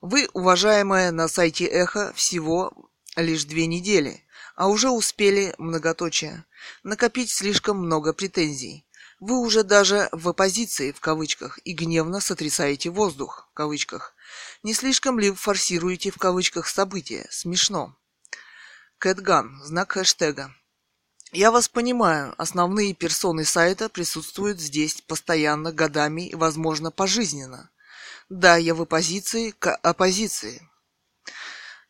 Вы, 0.00 0.28
уважаемая, 0.32 1.10
на 1.10 1.28
сайте 1.28 1.66
Эхо 1.66 2.12
всего 2.14 2.72
лишь 3.16 3.44
две 3.44 3.66
недели, 3.66 4.24
а 4.56 4.68
уже 4.68 4.88
успели, 4.88 5.54
многоточие, 5.58 6.44
накопить 6.82 7.30
слишком 7.30 7.78
много 7.78 8.12
претензий. 8.12 8.86
Вы 9.20 9.38
уже 9.38 9.64
даже 9.64 10.08
в 10.12 10.30
оппозиции, 10.30 10.92
в 10.92 11.00
кавычках, 11.00 11.58
и 11.64 11.74
гневно 11.74 12.20
сотрясаете 12.20 12.88
воздух, 12.88 13.48
в 13.50 13.54
кавычках. 13.54 14.14
Не 14.62 14.72
слишком 14.72 15.18
ли 15.18 15.30
форсируете, 15.30 16.10
в 16.10 16.16
кавычках, 16.16 16.66
события? 16.66 17.26
Смешно. 17.30 17.94
Кэтган, 18.96 19.60
знак 19.62 19.92
хэштега. 19.92 20.54
Я 21.32 21.50
вас 21.50 21.68
понимаю, 21.68 22.34
основные 22.38 22.94
персоны 22.94 23.44
сайта 23.44 23.90
присутствуют 23.90 24.58
здесь 24.58 25.02
постоянно, 25.02 25.70
годами 25.70 26.26
и, 26.28 26.34
возможно, 26.34 26.90
пожизненно. 26.90 27.70
Да, 28.30 28.56
я 28.56 28.74
в 28.74 28.80
оппозиции 28.80 29.50
к 29.50 29.70
оппозиции. 29.76 30.66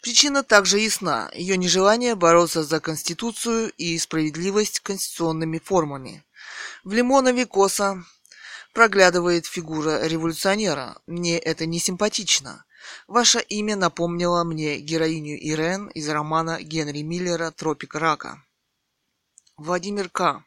Причина 0.02 0.42
также 0.42 0.80
ясна. 0.80 1.30
Ее 1.34 1.56
нежелание 1.56 2.16
бороться 2.16 2.64
за 2.64 2.80
Конституцию 2.80 3.70
и 3.76 3.96
справедливость 3.98 4.80
конституционными 4.80 5.58
формами. 5.58 6.24
В 6.84 6.92
Лимонове 6.92 7.46
косо 7.46 8.04
проглядывает 8.72 9.46
фигура 9.46 10.06
революционера. 10.06 11.00
Мне 11.06 11.38
это 11.38 11.66
не 11.66 11.78
симпатично. 11.78 12.64
Ваше 13.06 13.40
имя 13.40 13.76
напомнило 13.76 14.44
мне 14.44 14.78
героиню 14.78 15.36
Ирен 15.38 15.88
из 15.88 16.08
романа 16.08 16.62
Генри 16.62 17.02
Миллера 17.02 17.50
«Тропик 17.50 17.94
рака». 17.94 18.42
Владимир 19.56 20.08
К. 20.08 20.42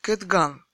Кэтган. 0.00 0.64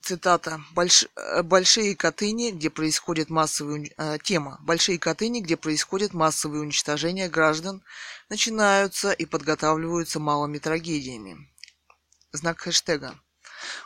Цитата. 0.00 0.60
Больш... 0.72 1.06
Большие 1.42 1.96
Катыни, 1.96 2.52
где 2.52 2.70
происходит 2.70 3.30
массовый... 3.30 3.92
Э, 3.98 4.16
тема. 4.22 4.58
Большие 4.62 4.98
Катыни, 4.98 5.40
где 5.40 5.56
происходит 5.56 6.14
массовое 6.14 6.60
уничтожение 6.60 7.28
граждан, 7.28 7.82
начинаются 8.30 9.10
и 9.10 9.26
подготавливаются 9.26 10.20
малыми 10.20 10.58
трагедиями. 10.58 11.50
Знак 12.32 12.60
хэштега. 12.60 13.18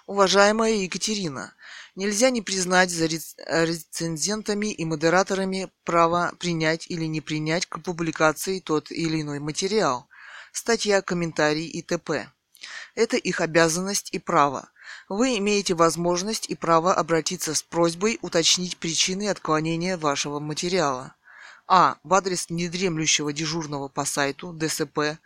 Уважаемая 0.07 0.75
Екатерина, 0.75 1.55
Нельзя 1.95 2.31
не 2.31 2.41
признать 2.41 2.91
за 2.91 3.05
рецензентами 3.05 4.73
и 4.73 4.85
модераторами 4.87 5.71
право 5.85 6.33
принять 6.39 6.87
или 6.89 7.05
не 7.05 7.21
принять 7.21 7.67
к 7.67 7.83
публикации 7.83 8.61
тот 8.61 8.91
или 8.91 9.21
иной 9.21 9.41
материал, 9.41 10.09
статья, 10.53 11.03
комментарий 11.03 11.67
и 11.67 11.83
т.п. 11.83 12.31
Это 12.95 13.19
их 13.19 13.43
обязанность 13.43 14.09
и 14.13 14.19
право. 14.19 14.71
Вы 15.11 15.37
имеете 15.37 15.75
возможность 15.75 16.49
и 16.49 16.55
право 16.55 16.95
обратиться 16.95 17.55
с 17.55 17.63
просьбой 17.63 18.19
уточнить 18.23 18.79
причины 18.79 19.29
отклонения 19.29 19.99
вашего 19.99 20.41
материала. 20.41 21.15
А. 21.67 21.99
В 22.03 22.15
адрес 22.15 22.49
недремлющего 22.49 23.35
дежурного 23.35 23.89
по 23.89 24.07
сайту 24.07 24.55
ДСП 24.55 25.19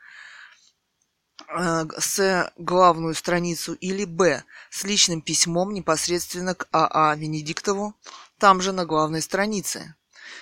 с 1.49 2.53
главную 2.57 3.14
страницу 3.14 3.74
или 3.74 4.05
Б 4.05 4.42
с 4.70 4.84
личным 4.84 5.20
письмом 5.20 5.72
непосредственно 5.72 6.55
к 6.55 6.68
АА 6.72 7.12
а 7.12 7.16
Венедиктову, 7.16 7.94
там 8.38 8.61
же 8.61 8.72
на 8.72 8.84
главной 8.84 9.22
странице. 9.22 9.94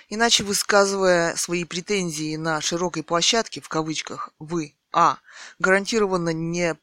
Иначе 0.09 0.44
высказывая 0.44 1.36
свои 1.36 1.64
претензии 1.64 2.36
на 2.36 2.61
широкой 2.61 3.02
площадке, 3.02 3.61
в 3.61 3.68
кавычках, 3.68 4.30
вы, 4.38 4.74
А, 4.92 5.18
гарантированно 5.59 6.30
не 6.30 6.76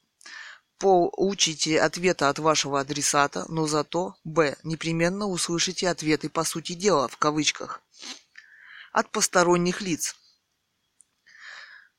получите 0.78 1.80
ответа 1.80 2.30
от 2.30 2.39
вашего 2.39 2.80
адресата, 2.80 3.45
но 3.47 3.67
зато, 3.67 4.15
Б, 4.24 4.55
непременно 4.63 5.28
услышите 5.28 5.88
ответы 5.88 6.30
по 6.30 6.43
сути 6.43 6.74
дела, 6.74 7.07
в 7.07 7.17
кавычках, 7.17 7.82
от 8.91 9.09
посторонних 9.11 9.82
лиц 9.82 10.15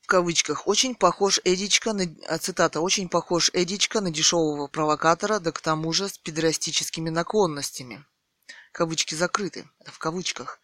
в 0.03 0.07
кавычках, 0.09 0.67
очень 0.67 0.95
похож 0.95 1.41
Эдичка 1.45 1.93
на, 1.93 2.05
а, 2.29 2.39
цитата, 2.39 2.81
очень 2.81 3.09
похож 3.09 3.51
Эдичка 3.55 4.01
на 4.01 4.11
дешевого 4.11 4.67
провокатора, 4.67 5.39
да 5.39 5.53
к 5.53 5.61
тому 5.61 5.93
же 5.93 6.09
с 6.09 6.19
педерастическими 6.19 7.09
наклонностями. 7.09 8.05
Кавычки 8.73 9.15
закрыты, 9.15 9.69
в 9.87 9.99
кавычках. 9.99 10.59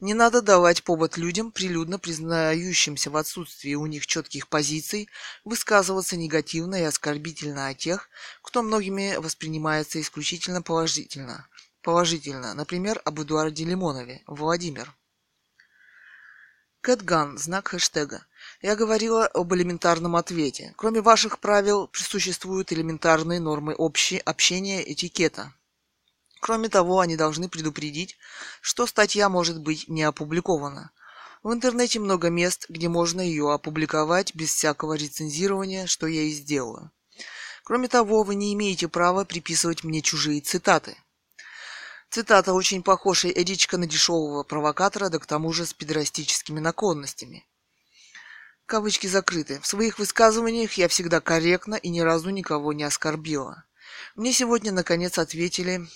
Не 0.00 0.12
надо 0.12 0.42
давать 0.42 0.82
повод 0.82 1.16
людям, 1.16 1.50
прилюдно 1.50 1.98
признающимся 1.98 3.10
в 3.10 3.16
отсутствии 3.16 3.74
у 3.74 3.86
них 3.86 4.06
четких 4.06 4.48
позиций, 4.48 5.08
высказываться 5.44 6.16
негативно 6.16 6.74
и 6.74 6.82
оскорбительно 6.82 7.68
о 7.68 7.74
тех, 7.74 8.10
кто 8.42 8.62
многими 8.62 9.16
воспринимается 9.16 10.00
исключительно 10.00 10.62
положительно. 10.62 11.48
Положительно, 11.80 12.54
например, 12.54 13.00
об 13.04 13.20
Эдуарде 13.20 13.64
Лимонове, 13.64 14.22
Владимир. 14.26 14.92
Кэтган, 16.80 17.38
знак 17.38 17.68
хэштега. 17.68 18.26
Я 18.64 18.76
говорила 18.76 19.26
об 19.26 19.52
элементарном 19.52 20.16
ответе. 20.16 20.72
Кроме 20.78 21.02
ваших 21.02 21.38
правил, 21.38 21.90
существуют 21.92 22.72
элементарные 22.72 23.38
нормы 23.38 23.74
общей 23.74 24.16
общения 24.16 24.90
этикета. 24.90 25.52
Кроме 26.40 26.70
того, 26.70 27.00
они 27.00 27.14
должны 27.14 27.50
предупредить, 27.50 28.16
что 28.62 28.86
статья 28.86 29.28
может 29.28 29.60
быть 29.60 29.86
не 29.88 30.02
опубликована. 30.02 30.92
В 31.42 31.52
интернете 31.52 32.00
много 32.00 32.30
мест, 32.30 32.64
где 32.70 32.88
можно 32.88 33.20
ее 33.20 33.52
опубликовать 33.52 34.34
без 34.34 34.54
всякого 34.54 34.94
рецензирования, 34.94 35.86
что 35.86 36.06
я 36.06 36.22
и 36.22 36.30
сделала. 36.30 36.90
Кроме 37.64 37.88
того, 37.88 38.22
вы 38.22 38.34
не 38.34 38.54
имеете 38.54 38.88
права 38.88 39.26
приписывать 39.26 39.84
мне 39.84 40.00
чужие 40.00 40.40
цитаты. 40.40 40.96
Цитата 42.08 42.54
очень 42.54 42.82
похожая 42.82 43.32
Эдичка 43.32 43.76
на 43.76 43.86
дешевого 43.86 44.42
провокатора, 44.42 45.10
да 45.10 45.18
к 45.18 45.26
тому 45.26 45.52
же 45.52 45.66
с 45.66 45.74
педерастическими 45.74 46.60
наклонностями. 46.60 47.46
Кавычки 48.66 49.06
закрыты. 49.06 49.60
В 49.60 49.66
своих 49.66 49.98
высказываниях 49.98 50.72
я 50.74 50.88
всегда 50.88 51.20
корректна 51.20 51.74
и 51.74 51.90
ни 51.90 52.00
разу 52.00 52.30
никого 52.30 52.72
не 52.72 52.84
оскорбила. 52.84 53.64
Мне 54.14 54.32
сегодня 54.32 54.72
наконец 54.72 55.18
ответили, 55.18 55.86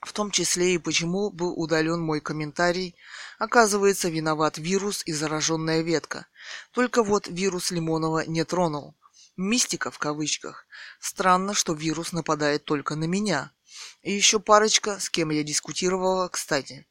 в 0.00 0.14
том 0.14 0.30
числе 0.30 0.74
и 0.74 0.78
почему 0.78 1.30
был 1.30 1.52
удален 1.60 2.00
мой 2.00 2.20
комментарий. 2.20 2.96
Оказывается, 3.38 4.08
виноват 4.08 4.56
вирус 4.56 5.02
и 5.04 5.12
зараженная 5.12 5.82
ветка. 5.82 6.26
Только 6.72 7.02
вот 7.02 7.28
вирус 7.28 7.70
Лимонова 7.70 8.24
не 8.26 8.44
тронул. 8.44 8.96
Мистика 9.36 9.90
в 9.90 9.98
кавычках. 9.98 10.66
Странно, 11.00 11.52
что 11.52 11.74
вирус 11.74 12.12
нападает 12.12 12.64
только 12.64 12.96
на 12.96 13.04
меня. 13.04 13.52
И 14.00 14.12
еще 14.12 14.40
парочка, 14.40 14.98
с 14.98 15.10
кем 15.10 15.30
я 15.30 15.42
дискутировала, 15.42 16.28
кстати. 16.28 16.86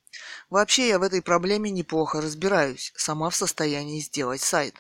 Вообще 0.52 0.88
я 0.90 1.00
в 1.00 1.04
этой 1.04 1.24
проблеме 1.24 1.72
неплохо 1.72 2.22
разбираюсь, 2.22 2.94
сама 2.96 3.32
в 3.32 3.36
состоянии 3.36 4.02
сделать 4.02 4.42
сайт. 4.42 4.76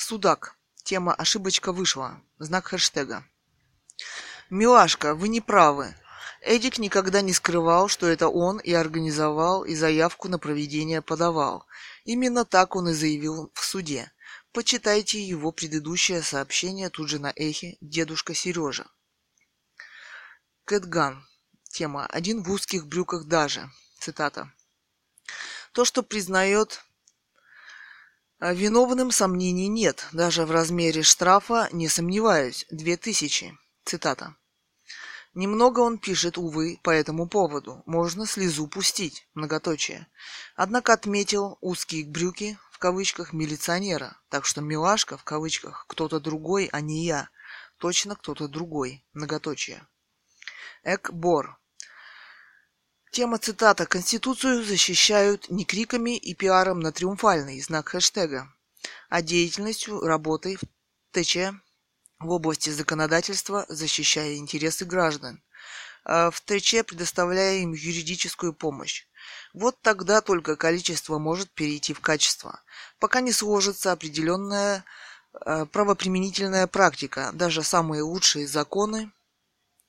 Судак. 0.00 0.56
Тема 0.82 1.12
«Ошибочка 1.12 1.72
вышла». 1.72 2.22
Знак 2.38 2.68
хэштега. 2.68 3.22
Милашка, 4.48 5.14
вы 5.14 5.28
не 5.28 5.42
правы. 5.42 5.94
Эдик 6.40 6.78
никогда 6.78 7.20
не 7.20 7.34
скрывал, 7.34 7.88
что 7.88 8.06
это 8.06 8.28
он 8.28 8.58
и 8.58 8.72
организовал, 8.72 9.62
и 9.62 9.74
заявку 9.74 10.28
на 10.28 10.38
проведение 10.38 11.02
подавал. 11.02 11.66
Именно 12.04 12.46
так 12.46 12.76
он 12.76 12.88
и 12.88 12.94
заявил 12.94 13.52
в 13.52 13.62
суде. 13.62 14.10
Почитайте 14.52 15.22
его 15.22 15.52
предыдущее 15.52 16.22
сообщение 16.22 16.88
тут 16.88 17.10
же 17.10 17.18
на 17.18 17.30
эхе 17.36 17.76
«Дедушка 17.82 18.32
Сережа». 18.32 18.86
Кэтган. 20.64 21.28
Тема 21.68 22.06
«Один 22.06 22.42
в 22.42 22.50
узких 22.50 22.86
брюках 22.86 23.26
даже». 23.26 23.70
Цитата. 23.98 24.50
То, 25.72 25.84
что 25.84 26.02
признает 26.02 26.82
виновным, 28.40 29.10
сомнений 29.10 29.68
нет. 29.68 30.08
Даже 30.12 30.46
в 30.46 30.50
размере 30.50 31.02
штрафа 31.02 31.68
не 31.72 31.88
сомневаюсь. 31.88 32.66
Две 32.70 32.96
тысячи. 32.96 33.56
Цитата. 33.84 34.34
Немного 35.34 35.80
он 35.80 35.98
пишет, 35.98 36.38
увы, 36.38 36.80
по 36.82 36.90
этому 36.90 37.28
поводу. 37.28 37.82
Можно 37.86 38.26
слезу 38.26 38.66
пустить. 38.66 39.28
Многоточие. 39.34 40.08
Однако 40.56 40.92
отметил 40.92 41.58
узкие 41.60 42.04
брюки, 42.04 42.58
в 42.72 42.78
кавычках, 42.78 43.32
милиционера. 43.32 44.16
Так 44.28 44.44
что 44.44 44.60
милашка, 44.60 45.16
в 45.16 45.24
кавычках, 45.24 45.84
кто-то 45.86 46.18
другой, 46.18 46.68
а 46.72 46.80
не 46.80 47.04
я. 47.04 47.28
Точно 47.76 48.16
кто-то 48.16 48.48
другой. 48.48 49.04
Многоточие. 49.12 49.86
Экбор. 50.82 51.59
Тема 53.12 53.38
цитата 53.38 53.86
«Конституцию 53.86 54.62
защищают 54.62 55.50
не 55.50 55.64
криками 55.64 56.16
и 56.16 56.32
пиаром 56.32 56.78
на 56.78 56.92
триумфальный 56.92 57.60
знак 57.60 57.88
хэштега, 57.88 58.46
а 59.08 59.20
деятельностью, 59.20 60.00
работой 60.00 60.56
в 60.56 60.62
ТЧ 61.10 61.52
в 62.20 62.30
области 62.30 62.70
законодательства, 62.70 63.66
защищая 63.68 64.36
интересы 64.36 64.84
граждан, 64.84 65.42
а 66.04 66.30
в 66.30 66.40
ТЧ 66.40 66.86
предоставляя 66.86 67.56
им 67.56 67.72
юридическую 67.72 68.52
помощь. 68.52 69.06
Вот 69.54 69.80
тогда 69.82 70.20
только 70.20 70.54
количество 70.54 71.18
может 71.18 71.50
перейти 71.50 71.92
в 71.92 72.00
качество, 72.00 72.62
пока 73.00 73.20
не 73.20 73.32
сложится 73.32 73.90
определенная 73.90 74.84
э, 75.32 75.66
правоприменительная 75.66 76.68
практика, 76.68 77.30
даже 77.32 77.64
самые 77.64 78.02
лучшие 78.02 78.46
законы 78.46 79.10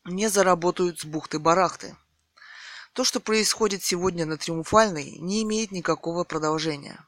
не 0.05 0.27
заработают 0.27 1.01
с 1.01 1.05
бухты-барахты. 1.05 1.95
То, 2.93 3.05
что 3.05 3.21
происходит 3.21 3.83
сегодня 3.83 4.25
на 4.25 4.37
Триумфальной, 4.37 5.17
не 5.19 5.43
имеет 5.43 5.71
никакого 5.71 6.25
продолжения. 6.25 7.07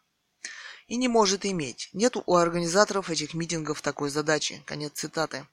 И 0.88 0.95
не 0.95 1.09
может 1.09 1.45
иметь. 1.45 1.89
Нет 1.91 2.15
у 2.15 2.36
организаторов 2.36 3.09
этих 3.09 3.34
митингов 3.34 3.81
такой 3.81 4.09
задачи. 4.09 4.63
Конец 4.65 4.93
цитаты. 4.93 5.45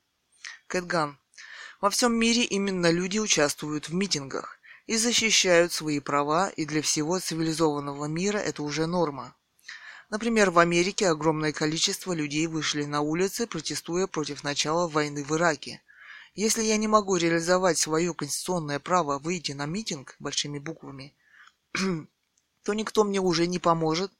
Кэтган. 0.68 1.18
Во 1.80 1.90
всем 1.90 2.14
мире 2.14 2.44
именно 2.44 2.90
люди 2.90 3.18
участвуют 3.18 3.88
в 3.88 3.94
митингах 3.94 4.58
и 4.86 4.96
защищают 4.96 5.72
свои 5.72 5.98
права, 5.98 6.50
и 6.50 6.64
для 6.64 6.82
всего 6.82 7.18
цивилизованного 7.18 8.04
мира 8.04 8.38
это 8.38 8.62
уже 8.62 8.86
норма. 8.86 9.34
Например, 10.10 10.50
в 10.50 10.58
Америке 10.58 11.08
огромное 11.08 11.52
количество 11.52 12.12
людей 12.12 12.46
вышли 12.46 12.84
на 12.84 13.00
улицы, 13.00 13.46
протестуя 13.46 14.06
против 14.06 14.44
начала 14.44 14.86
войны 14.86 15.24
в 15.24 15.34
Ираке– 15.34 15.82
если 16.34 16.62
я 16.62 16.76
не 16.76 16.88
могу 16.88 17.16
реализовать 17.16 17.78
свое 17.78 18.12
конституционное 18.14 18.78
право 18.78 19.18
выйти 19.18 19.52
на 19.52 19.66
митинг 19.66 20.14
большими 20.18 20.58
буквами, 20.58 21.14
то 22.62 22.74
никто 22.74 23.04
мне 23.04 23.20
уже 23.20 23.46
не 23.46 23.58
поможет, 23.58 24.12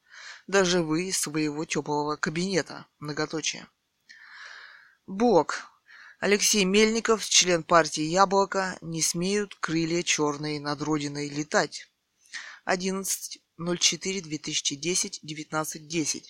даже 0.46 0.82
вы 0.82 1.08
из 1.08 1.18
своего 1.18 1.64
теплого 1.64 2.16
кабинета. 2.16 2.86
Многоточие. 2.98 3.66
Блок. 5.06 5.66
Алексей 6.18 6.64
Мельников, 6.64 7.24
член 7.24 7.62
партии 7.62 8.02
«Яблоко», 8.02 8.76
не 8.82 9.00
смеют 9.00 9.54
крылья 9.54 10.02
черные 10.02 10.60
над 10.60 10.82
Родиной 10.82 11.30
летать. 11.30 11.90
11.04.2010, 12.66 15.20
19.10. 15.24 16.24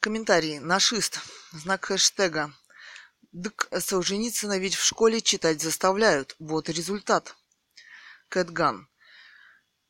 Комментарий. 0.00 0.58
Нашист. 0.58 1.20
Знак 1.52 1.84
хэштега. 1.84 2.50
Дык 3.32 3.70
Солженицына 3.80 4.58
ведь 4.58 4.74
в 4.74 4.84
школе 4.84 5.22
читать 5.22 5.62
заставляют. 5.62 6.36
Вот 6.38 6.68
результат. 6.68 7.34
Кэтган. 8.28 8.88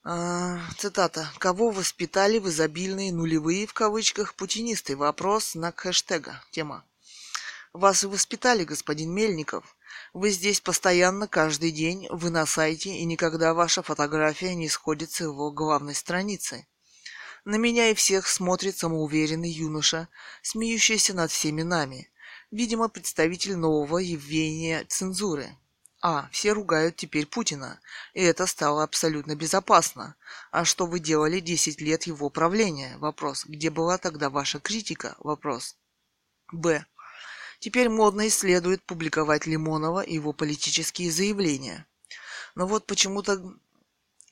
А, 0.04 0.60
цитата. 0.78 1.28
Кого 1.38 1.70
воспитали 1.70 2.38
в 2.38 2.48
изобильные 2.48 3.12
нулевые 3.12 3.66
в 3.66 3.74
кавычках 3.74 4.34
путинисты? 4.36 4.96
Вопрос 4.96 5.56
на 5.56 5.72
хэштега. 5.72 6.40
Тема. 6.52 6.84
Вас 7.72 8.04
и 8.04 8.06
воспитали, 8.06 8.62
господин 8.62 9.12
Мельников. 9.12 9.76
Вы 10.12 10.30
здесь 10.30 10.60
постоянно, 10.60 11.26
каждый 11.26 11.72
день, 11.72 12.06
вы 12.10 12.30
на 12.30 12.46
сайте, 12.46 12.90
и 12.90 13.04
никогда 13.04 13.54
ваша 13.54 13.82
фотография 13.82 14.54
не 14.54 14.68
сходит 14.68 15.10
с 15.10 15.20
его 15.20 15.50
главной 15.50 15.96
страницы. 15.96 16.68
На 17.44 17.56
меня 17.56 17.90
и 17.90 17.94
всех 17.94 18.28
смотрит 18.28 18.76
самоуверенный 18.76 19.50
юноша, 19.50 20.08
смеющийся 20.42 21.12
над 21.12 21.32
всеми 21.32 21.62
нами 21.62 22.11
видимо, 22.52 22.88
представитель 22.88 23.56
нового 23.56 23.98
явления 23.98 24.84
цензуры. 24.84 25.56
А, 26.00 26.28
все 26.32 26.52
ругают 26.52 26.96
теперь 26.96 27.26
Путина, 27.26 27.80
и 28.12 28.22
это 28.22 28.46
стало 28.46 28.82
абсолютно 28.82 29.34
безопасно. 29.34 30.16
А 30.50 30.64
что 30.64 30.86
вы 30.86 31.00
делали 31.00 31.40
10 31.40 31.80
лет 31.80 32.04
его 32.04 32.28
правления? 32.28 32.98
Вопрос. 32.98 33.44
Где 33.46 33.70
была 33.70 33.98
тогда 33.98 34.28
ваша 34.28 34.60
критика? 34.60 35.16
Вопрос. 35.18 35.76
Б. 36.52 36.84
Теперь 37.60 37.88
модно 37.88 38.26
исследует 38.26 38.82
публиковать 38.82 39.46
Лимонова 39.46 40.02
и 40.02 40.14
его 40.14 40.32
политические 40.32 41.10
заявления. 41.12 41.86
Но 42.56 42.66
вот 42.66 42.86
почему-то 42.86 43.54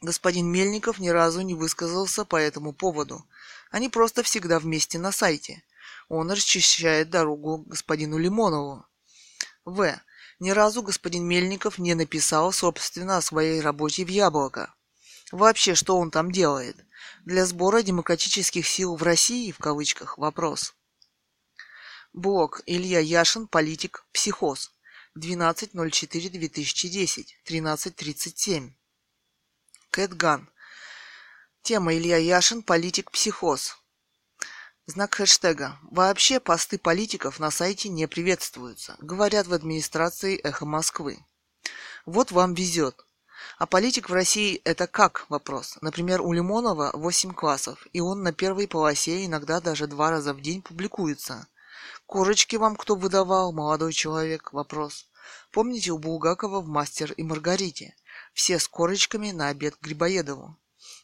господин 0.03 0.47
Мельников 0.49 0.99
ни 0.99 1.09
разу 1.09 1.41
не 1.43 1.55
высказался 1.55 2.25
по 2.25 2.37
этому 2.37 2.73
поводу. 2.73 3.25
Они 3.71 3.89
просто 3.89 4.25
всегда 4.25 4.59
вместе 4.59 4.99
на 4.99 5.13
сайте. 5.13 5.63
Он 6.11 6.31
расчищает 6.31 7.09
дорогу 7.09 7.57
господину 7.59 8.19
Лимонову. 8.19 8.85
В. 9.65 9.99
Ни 10.41 10.51
разу 10.51 10.83
господин 10.83 11.25
Мельников 11.25 11.79
не 11.79 11.95
написал, 11.95 12.51
собственно, 12.51 13.19
о 13.19 13.23
своей 13.23 13.61
работе 13.61 14.05
в 14.05 14.09
Яблоко. 14.09 14.75
Вообще, 15.31 15.77
что 15.77 15.97
он 15.97 16.11
там 16.11 16.33
делает? 16.33 16.77
Для 17.25 17.47
сбора 17.47 17.83
демократических 17.83 18.67
сил 18.67 18.97
в 18.97 19.05
России, 19.05 19.53
в 19.53 19.59
кавычках, 19.59 20.19
вопрос. 20.19 20.75
Блок. 22.13 22.63
Илья 22.67 22.99
Яшин, 22.99 23.47
политик, 23.47 24.05
психоз. 24.13 24.73
12.04.2010, 25.17 27.27
13.37. 27.47 28.73
Кэтган. 29.93 30.51
Тема 31.63 31.95
Илья 31.95 32.17
Яшин, 32.17 32.65
политик, 32.65 33.13
психоз. 33.13 33.80
Знак 34.87 35.15
хэштега. 35.15 35.79
Вообще 35.91 36.41
посты 36.41 36.79
политиков 36.79 37.39
на 37.39 37.51
сайте 37.51 37.89
не 37.89 38.09
приветствуются, 38.09 38.97
говорят 39.01 39.47
в 39.47 39.53
администрации 39.53 40.41
«Эхо 40.43 40.65
Москвы». 40.65 41.25
Вот 42.07 42.33
вам 42.33 42.55
везет. 42.55 43.07
А 43.59 43.67
политик 43.67 44.09
в 44.09 44.13
России 44.13 44.61
это 44.65 44.87
как? 44.87 45.27
Вопрос. 45.29 45.77
Например, 45.83 46.23
у 46.23 46.33
Лимонова 46.33 46.91
8 46.95 47.35
классов, 47.35 47.87
и 47.93 48.01
он 48.01 48.23
на 48.23 48.33
первой 48.33 48.67
полосе 48.67 49.27
иногда 49.27 49.61
даже 49.61 49.87
два 49.87 50.11
раза 50.11 50.33
в 50.33 50.41
день 50.41 50.63
публикуется. 50.63 51.47
Корочки 52.07 52.57
вам 52.57 52.75
кто 52.75 52.97
выдавал, 52.97 53.53
молодой 53.53 53.93
человек? 53.93 54.53
Вопрос. 54.53 55.09
Помните 55.53 55.93
у 55.93 55.99
Булгакова 55.99 56.61
в 56.61 56.69
«Мастер 56.69 57.13
и 57.13 57.23
Маргарите»? 57.23 57.95
Все 58.33 58.59
с 58.59 58.67
корочками 58.67 59.31
на 59.31 59.49
обед 59.49 59.77
Грибоедову. 59.81 60.57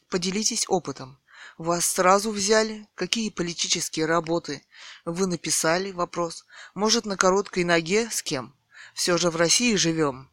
Поделитесь 0.08 0.64
опытом. 0.68 1.18
Вас 1.58 1.86
сразу 1.86 2.30
взяли? 2.30 2.86
Какие 2.94 3.30
политические 3.30 4.06
работы? 4.06 4.64
Вы 5.04 5.26
написали 5.26 5.92
вопрос. 5.92 6.44
Может, 6.74 7.06
на 7.06 7.16
короткой 7.16 7.64
ноге? 7.64 8.08
С 8.10 8.22
кем? 8.22 8.54
Все 8.94 9.18
же 9.18 9.30
в 9.30 9.36
России 9.36 9.74
живем. 9.76 10.30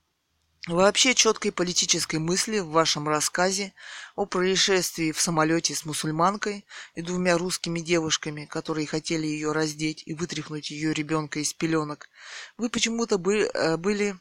Вообще 0.68 1.14
четкой 1.14 1.51
политической 1.51 2.20
мысли 2.20 2.59
в 2.59 2.70
вашем 2.70 3.09
рассказе 3.09 3.74
о 4.16 4.26
происшествии 4.26 5.11
в 5.11 5.20
самолете 5.20 5.76
с 5.76 5.84
мусульманкой 5.84 6.66
и 6.95 7.01
двумя 7.01 7.38
русскими 7.38 7.82
девушками, 7.82 8.45
которые 8.45 8.88
хотели 8.88 9.28
ее 9.28 9.51
раздеть 9.51 10.03
и 10.05 10.14
вытряхнуть 10.14 10.72
ее 10.72 10.93
ребенка 10.93 11.41
из 11.41 11.53
пеленок, 11.53 12.07
вы 12.55 12.70
почему-то 12.70 13.16
э, 13.16 13.76
были 13.76 14.16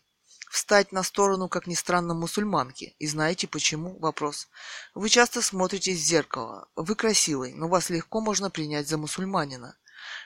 встать 0.52 0.92
на 0.92 1.02
сторону, 1.02 1.48
как 1.48 1.66
ни 1.66 1.74
странно, 1.74 2.12
мусульманки. 2.12 2.94
И 2.98 3.06
знаете 3.06 3.48
почему? 3.48 3.98
Вопрос. 3.98 4.48
Вы 4.94 5.08
часто 5.08 5.40
смотритесь 5.40 5.98
в 5.98 6.04
зеркало. 6.04 6.68
Вы 6.76 6.94
красивый, 6.94 7.54
но 7.54 7.68
вас 7.68 7.88
легко 7.88 8.20
можно 8.20 8.50
принять 8.50 8.86
за 8.86 8.98
мусульманина. 8.98 9.78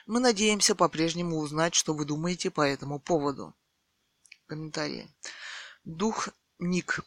Мы 0.05 0.19
надеемся 0.19 0.75
по-прежнему 0.75 1.37
узнать, 1.37 1.75
что 1.75 1.93
вы 1.93 2.03
думаете 2.03 2.51
по 2.51 2.59
этому 2.59 2.99
поводу. 2.99 3.55
Комментарии. 4.47 5.09
Дух 5.85 6.27
Ник. 6.59 6.99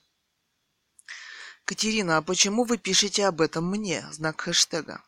Катерина, 1.66 2.16
а 2.16 2.22
почему 2.22 2.64
вы 2.64 2.78
пишете 2.78 3.26
об 3.26 3.42
этом 3.42 3.68
мне? 3.68 4.02
Знак 4.12 4.40
хэштега. 4.40 5.04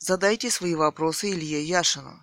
Задайте 0.00 0.50
свои 0.50 0.74
вопросы 0.74 1.30
Илье 1.30 1.62
Яшину. 1.62 2.20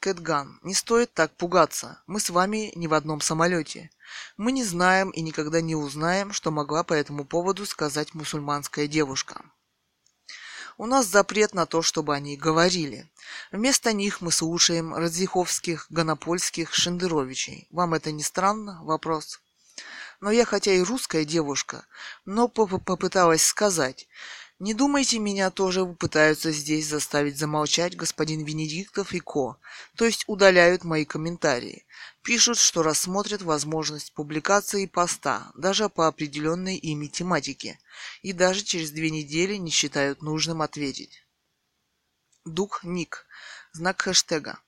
Кэтган, 0.00 0.58
не 0.62 0.74
стоит 0.74 1.12
так 1.14 1.36
пугаться. 1.36 2.02
Мы 2.06 2.20
с 2.20 2.30
вами 2.30 2.72
не 2.76 2.88
в 2.88 2.94
одном 2.94 3.20
самолете. 3.20 3.90
Мы 4.36 4.52
не 4.52 4.64
знаем 4.64 5.10
и 5.10 5.20
никогда 5.20 5.60
не 5.60 5.74
узнаем, 5.74 6.32
что 6.32 6.50
могла 6.50 6.84
по 6.84 6.94
этому 6.94 7.24
поводу 7.24 7.66
сказать 7.66 8.14
мусульманская 8.14 8.86
девушка. 8.86 9.42
У 10.78 10.86
нас 10.86 11.06
запрет 11.06 11.54
на 11.54 11.64
то, 11.64 11.80
чтобы 11.80 12.14
они 12.14 12.36
говорили. 12.36 13.10
Вместо 13.50 13.94
них 13.94 14.20
мы 14.20 14.30
слушаем 14.30 14.94
Радзиховских, 14.94 15.86
Гонопольских, 15.88 16.74
Шендеровичей. 16.74 17.66
Вам 17.70 17.94
это 17.94 18.12
не 18.12 18.22
странно? 18.22 18.80
Вопрос. 18.84 19.40
Но 20.20 20.30
я 20.30 20.44
хотя 20.44 20.72
и 20.72 20.82
русская 20.82 21.24
девушка, 21.24 21.86
но 22.24 22.48
попыталась 22.48 23.44
сказать, 23.44 24.06
не 24.58 24.72
думайте, 24.72 25.18
меня 25.18 25.50
тоже 25.50 25.84
пытаются 25.84 26.50
здесь 26.50 26.86
заставить 26.86 27.36
замолчать 27.36 27.94
господин 27.94 28.42
Венедиктов 28.44 29.12
и 29.12 29.20
Ко, 29.20 29.58
то 29.96 30.06
есть 30.06 30.24
удаляют 30.26 30.82
мои 30.82 31.04
комментарии. 31.04 31.84
Пишут, 32.22 32.56
что 32.58 32.82
рассмотрят 32.82 33.42
возможность 33.42 34.14
публикации 34.14 34.86
поста, 34.86 35.52
даже 35.54 35.88
по 35.90 36.06
определенной 36.06 36.76
ими 36.76 37.06
тематике, 37.06 37.78
и 38.22 38.32
даже 38.32 38.62
через 38.62 38.90
две 38.90 39.10
недели 39.10 39.56
не 39.56 39.70
считают 39.70 40.22
нужным 40.22 40.62
ответить. 40.62 41.22
Дух 42.46 42.82
Ник. 42.82 43.26
Знак 43.72 44.00
хэштега. 44.00 44.58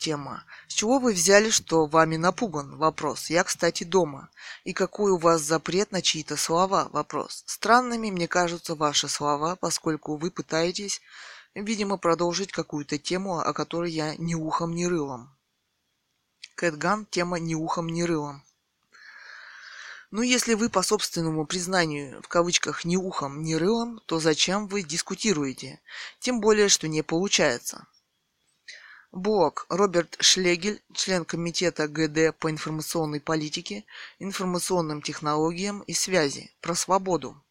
Тема. 0.00 0.44
С 0.66 0.72
чего 0.72 0.98
вы 0.98 1.12
взяли, 1.12 1.50
что 1.50 1.84
вами 1.84 2.16
напуган? 2.16 2.78
Вопрос. 2.78 3.28
Я, 3.28 3.44
кстати, 3.44 3.84
дома. 3.84 4.30
И 4.64 4.72
какой 4.72 5.12
у 5.12 5.18
вас 5.18 5.42
запрет 5.42 5.92
на 5.92 6.00
чьи-то 6.00 6.38
слова? 6.38 6.88
Вопрос. 6.90 7.42
Странными 7.44 8.10
мне 8.10 8.26
кажутся 8.26 8.74
ваши 8.74 9.08
слова, 9.08 9.56
поскольку 9.56 10.16
вы 10.16 10.30
пытаетесь, 10.30 11.02
видимо, 11.54 11.98
продолжить 11.98 12.50
какую-то 12.50 12.96
тему, 12.96 13.40
о 13.40 13.52
которой 13.52 13.92
я 13.92 14.16
ни 14.16 14.34
ухом, 14.34 14.74
ни 14.74 14.86
рылом. 14.86 15.36
Кэтган. 16.54 17.04
Тема 17.04 17.38
ни 17.38 17.54
ухом, 17.54 17.90
ни 17.90 18.00
рылом. 18.00 18.42
Ну, 20.10 20.22
если 20.22 20.54
вы 20.54 20.70
по 20.70 20.82
собственному 20.82 21.44
признанию, 21.44 22.22
в 22.22 22.28
кавычках, 22.28 22.86
ни 22.86 22.96
ухом, 22.96 23.42
ни 23.42 23.52
рылом, 23.52 24.00
то 24.06 24.18
зачем 24.18 24.66
вы 24.66 24.82
дискутируете? 24.82 25.78
Тем 26.20 26.40
более, 26.40 26.70
что 26.70 26.88
не 26.88 27.02
получается. 27.02 27.86
Блок. 29.12 29.66
Роберт 29.68 30.16
Шлегель, 30.20 30.80
член 30.94 31.24
комитета 31.24 31.88
ГД 31.88 32.32
по 32.38 32.48
информационной 32.48 33.20
политике, 33.20 33.84
информационным 34.20 35.02
технологиям 35.02 35.80
и 35.80 35.94
связи. 35.94 36.54
Про 36.60 36.76
свободу. 36.76 37.42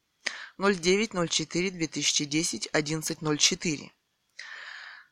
09.04.2010, 0.58 2.72
11.04. 2.72 3.92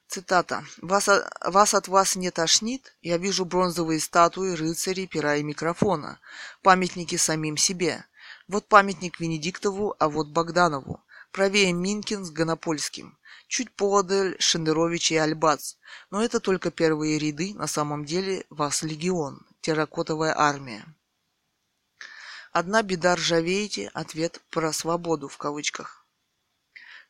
Цитата. 0.07 0.63
Вас, 0.81 1.09
«Вас 1.41 1.73
от 1.73 1.89
вас 1.89 2.15
не 2.15 2.31
тошнит? 2.31 2.95
Я 3.01 3.17
вижу 3.17 3.43
бронзовые 3.43 3.99
статуи 3.99 4.53
рыцарей, 4.53 5.05
пера 5.05 5.35
и 5.35 5.43
микрофона. 5.43 6.21
Памятники 6.61 7.17
самим 7.17 7.57
себе. 7.57 8.05
Вот 8.47 8.69
памятник 8.69 9.19
Венедиктову, 9.19 9.97
а 9.99 10.07
вот 10.07 10.29
Богданову. 10.29 11.03
Правее 11.33 11.73
Минкин 11.73 12.23
с 12.23 12.31
Гонопольским. 12.31 13.17
Чуть 13.47 13.71
подаль 13.71 14.35
Шендерович 14.39 15.11
и 15.11 15.15
Альбац. 15.15 15.75
Но 16.11 16.23
это 16.23 16.39
только 16.39 16.69
первые 16.69 17.17
ряды, 17.17 17.53
на 17.53 17.67
самом 17.67 18.05
деле 18.05 18.45
вас 18.49 18.83
легион, 18.83 19.45
терракотовая 19.61 20.37
армия. 20.37 20.85
Одна 22.51 22.81
беда 22.83 23.15
ржавеете, 23.15 23.89
ответ 23.93 24.41
про 24.49 24.73
свободу 24.73 25.27
в 25.27 25.37
кавычках. 25.37 26.05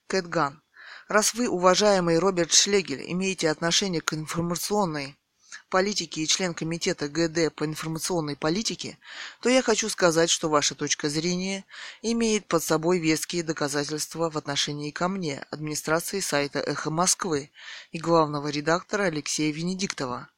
Кэтган. 0.07 0.61
Раз 1.07 1.33
вы, 1.33 1.47
уважаемый 1.47 2.19
Роберт 2.19 2.51
Шлегель, 2.51 3.11
имеете 3.11 3.49
отношение 3.49 4.01
к 4.01 4.13
информационной 4.13 5.17
политики 5.70 6.22
и 6.22 6.28
член 6.28 6.53
комитета 6.53 7.07
ГД 7.07 7.53
по 7.55 7.65
информационной 7.65 8.36
политике, 8.36 8.97
то 9.41 9.49
я 9.49 9.61
хочу 9.61 9.89
сказать, 9.89 10.30
что 10.30 10.49
ваша 10.49 10.76
точка 10.76 11.09
зрения 11.09 11.65
имеет 12.01 12.47
под 12.47 12.63
собой 12.63 12.99
веские 12.99 13.43
доказательства 13.43 14.30
в 14.30 14.38
отношении 14.38 14.91
ко 14.91 15.07
мне, 15.07 15.45
администрации 15.51 16.20
сайта 16.20 16.59
«Эхо 16.59 16.89
Москвы» 16.89 17.51
и 17.91 17.99
главного 17.99 18.47
редактора 18.47 19.03
Алексея 19.03 19.53
Венедиктова. 19.53 20.30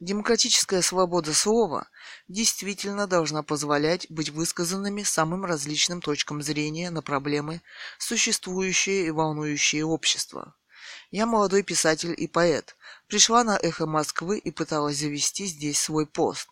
Демократическая 0.00 0.82
свобода 0.82 1.32
слова 1.32 1.86
действительно 2.26 3.06
должна 3.06 3.44
позволять 3.44 4.10
быть 4.10 4.30
высказанными 4.30 5.04
самым 5.04 5.44
различным 5.44 6.00
точкам 6.00 6.42
зрения 6.42 6.90
на 6.90 7.02
проблемы, 7.02 7.60
существующие 7.98 9.06
и 9.06 9.10
волнующие 9.12 9.84
общество. 9.84 10.56
Я 11.12 11.26
молодой 11.26 11.62
писатель 11.62 12.14
и 12.16 12.26
поэт. 12.26 12.74
Пришла 13.12 13.44
на 13.44 13.58
«Эхо 13.58 13.84
Москвы» 13.84 14.38
и 14.38 14.50
пыталась 14.50 14.96
завести 14.96 15.44
здесь 15.44 15.78
свой 15.78 16.06
пост. 16.06 16.48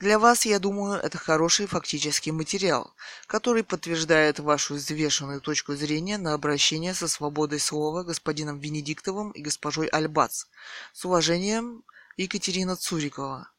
Для 0.00 0.18
вас, 0.18 0.44
я 0.44 0.58
думаю, 0.58 1.00
это 1.00 1.18
хороший 1.18 1.66
фактический 1.66 2.32
материал, 2.32 2.94
который 3.26 3.62
подтверждает 3.62 4.40
вашу 4.40 4.74
взвешенную 4.74 5.40
точку 5.40 5.74
зрения 5.74 6.18
на 6.18 6.34
обращение 6.34 6.94
со 6.94 7.06
свободой 7.06 7.60
слова 7.60 8.02
господином 8.02 8.58
Венедиктовым 8.58 9.30
и 9.30 9.40
госпожой 9.40 9.86
Альбац. 9.86 10.46
С 10.92 11.04
уважением, 11.04 11.84
Екатерина 12.16 12.76
Цурикова. 12.76 13.50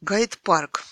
Гайд 0.00 0.38
Парк. 0.38 0.84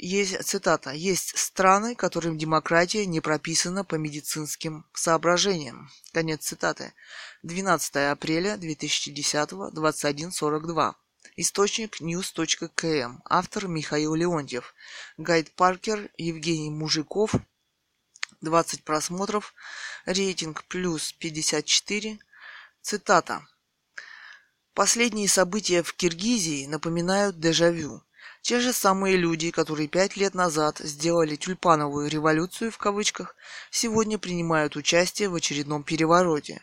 Есть, 0.00 0.44
цитата, 0.44 0.92
«Есть 0.92 1.36
страны, 1.36 1.96
которым 1.96 2.38
демократия 2.38 3.04
не 3.04 3.20
прописана 3.20 3.84
по 3.84 3.96
медицинским 3.96 4.86
соображениям». 4.94 5.90
Конец 6.12 6.46
цитаты. 6.46 6.94
12 7.42 7.96
апреля 8.12 8.56
2010, 8.56 9.50
21.42. 9.74 10.94
Источник 11.40 12.00
news.km. 12.00 13.20
Автор 13.24 13.68
Михаил 13.68 14.16
Леонтьев. 14.16 14.74
Гайд 15.18 15.52
Паркер, 15.52 16.10
Евгений 16.16 16.68
Мужиков. 16.68 17.32
20 18.40 18.82
просмотров. 18.82 19.54
Рейтинг 20.04 20.64
плюс 20.64 21.12
54. 21.12 22.18
Цитата. 22.82 23.46
Последние 24.74 25.28
события 25.28 25.84
в 25.84 25.94
Киргизии 25.94 26.66
напоминают 26.66 27.38
дежавю. 27.38 28.02
Те 28.42 28.58
же 28.58 28.72
самые 28.72 29.16
люди, 29.16 29.52
которые 29.52 29.86
пять 29.86 30.16
лет 30.16 30.34
назад 30.34 30.78
сделали 30.80 31.36
тюльпановую 31.36 32.10
революцию 32.10 32.72
в 32.72 32.78
кавычках, 32.78 33.36
сегодня 33.70 34.18
принимают 34.18 34.74
участие 34.74 35.28
в 35.28 35.36
очередном 35.36 35.84
перевороте 35.84 36.60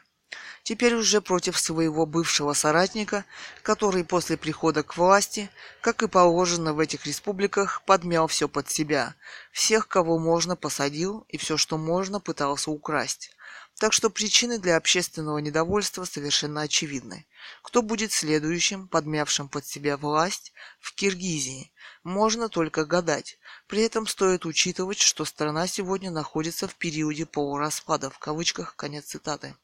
теперь 0.66 0.96
уже 0.96 1.22
против 1.22 1.60
своего 1.60 2.08
бывшего 2.08 2.54
соратника, 2.54 3.24
который 3.62 4.04
после 4.04 4.36
прихода 4.36 4.82
к 4.82 4.98
власти, 4.98 5.50
как 5.80 6.02
и 6.02 6.08
положено 6.08 6.74
в 6.74 6.80
этих 6.80 7.06
республиках, 7.06 7.84
подмял 7.86 8.28
все 8.28 8.50
под 8.50 8.70
себя, 8.70 9.16
всех, 9.52 9.88
кого 9.88 10.18
можно, 10.18 10.56
посадил 10.56 11.24
и 11.30 11.38
все, 11.38 11.56
что 11.56 11.78
можно, 11.78 12.20
пытался 12.20 12.72
украсть. 12.72 13.32
Так 13.78 13.94
что 13.94 14.10
причины 14.10 14.58
для 14.58 14.78
общественного 14.78 15.38
недовольства 15.38 16.04
совершенно 16.06 16.62
очевидны. 16.62 17.28
Кто 17.62 17.84
будет 17.84 18.12
следующим, 18.12 18.88
подмявшим 18.88 19.50
под 19.50 19.68
себя 19.68 19.98
власть 19.98 20.52
в 20.80 20.96
Киргизии, 20.96 21.72
можно 22.04 22.50
только 22.50 22.86
гадать. 22.86 23.38
При 23.68 23.84
этом 23.84 24.08
стоит 24.08 24.46
учитывать, 24.46 25.00
что 25.00 25.26
страна 25.26 25.68
сегодня 25.68 26.10
находится 26.10 26.68
в 26.68 26.76
периоде 26.76 27.28
полураспада, 27.28 28.10
в 28.10 28.18
кавычках, 28.18 28.76
конец 28.76 29.06
цитаты. 29.06 29.56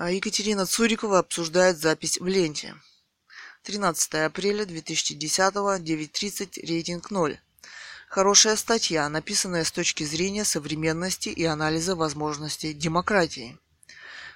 А 0.00 0.12
Екатерина 0.12 0.64
Цурикова 0.64 1.18
обсуждает 1.18 1.76
запись 1.76 2.20
в 2.20 2.26
ленте. 2.28 2.76
13 3.64 4.14
апреля 4.26 4.64
2010, 4.64 5.54
9.30, 5.54 6.64
рейтинг 6.64 7.10
0. 7.10 7.40
Хорошая 8.08 8.54
статья, 8.54 9.08
написанная 9.08 9.64
с 9.64 9.72
точки 9.72 10.04
зрения 10.04 10.44
современности 10.44 11.30
и 11.30 11.44
анализа 11.44 11.96
возможностей 11.96 12.74
демократии. 12.74 13.58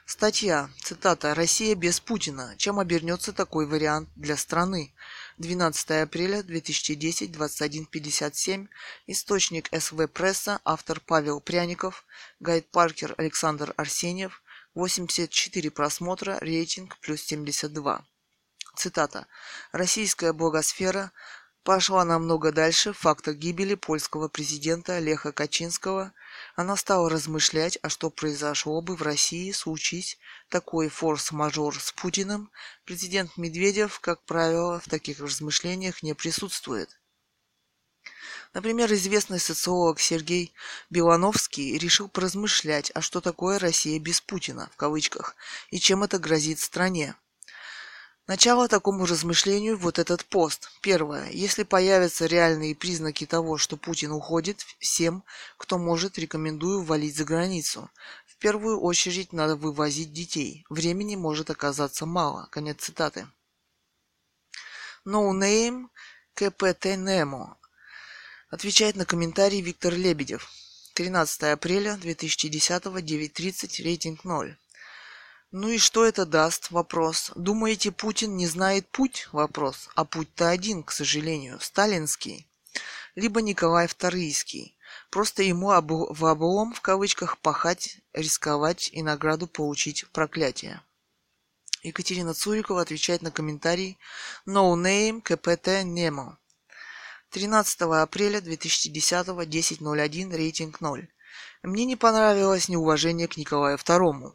Статья, 0.04 0.68
цитата, 0.82 1.32
«Россия 1.32 1.76
без 1.76 2.00
Путина. 2.00 2.56
Чем 2.58 2.80
обернется 2.80 3.32
такой 3.32 3.68
вариант 3.68 4.08
для 4.16 4.36
страны?» 4.36 4.92
12 5.38 6.02
апреля 6.02 6.42
2010, 6.42 7.30
21.57. 7.30 8.66
Источник 9.06 9.68
СВ 9.72 10.08
Пресса. 10.08 10.58
Автор 10.64 10.98
Павел 10.98 11.40
Пряников. 11.40 12.04
Гайд 12.40 12.66
Паркер 12.66 13.14
Александр 13.16 13.72
Арсеньев. 13.76 14.42
84 14.74 15.70
просмотра. 15.70 16.38
Рейтинг 16.40 16.98
плюс 17.00 17.22
72. 17.22 18.04
Цитата. 18.74 19.26
«Российская 19.70 20.32
благосфера 20.32 21.12
пошла 21.62 22.04
намного 22.04 22.52
дальше 22.52 22.94
факта 22.94 23.34
гибели 23.34 23.74
польского 23.74 24.28
президента 24.28 24.98
Леха 24.98 25.32
Качинского. 25.32 26.14
Она 26.56 26.76
стала 26.76 27.10
размышлять, 27.10 27.78
а 27.82 27.90
что 27.90 28.08
произошло 28.08 28.80
бы 28.80 28.96
в 28.96 29.02
России, 29.02 29.52
случись 29.52 30.18
такой 30.48 30.88
форс-мажор 30.88 31.78
с 31.78 31.92
Путиным. 31.92 32.50
Президент 32.86 33.36
Медведев, 33.36 34.00
как 34.00 34.22
правило, 34.22 34.80
в 34.80 34.88
таких 34.88 35.20
размышлениях 35.20 36.02
не 36.02 36.14
присутствует. 36.14 36.98
Например, 38.54 38.92
известный 38.92 39.40
социолог 39.40 40.00
Сергей 40.00 40.52
Белановский 40.90 41.78
решил 41.78 42.08
поразмышлять, 42.08 42.90
а 42.94 43.00
что 43.00 43.20
такое 43.20 43.58
Россия 43.58 43.98
без 43.98 44.20
Путина, 44.20 44.68
в 44.72 44.76
кавычках, 44.76 45.36
и 45.70 45.78
чем 45.78 46.02
это 46.02 46.18
грозит 46.18 46.60
стране. 46.60 47.14
Начало 48.28 48.68
такому 48.68 49.04
размышлению 49.04 49.76
вот 49.76 49.98
этот 49.98 50.24
пост. 50.24 50.70
Первое. 50.80 51.28
Если 51.30 51.64
появятся 51.64 52.26
реальные 52.26 52.76
признаки 52.76 53.26
того, 53.26 53.58
что 53.58 53.76
Путин 53.76 54.12
уходит, 54.12 54.64
всем, 54.78 55.24
кто 55.58 55.76
может, 55.76 56.18
рекомендую 56.18 56.82
валить 56.82 57.16
за 57.16 57.24
границу. 57.24 57.90
В 58.26 58.36
первую 58.36 58.80
очередь 58.80 59.32
надо 59.32 59.56
вывозить 59.56 60.12
детей. 60.12 60.64
Времени 60.70 61.16
может 61.16 61.50
оказаться 61.50 62.06
мало. 62.06 62.48
Конец 62.52 62.82
цитаты. 62.84 63.26
No 65.04 65.32
name 65.32 65.88
КПТ 66.34 66.96
Немо. 66.96 67.58
Отвечает 68.52 68.96
на 68.96 69.06
комментарий 69.06 69.62
Виктор 69.62 69.94
Лебедев. 69.94 70.50
13 70.92 71.54
апреля 71.54 71.96
2010, 71.96 72.82
9.30, 72.84 73.82
рейтинг 73.82 74.24
0. 74.24 74.58
Ну 75.52 75.68
и 75.70 75.78
что 75.78 76.04
это 76.04 76.26
даст? 76.26 76.70
Вопрос. 76.70 77.32
Думаете, 77.34 77.92
Путин 77.92 78.36
не 78.36 78.46
знает 78.46 78.86
путь? 78.88 79.26
Вопрос. 79.32 79.88
А 79.94 80.04
путь-то 80.04 80.50
один, 80.50 80.82
к 80.82 80.92
сожалению, 80.92 81.60
сталинский. 81.60 82.46
Либо 83.14 83.40
Николай 83.40 83.86
Вторыйский. 83.86 84.76
Просто 85.08 85.42
ему 85.42 85.68
в 85.68 86.26
облом, 86.26 86.74
в 86.74 86.82
кавычках, 86.82 87.38
пахать, 87.38 88.00
рисковать 88.12 88.90
и 88.92 89.02
награду 89.02 89.46
получить 89.46 90.04
проклятие. 90.12 90.82
Екатерина 91.82 92.34
Цурикова 92.34 92.82
отвечает 92.82 93.22
на 93.22 93.30
комментарий 93.30 93.96
No 94.46 94.74
Name 94.74 95.22
КПТ 95.22 95.84
Немо. 95.84 96.36
13 97.32 97.80
апреля 97.80 98.42
2010 98.42 99.26
10.01 99.26 100.36
рейтинг 100.36 100.82
0. 100.82 101.08
Мне 101.62 101.84
не 101.86 101.96
понравилось 101.96 102.68
неуважение 102.68 103.26
к 103.26 103.38
Николаю 103.38 103.78
II. 103.78 104.34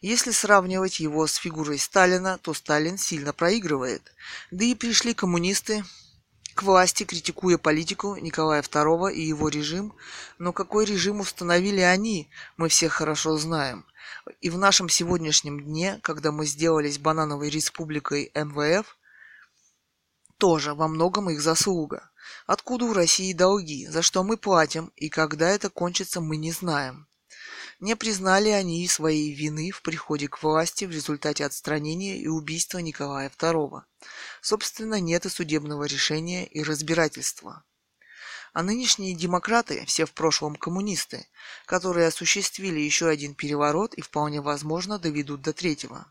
Если 0.00 0.30
сравнивать 0.30 1.00
его 1.00 1.26
с 1.26 1.34
фигурой 1.34 1.78
Сталина, 1.80 2.38
то 2.38 2.54
Сталин 2.54 2.98
сильно 2.98 3.32
проигрывает. 3.32 4.12
Да 4.52 4.64
и 4.64 4.76
пришли 4.76 5.12
коммунисты 5.12 5.84
к 6.54 6.62
власти, 6.62 7.02
критикуя 7.02 7.58
политику 7.58 8.14
Николая 8.14 8.62
II 8.62 9.12
и 9.12 9.22
его 9.22 9.48
режим, 9.48 9.92
но 10.38 10.52
какой 10.52 10.84
режим 10.84 11.18
установили 11.18 11.80
они, 11.80 12.30
мы 12.56 12.68
все 12.68 12.88
хорошо 12.88 13.36
знаем. 13.38 13.84
И 14.40 14.50
в 14.50 14.56
нашем 14.56 14.88
сегодняшнем 14.88 15.64
дне, 15.64 15.98
когда 16.00 16.30
мы 16.30 16.46
сделались 16.46 16.98
банановой 16.98 17.50
республикой 17.50 18.30
МВФ, 18.36 18.96
тоже 20.38 20.74
во 20.74 20.86
многом 20.86 21.28
их 21.30 21.40
заслуга. 21.40 22.10
Откуда 22.46 22.84
у 22.86 22.92
России 22.92 23.32
долги, 23.32 23.86
за 23.86 24.02
что 24.02 24.22
мы 24.22 24.36
платим 24.36 24.92
и 24.96 25.08
когда 25.08 25.48
это 25.50 25.70
кончится, 25.70 26.20
мы 26.20 26.36
не 26.36 26.52
знаем. 26.52 27.08
Не 27.78 27.94
признали 27.94 28.48
они 28.48 28.82
и 28.84 28.88
своей 28.88 29.34
вины 29.34 29.70
в 29.70 29.82
приходе 29.82 30.28
к 30.28 30.42
власти 30.42 30.86
в 30.86 30.90
результате 30.90 31.44
отстранения 31.44 32.16
и 32.16 32.26
убийства 32.26 32.78
Николая 32.78 33.28
II. 33.28 33.82
Собственно, 34.40 34.98
нет 34.98 35.26
и 35.26 35.28
судебного 35.28 35.84
решения 35.84 36.46
и 36.46 36.62
разбирательства. 36.62 37.64
А 38.54 38.62
нынешние 38.62 39.14
демократы, 39.14 39.84
все 39.84 40.06
в 40.06 40.12
прошлом 40.12 40.56
коммунисты, 40.56 41.26
которые 41.66 42.06
осуществили 42.06 42.80
еще 42.80 43.08
один 43.08 43.34
переворот 43.34 43.92
и 43.92 44.00
вполне 44.00 44.40
возможно 44.40 44.98
доведут 44.98 45.42
до 45.42 45.52
третьего. 45.52 46.10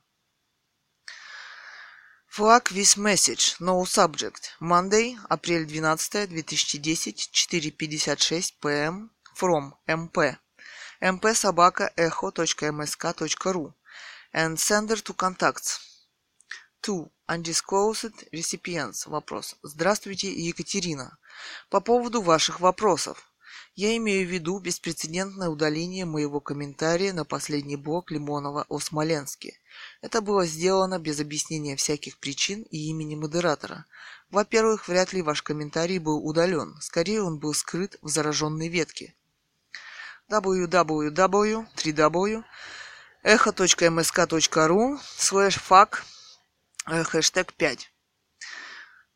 Flag 2.36 2.68
with 2.72 2.98
message, 2.98 3.56
no 3.62 3.86
subject. 3.86 4.52
Monday, 4.60 5.16
апрель 5.30 5.66
12, 5.66 6.28
2010, 6.28 7.32
4.56 7.32 8.52
pm, 8.62 9.10
from 9.34 9.74
MP 9.88 10.38
mp-echo.msk.ru 11.02 13.74
and 14.34 14.60
sender 14.60 14.98
to 14.98 15.14
contacts. 15.14 15.80
2. 16.82 17.10
Undisclosed 17.30 18.28
recipients. 18.34 19.08
Вопрос. 19.08 19.56
Здравствуйте, 19.64 20.34
Екатерина. 20.34 21.18
По 21.70 21.80
поводу 21.80 22.22
ваших 22.22 22.60
вопросов. 22.60 23.32
Я 23.76 23.98
имею 23.98 24.26
в 24.26 24.32
виду 24.32 24.58
беспрецедентное 24.60 25.50
удаление 25.50 26.06
моего 26.06 26.40
комментария 26.40 27.12
на 27.12 27.26
последний 27.26 27.76
блок 27.76 28.10
Лимонова 28.10 28.66
о 28.70 28.80
Смоленске. 28.80 29.60
Это 30.02 30.22
было 30.22 30.46
сделано 30.46 30.98
без 30.98 31.20
объяснения 31.20 31.76
всяких 31.76 32.18
причин 32.18 32.62
и 32.72 32.90
имени 32.90 33.16
модератора. 33.16 33.86
Во-первых, 34.30 34.88
вряд 34.88 35.12
ли 35.12 35.22
ваш 35.22 35.42
комментарий 35.42 36.00
был 36.00 36.26
удален. 36.26 36.78
Скорее, 36.80 37.22
он 37.22 37.38
был 37.38 37.54
скрыт 37.54 37.98
в 38.02 38.08
зараженной 38.08 38.70
ветке 38.70 39.14
www 40.30 41.68
3w 41.76 42.44
echo.msk.ru 43.24 45.00
слэш 45.18 45.56
фак 45.56 46.06
хэштег 46.86 47.54
5. 47.54 47.92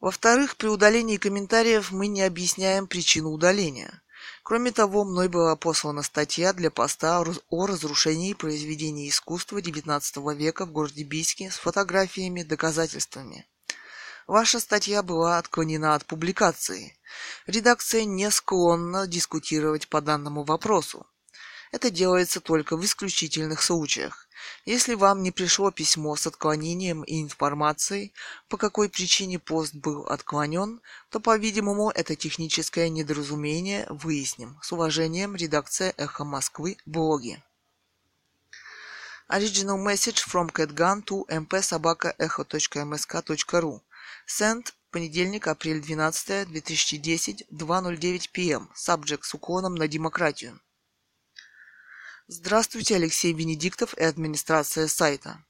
Во-вторых, 0.01 0.57
при 0.57 0.67
удалении 0.67 1.17
комментариев 1.17 1.91
мы 1.91 2.07
не 2.07 2.23
объясняем 2.23 2.87
причину 2.87 3.29
удаления. 3.29 4.01
Кроме 4.49 4.71
того, 4.71 5.05
мной 5.05 5.27
была 5.29 5.55
послана 5.55 6.01
статья 6.01 6.53
для 6.53 6.71
поста 6.71 7.23
о 7.49 7.67
разрушении 7.67 8.33
произведений 8.33 9.07
искусства 9.07 9.59
XIX 9.59 10.01
века 10.35 10.65
в 10.65 10.71
городе 10.71 11.03
Бийске 11.03 11.51
с 11.51 11.57
фотографиями, 11.57 12.41
доказательствами. 12.41 13.45
Ваша 14.25 14.59
статья 14.59 15.03
была 15.03 15.37
отклонена 15.37 15.93
от 15.93 16.03
публикации. 16.03 16.97
Редакция 17.45 18.05
не 18.05 18.31
склонна 18.31 19.05
дискутировать 19.05 19.87
по 19.87 20.01
данному 20.01 20.43
вопросу. 20.43 21.05
Это 21.71 21.91
делается 21.91 22.41
только 22.41 22.75
в 22.75 22.83
исключительных 22.83 23.61
случаях. 23.61 24.27
Если 24.65 24.95
вам 24.95 25.21
не 25.21 25.29
пришло 25.31 25.69
письмо 25.71 26.15
с 26.15 26.25
отклонением 26.25 27.03
и 27.03 27.21
информацией, 27.21 28.11
по 28.47 28.57
какой 28.57 28.89
причине 28.89 29.37
пост 29.37 29.75
был 29.75 30.05
отклонен, 30.05 30.81
то, 31.09 31.19
по-видимому, 31.19 31.91
это 31.91 32.15
техническое 32.15 32.89
недоразумение 32.89 33.85
выясним. 33.89 34.57
С 34.61 34.71
уважением, 34.71 35.35
редакция 35.35 35.93
«Эхо 35.97 36.23
Москвы», 36.23 36.77
блоги. 36.85 37.43
Original 39.29 39.77
message 39.77 40.23
from 40.27 40.49
Catgun 40.51 41.03
to 41.03 41.27
mp-echo.msk.ru 41.27 43.81
Сент, 44.25 44.73
понедельник, 44.89 45.45
апрель 45.47 45.81
12, 45.81 46.49
2010, 46.49 47.45
2.09 47.51 48.31
п.м. 48.31 48.71
Subject 48.75 49.21
с 49.21 49.35
уклоном 49.35 49.75
на 49.75 49.87
демократию. 49.87 50.59
Здравствуйте, 52.31 52.95
Алексей 52.95 53.33
Венедиктов 53.33 53.95
и 53.95 54.03
администрация 54.03 54.87
сайта. 54.87 55.43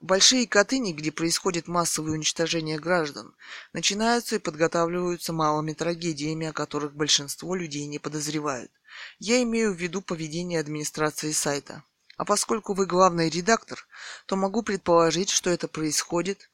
Большие 0.00 0.46
Катыни, 0.46 0.92
где 0.92 1.10
происходит 1.10 1.66
массовое 1.66 2.12
уничтожение 2.12 2.78
граждан, 2.78 3.34
начинаются 3.72 4.36
и 4.36 4.38
подготавливаются 4.38 5.32
малыми 5.32 5.72
трагедиями, 5.72 6.46
о 6.46 6.52
которых 6.52 6.94
большинство 6.94 7.56
людей 7.56 7.86
не 7.86 7.98
подозревают. 7.98 8.70
Я 9.18 9.42
имею 9.42 9.74
в 9.74 9.78
виду 9.78 10.00
поведение 10.00 10.60
администрации 10.60 11.32
сайта. 11.32 11.82
А 12.16 12.24
поскольку 12.24 12.72
вы 12.72 12.86
главный 12.86 13.28
редактор, 13.28 13.84
то 14.26 14.36
могу 14.36 14.62
предположить, 14.62 15.30
что 15.30 15.50
это 15.50 15.66
происходит 15.66 16.52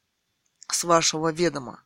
с 0.67 0.83
вашего 0.83 1.31
ведома. 1.31 1.83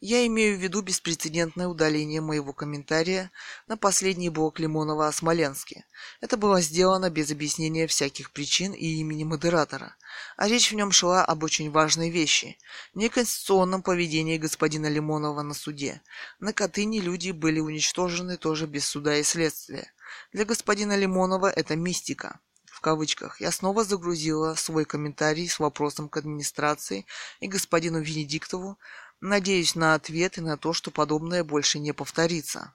Я 0.00 0.24
имею 0.28 0.56
в 0.56 0.60
виду 0.60 0.80
беспрецедентное 0.80 1.66
удаление 1.66 2.20
моего 2.20 2.52
комментария 2.52 3.32
на 3.66 3.76
последний 3.76 4.28
блок 4.28 4.60
Лимонова 4.60 5.08
о 5.08 5.12
Смоленске. 5.12 5.86
Это 6.20 6.36
было 6.36 6.60
сделано 6.60 7.10
без 7.10 7.32
объяснения 7.32 7.88
всяких 7.88 8.30
причин 8.30 8.72
и 8.72 8.86
имени 8.86 9.24
модератора, 9.24 9.96
а 10.36 10.46
речь 10.46 10.70
в 10.70 10.76
нем 10.76 10.92
шла 10.92 11.24
об 11.24 11.42
очень 11.42 11.72
важной 11.72 12.10
вещи– 12.10 12.58
неконституционном 12.94 13.82
поведении 13.82 14.38
господина 14.38 14.86
Лимонова 14.86 15.42
на 15.42 15.54
суде. 15.54 16.00
На 16.38 16.52
Катыни 16.52 17.00
люди 17.00 17.32
были 17.32 17.58
уничтожены 17.58 18.36
тоже 18.36 18.68
без 18.68 18.86
суда 18.86 19.16
и 19.16 19.24
следствия. 19.24 19.92
Для 20.32 20.44
господина 20.44 20.96
Лимонова 20.96 21.50
это 21.50 21.74
мистика 21.74 22.38
в 22.78 22.80
кавычках, 22.80 23.40
я 23.40 23.50
снова 23.50 23.82
загрузила 23.82 24.54
свой 24.54 24.84
комментарий 24.84 25.48
с 25.48 25.58
вопросом 25.58 26.08
к 26.08 26.16
администрации 26.16 27.06
и 27.40 27.48
господину 27.48 28.00
Венедиктову, 28.00 28.78
надеюсь 29.20 29.74
на 29.74 29.94
ответ 29.94 30.38
и 30.38 30.40
на 30.40 30.56
то, 30.56 30.72
что 30.72 30.90
подобное 30.90 31.44
больше 31.44 31.78
не 31.78 31.92
повторится. 31.92 32.74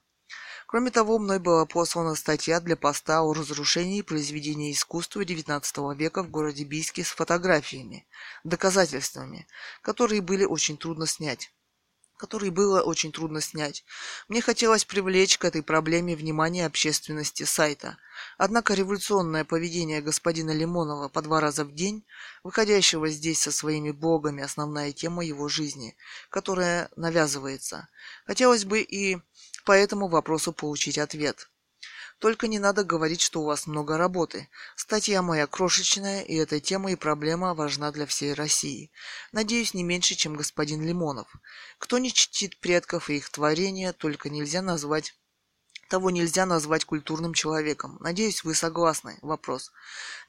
Кроме 0.67 0.91
того, 0.91 1.19
мной 1.19 1.39
была 1.39 1.65
послана 1.65 2.15
статья 2.15 2.59
для 2.59 2.75
поста 2.75 3.21
о 3.21 3.33
разрушении 3.33 4.01
произведений 4.01 4.71
искусства 4.71 5.21
XIX 5.21 5.95
века 5.95 6.23
в 6.23 6.31
городе 6.31 6.63
Бийске 6.63 7.03
с 7.03 7.09
фотографиями, 7.09 8.07
доказательствами, 8.43 9.47
которые 9.81 10.21
были 10.21 10.45
очень 10.45 10.77
трудно 10.77 11.05
снять 11.05 11.51
который 12.17 12.49
было 12.49 12.81
очень 12.81 13.11
трудно 13.11 13.41
снять. 13.41 13.83
Мне 14.27 14.41
хотелось 14.41 14.85
привлечь 14.85 15.37
к 15.37 15.45
этой 15.45 15.63
проблеме 15.63 16.15
внимание 16.15 16.65
общественности 16.65 17.43
сайта. 17.43 17.97
Однако 18.37 18.73
революционное 18.73 19.43
поведение 19.43 20.01
господина 20.01 20.51
Лимонова 20.51 21.09
по 21.09 21.21
два 21.21 21.41
раза 21.41 21.65
в 21.65 21.73
день, 21.73 22.05
выходящего 22.43 23.09
здесь 23.09 23.41
со 23.41 23.51
своими 23.51 23.91
блогами, 23.91 24.43
основная 24.43 24.91
тема 24.91 25.25
его 25.25 25.47
жизни, 25.47 25.95
которая 26.29 26.89
навязывается. 26.95 27.87
Хотелось 28.25 28.65
бы 28.65 28.81
и 28.81 29.17
по 29.65 29.71
этому 29.71 30.07
вопросу 30.07 30.53
получить 30.53 30.97
ответ. 30.97 31.49
Только 32.23 32.47
не 32.47 32.57
надо 32.57 32.85
говорить, 32.85 33.19
что 33.19 33.41
у 33.41 33.43
вас 33.43 33.67
много 33.67 33.97
работы. 33.97 34.47
Статья 34.77 35.21
моя 35.21 35.45
крошечная, 35.45 36.21
и 36.21 36.35
эта 36.35 36.61
тема 36.61 36.93
и 36.93 36.95
проблема 36.95 37.53
важна 37.53 37.91
для 37.91 38.05
всей 38.05 38.33
России. 38.33 38.93
Надеюсь, 39.33 39.73
не 39.73 39.83
меньше, 39.83 40.15
чем 40.15 40.37
господин 40.37 40.81
Лимонов. 40.87 41.27
Кто 41.79 41.97
не 41.97 42.13
чтит 42.13 42.61
предков 42.61 43.09
и 43.09 43.17
их 43.17 43.29
творения, 43.29 43.91
только 43.91 44.29
нельзя 44.29 44.61
назвать 44.61 45.15
того 45.89 46.11
нельзя 46.11 46.45
назвать 46.45 46.85
культурным 46.85 47.33
человеком. 47.33 47.97
Надеюсь, 47.99 48.45
вы 48.45 48.55
согласны. 48.55 49.19
Вопрос. 49.21 49.73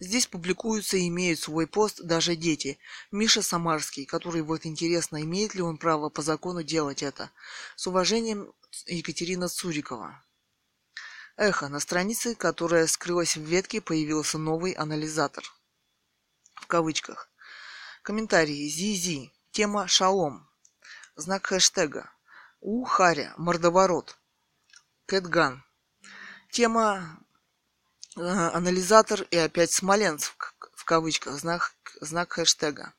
Здесь 0.01 0.27
публикуются 0.27 0.97
и 0.97 1.07
имеют 1.07 1.39
свой 1.39 1.69
пост 1.69 2.03
даже 2.03 2.35
дети. 2.35 2.77
Миша 3.13 3.41
Самарский, 3.41 4.05
который 4.05 4.43
вот 4.43 4.67
интересно, 4.67 5.23
имеет 5.23 5.55
ли 5.55 5.63
он 5.63 5.79
право 5.79 6.09
по 6.09 6.23
закону 6.23 6.65
делать 6.65 7.05
это. 7.05 7.31
С 7.77 7.87
уважением, 7.87 8.53
Екатерина 8.89 9.47
Цурикова. 9.49 10.21
Эхо. 11.37 11.69
На 11.69 11.81
странице, 11.81 12.35
которая 12.35 12.87
скрылась 12.87 13.37
в 13.37 13.43
ветке, 13.43 13.81
появился 13.81 14.39
новый 14.39 14.73
анализатор. 14.73 15.45
В 16.55 16.67
кавычках. 16.67 17.29
Комментарии. 18.03 18.69
Зи-зи. 18.69 19.33
Тема 19.51 19.89
«Шалом». 19.89 20.49
Знак 21.17 21.47
хэштега. 21.47 22.11
У 22.61 22.85
Харя. 22.85 23.35
Мордоворот. 23.37 24.17
Кэтган. 25.07 25.65
Тема 26.51 27.19
э, 28.17 28.21
анализатор 28.21 29.23
и 29.23 29.37
опять 29.37 29.73
Смоленск 29.73 30.55
в 30.73 30.85
кавычках. 30.85 31.35
Знак, 31.35 31.73
знак 32.01 32.33
хэштега. 32.33 32.95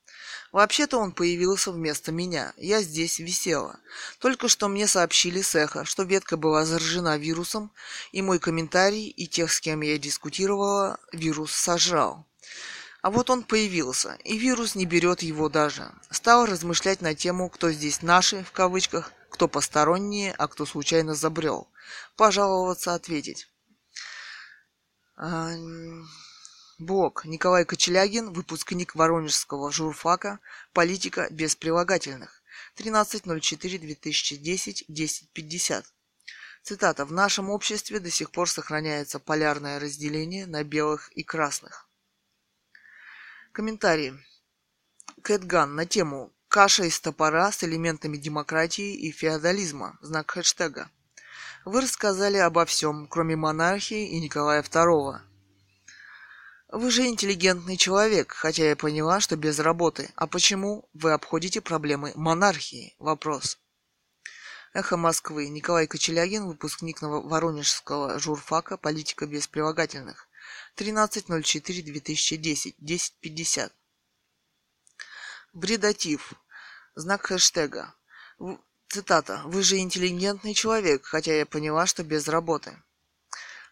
Вообще-то 0.56 1.00
он 1.00 1.12
появился 1.12 1.74
вместо 1.74 2.14
меня. 2.14 2.54
Я 2.56 2.82
здесь 2.82 3.20
висела. 3.20 3.78
Только 4.20 4.48
что 4.48 4.70
мне 4.70 4.88
сообщили 4.88 5.42
с 5.42 5.54
эхо, 5.54 5.84
что 5.84 6.04
ветка 6.04 6.38
была 6.38 6.64
заражена 6.64 7.18
вирусом, 7.18 7.74
и 8.14 8.22
мой 8.22 8.40
комментарий, 8.40 9.10
и 9.10 9.28
тех, 9.28 9.52
с 9.52 9.60
кем 9.60 9.82
я 9.82 9.98
дискутировала, 9.98 10.98
вирус 11.12 11.52
сожрал. 11.52 12.26
А 13.02 13.12
вот 13.12 13.30
он 13.30 13.44
появился, 13.44 14.18
и 14.24 14.38
вирус 14.38 14.76
не 14.76 14.86
берет 14.86 15.24
его 15.24 15.50
даже. 15.50 15.92
Стал 16.10 16.46
размышлять 16.46 17.02
на 17.02 17.16
тему, 17.16 17.50
кто 17.50 17.70
здесь 17.74 18.02
наши, 18.02 18.42
в 18.46 18.54
кавычках, 18.54 19.12
кто 19.30 19.50
посторонние, 19.50 20.34
а 20.38 20.48
кто 20.48 20.66
случайно 20.66 21.16
забрел. 21.16 21.68
Пожаловаться, 22.16 22.94
ответить. 22.94 23.50
Блок. 26.78 27.24
Николай 27.24 27.64
Кочелягин, 27.64 28.34
выпускник 28.34 28.96
Воронежского 28.96 29.72
журфака, 29.72 30.42
политика 30.74 31.30
без 31.32 31.56
прилагательных. 31.56 32.44
13.04.2010, 32.78 34.84
10.50. 34.90 35.86
Цитата. 36.64 37.06
В 37.06 37.14
нашем 37.14 37.50
обществе 37.50 38.02
до 38.02 38.12
сих 38.12 38.32
пор 38.32 38.50
сохраняется 38.50 39.20
полярное 39.20 39.80
разделение 39.80 40.48
на 40.48 40.66
белых 40.66 41.14
и 41.14 41.24
красных. 41.24 41.88
Комментарии. 43.54 44.14
Кэтган 45.22 45.76
на 45.76 45.86
тему 45.86 46.34
«Каша 46.50 46.84
из 46.84 47.00
топора 47.00 47.54
с 47.54 47.64
элементами 47.64 48.18
демократии 48.18 48.96
и 48.96 49.12
феодализма» 49.12 49.98
знак 50.02 50.32
хэштега. 50.32 50.90
Вы 51.64 51.80
рассказали 51.82 52.38
обо 52.38 52.66
всем, 52.66 53.08
кроме 53.08 53.38
монархии 53.38 54.10
и 54.10 54.20
Николая 54.20 54.62
II. 54.62 55.22
Вы 56.78 56.92
же 56.92 57.08
интеллигентный 57.08 57.78
человек, 57.78 58.34
хотя 58.34 58.68
я 58.68 58.76
поняла, 58.76 59.22
что 59.22 59.38
без 59.38 59.60
работы. 59.60 60.12
А 60.18 60.28
почему 60.28 60.90
вы 60.92 61.14
обходите 61.14 61.62
проблемы 61.62 62.12
монархии? 62.16 62.98
Вопрос. 63.00 63.58
Эхо 64.74 64.98
Москвы. 64.98 65.48
Николай 65.48 65.88
Кочелягин, 65.88 66.48
выпускник 66.48 67.02
Воронежского 67.02 68.20
журфака 68.20 68.76
«Политика 68.76 69.26
без 69.26 69.48
прилагательных». 69.48 70.28
13.04.2010. 70.76 72.76
10.50. 72.82 73.72
Бредатив. 75.54 76.34
Знак 76.94 77.28
хэштега. 77.28 77.96
Цитата. 78.90 79.44
«Вы 79.46 79.64
же 79.64 79.78
интеллигентный 79.78 80.54
человек, 80.54 81.06
хотя 81.06 81.34
я 81.34 81.46
поняла, 81.46 81.86
что 81.86 82.04
без 82.04 82.28
работы». 82.28 82.84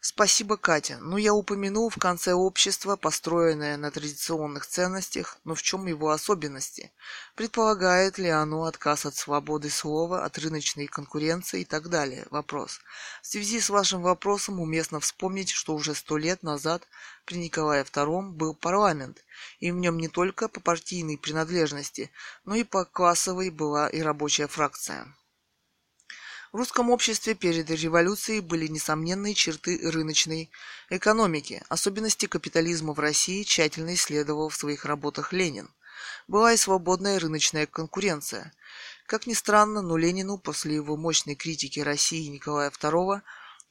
Спасибо, 0.05 0.57
Катя. 0.57 0.97
Ну, 0.99 1.15
я 1.15 1.33
упомянул 1.33 1.89
в 1.89 1.97
конце 1.97 2.33
общество, 2.33 2.97
построенное 2.97 3.77
на 3.77 3.89
традиционных 3.89 4.67
ценностях, 4.67 5.37
но 5.45 5.55
в 5.55 5.61
чем 5.61 5.87
его 5.87 6.09
особенности? 6.09 6.91
Предполагает 7.35 8.17
ли 8.17 8.27
оно 8.27 8.65
отказ 8.65 9.05
от 9.05 9.15
свободы 9.15 9.69
слова, 9.69 10.25
от 10.25 10.37
рыночной 10.37 10.87
конкуренции 10.87 11.61
и 11.61 11.65
так 11.65 11.87
далее? 11.87 12.27
Вопрос. 12.31 12.81
В 13.21 13.27
связи 13.27 13.61
с 13.61 13.69
вашим 13.69 14.01
вопросом 14.01 14.59
уместно 14.59 14.99
вспомнить, 14.99 15.51
что 15.51 15.73
уже 15.73 15.95
сто 15.95 16.17
лет 16.17 16.43
назад 16.43 16.85
при 17.23 17.37
Николае 17.37 17.85
II 17.85 18.31
был 18.31 18.55
парламент, 18.55 19.23
и 19.59 19.71
в 19.71 19.75
нем 19.75 19.97
не 19.97 20.09
только 20.09 20.49
по 20.49 20.59
партийной 20.59 21.17
принадлежности, 21.17 22.11
но 22.43 22.55
и 22.55 22.65
по 22.65 22.83
классовой 22.83 23.51
была 23.51 23.87
и 23.87 24.01
рабочая 24.01 24.47
фракция. 24.47 25.15
В 26.53 26.57
русском 26.57 26.91
обществе 26.91 27.33
перед 27.33 27.67
революцией 27.71 28.39
были 28.39 28.67
несомненные 28.67 29.33
черты 29.33 29.89
рыночной 29.89 30.51
экономики. 30.91 31.63
Особенности 31.67 32.27
капитализма 32.27 32.93
в 32.93 32.99
России 32.99 33.41
тщательно 33.41 33.95
исследовал 33.95 34.49
в 34.49 34.55
своих 34.55 34.85
работах 34.85 35.33
Ленин. 35.33 35.71
Была 36.27 36.53
и 36.53 36.57
свободная 36.57 37.17
рыночная 37.17 37.65
конкуренция. 37.65 38.53
Как 39.07 39.25
ни 39.25 39.33
странно, 39.33 39.81
но 39.81 39.97
Ленину 39.97 40.37
после 40.37 40.75
его 40.75 40.95
мощной 40.95 41.33
критики 41.33 41.79
России 41.79 42.27
Николая 42.27 42.69
II, 42.69 43.21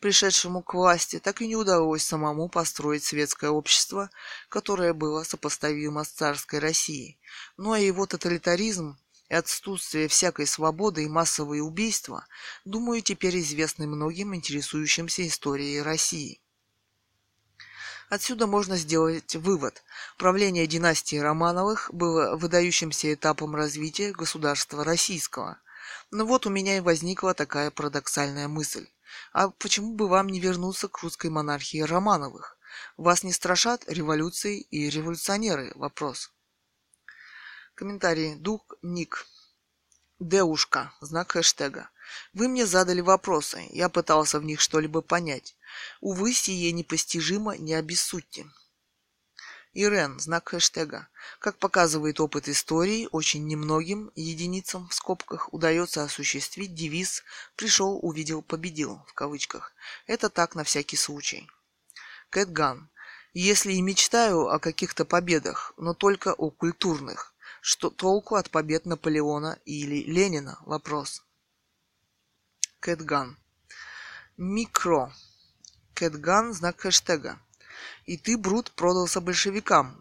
пришедшему 0.00 0.60
к 0.60 0.74
власти, 0.74 1.20
так 1.20 1.40
и 1.40 1.46
не 1.46 1.54
удалось 1.54 2.02
самому 2.02 2.48
построить 2.48 3.04
светское 3.04 3.50
общество, 3.50 4.10
которое 4.48 4.92
было 4.92 5.22
сопоставимо 5.22 6.02
с 6.02 6.08
царской 6.08 6.58
Россией. 6.58 7.16
Ну 7.56 7.74
а 7.74 7.78
его 7.78 8.06
тоталитаризм 8.06 8.98
и 9.32 9.34
отсутствие 9.34 10.08
всякой 10.08 10.46
свободы 10.46 11.04
и 11.04 11.08
массовые 11.08 11.62
убийства, 11.62 12.26
думаю, 12.66 13.00
теперь 13.00 13.38
известны 13.38 13.86
многим 13.86 14.34
интересующимся 14.34 15.26
историей 15.26 15.80
России. 15.80 16.42
Отсюда 18.10 18.46
можно 18.46 18.76
сделать 18.76 19.34
вывод. 19.34 19.84
Правление 20.18 20.66
династии 20.66 21.16
Романовых 21.16 21.88
было 21.94 22.36
выдающимся 22.36 23.14
этапом 23.14 23.56
развития 23.56 24.12
государства 24.12 24.84
российского. 24.84 25.58
Но 26.10 26.26
вот 26.26 26.44
у 26.44 26.50
меня 26.50 26.76
и 26.76 26.80
возникла 26.80 27.32
такая 27.32 27.70
парадоксальная 27.70 28.48
мысль. 28.48 28.86
А 29.32 29.48
почему 29.48 29.94
бы 29.94 30.08
вам 30.08 30.28
не 30.28 30.40
вернуться 30.40 30.88
к 30.88 30.98
русской 30.98 31.30
монархии 31.30 31.80
Романовых? 31.80 32.58
Вас 32.98 33.22
не 33.22 33.32
страшат 33.32 33.82
революции 33.86 34.60
и 34.60 34.90
революционеры? 34.90 35.72
Вопрос. 35.74 36.30
Комментарий. 37.82 38.36
Дух 38.36 38.62
Ник. 38.82 39.26
Деушка. 40.20 40.92
Знак 41.00 41.32
хэштега. 41.32 41.90
Вы 42.32 42.46
мне 42.46 42.64
задали 42.64 43.00
вопросы. 43.00 43.66
Я 43.72 43.88
пытался 43.88 44.38
в 44.38 44.44
них 44.44 44.60
что-либо 44.60 45.00
понять. 45.00 45.56
Увы, 46.00 46.32
сие 46.32 46.70
непостижимо, 46.70 47.56
не 47.56 47.74
обессудьте. 47.74 48.46
Ирен, 49.72 50.20
знак 50.20 50.50
хэштега. 50.50 51.08
Как 51.40 51.58
показывает 51.58 52.20
опыт 52.20 52.48
истории, 52.48 53.08
очень 53.10 53.48
немногим 53.48 54.12
единицам 54.14 54.88
в 54.88 54.94
скобках 54.94 55.52
удается 55.52 56.04
осуществить 56.04 56.76
девиз 56.76 57.24
«пришел, 57.56 57.98
увидел, 58.00 58.42
победил» 58.42 59.02
в 59.08 59.12
кавычках. 59.12 59.74
Это 60.06 60.30
так 60.30 60.54
на 60.54 60.62
всякий 60.62 60.96
случай. 60.96 61.50
Кэтган. 62.30 62.90
Если 63.32 63.72
и 63.72 63.82
мечтаю 63.82 64.50
о 64.50 64.60
каких-то 64.60 65.04
победах, 65.04 65.74
но 65.76 65.94
только 65.94 66.32
о 66.32 66.50
культурных, 66.50 67.31
что 67.62 67.90
толку 67.90 68.34
от 68.34 68.50
побед 68.50 68.86
Наполеона 68.86 69.56
или 69.64 70.02
Ленина? 70.02 70.58
Вопрос. 70.66 71.22
Кэтган. 72.80 73.38
Микро. 74.36 75.12
Кэтган– 75.94 76.52
знак 76.54 76.80
хэштега. 76.80 77.38
И 78.04 78.16
ты, 78.16 78.36
Брут, 78.36 78.72
продался 78.72 79.20
большевикам. 79.20 79.96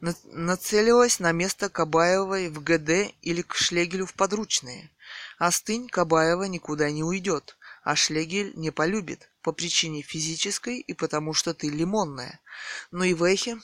Нацелилась 0.00 1.18
на 1.18 1.32
место 1.32 1.68
Кабаевой 1.68 2.48
в 2.48 2.62
ГД 2.62 3.12
или 3.20 3.42
к 3.42 3.56
Шлегелю 3.56 4.06
в 4.06 4.14
подручные. 4.14 4.88
Остынь, 5.38 5.88
Кабаева 5.88 6.44
никуда 6.44 6.88
не 6.92 7.02
уйдет, 7.02 7.56
а 7.82 7.96
Шлегель 7.96 8.52
не 8.54 8.70
полюбит 8.70 9.28
по 9.42 9.50
причине 9.50 10.02
физической 10.02 10.78
и 10.78 10.94
потому 10.94 11.34
что 11.34 11.52
ты 11.52 11.68
лимонная. 11.68 12.38
Но 12.92 13.02
и 13.02 13.12
в 13.12 13.24
эхе 13.24 13.58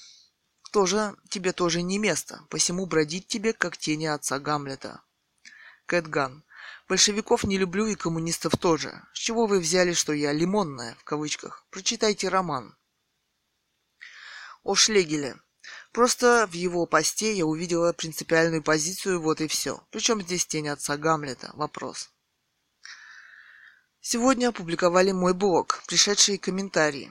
тоже, 0.71 1.17
тебе 1.29 1.53
тоже 1.53 1.83
не 1.83 1.99
место, 1.99 2.41
посему 2.51 2.87
бродить 2.87 3.27
тебе, 3.27 3.53
как 3.53 3.77
тени 3.77 4.07
отца 4.07 4.39
Гамлета. 4.39 5.03
Кэтган. 5.87 6.45
Большевиков 6.89 7.45
не 7.45 7.59
люблю 7.59 7.87
и 7.87 7.95
коммунистов 7.95 8.57
тоже. 8.57 9.03
С 9.13 9.19
чего 9.19 9.47
вы 9.47 9.61
взяли, 9.61 9.93
что 9.93 10.13
я 10.13 10.33
лимонная, 10.33 10.95
в 10.97 11.05
кавычках? 11.05 11.67
Прочитайте 11.71 12.29
роман 12.29 12.77
о 14.65 14.75
Шлегеле. 14.75 15.37
Просто 15.93 16.47
в 16.47 16.53
его 16.53 16.87
посте 16.87 17.33
я 17.33 17.47
увидела 17.47 17.93
принципиальную 17.93 18.63
позицию, 18.63 19.21
вот 19.21 19.41
и 19.41 19.49
все. 19.49 19.83
Причем 19.91 20.21
здесь 20.21 20.47
тень 20.47 20.69
отца 20.69 20.97
Гамлета? 20.97 21.51
Вопрос. 21.55 22.11
Сегодня 24.01 24.49
опубликовали 24.49 25.13
мой 25.13 25.35
блог, 25.35 25.83
пришедшие 25.87 26.39
комментарии. 26.39 27.11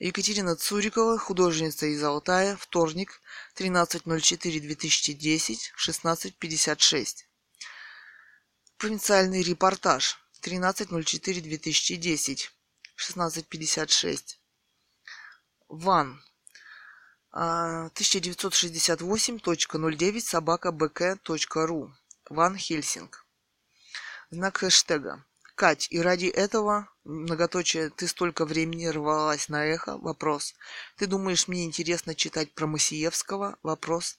Екатерина 0.00 0.56
Цурикова, 0.56 1.18
художница 1.18 1.86
из 1.86 2.02
Алтая, 2.02 2.56
вторник, 2.56 3.20
13.04.2010, 3.56 5.70
16.56. 5.78 7.26
Провинциальный 8.76 9.42
репортаж, 9.42 10.18
13.04.2010, 10.42 12.50
16.56. 12.96 14.36
Ван, 15.68 16.20
1968.09 17.32 20.20
собака 20.20 20.72
бк.ру 20.72 21.94
Ван 22.30 22.56
Хельсинг. 22.56 23.24
Знак 24.30 24.56
хэштега. 24.58 25.24
Кать, 25.54 25.86
и 25.90 26.00
ради 26.00 26.26
этого, 26.26 26.88
многоточие, 27.04 27.90
ты 27.90 28.08
столько 28.08 28.44
времени 28.44 28.86
рвалась 28.86 29.48
на 29.48 29.64
эхо? 29.64 29.96
Вопрос. 29.98 30.54
Ты 30.96 31.06
думаешь, 31.06 31.46
мне 31.46 31.64
интересно 31.64 32.16
читать 32.16 32.52
про 32.52 32.66
Масиевского? 32.66 33.56
Вопрос. 33.62 34.18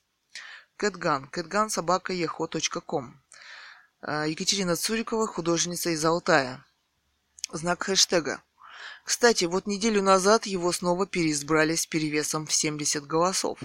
Кэтган. 0.77 1.27
Кэтган 1.27 1.69
собака 1.69 2.13
ехо.ком. 2.13 3.21
А, 4.01 4.25
Екатерина 4.27 4.77
Цурикова, 4.77 5.27
художница 5.27 5.89
из 5.89 6.05
Алтая. 6.05 6.65
Знак 7.51 7.83
хэштега. 7.83 8.41
Кстати, 9.06 9.45
вот 9.45 9.68
неделю 9.68 10.01
назад 10.01 10.47
его 10.47 10.72
снова 10.72 11.06
переизбрали 11.06 11.76
с 11.76 11.86
перевесом 11.86 12.47
в 12.47 12.51
70 12.51 13.06
голосов. 13.06 13.60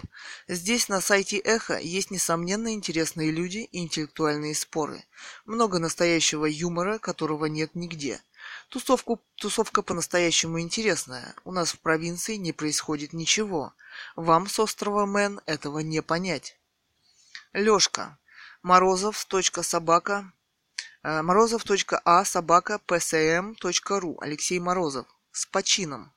Здесь 0.48 0.90
на 0.90 1.00
сайте 1.00 1.38
Эхо 1.38 1.78
есть 1.78 2.10
несомненно 2.10 2.74
интересные 2.74 3.30
люди 3.30 3.66
и 3.72 3.78
интеллектуальные 3.78 4.54
споры. 4.54 5.02
Много 5.46 5.78
настоящего 5.78 6.44
юмора, 6.44 6.98
которого 6.98 7.46
нет 7.46 7.74
нигде. 7.74 8.20
Тусовку, 8.68 9.18
тусовка 9.36 9.80
по-настоящему 9.80 10.60
интересная. 10.60 11.34
У 11.44 11.52
нас 11.52 11.72
в 11.72 11.78
провинции 11.78 12.34
не 12.34 12.52
происходит 12.52 13.14
ничего. 13.14 13.72
Вам 14.16 14.46
с 14.46 14.58
острова 14.58 15.06
Мэн 15.06 15.40
этого 15.46 15.78
не 15.78 16.02
понять. 16.02 16.58
Лёшка. 17.54 18.18
Морозов. 18.62 19.26
Собака. 19.62 20.34
Э, 21.02 21.22
Морозов.а 21.22 22.24
собака 22.26 22.78
psm.ru 22.86 24.16
Алексей 24.20 24.58
Морозов 24.58 25.06
с 25.32 25.46
почином. 25.46 26.14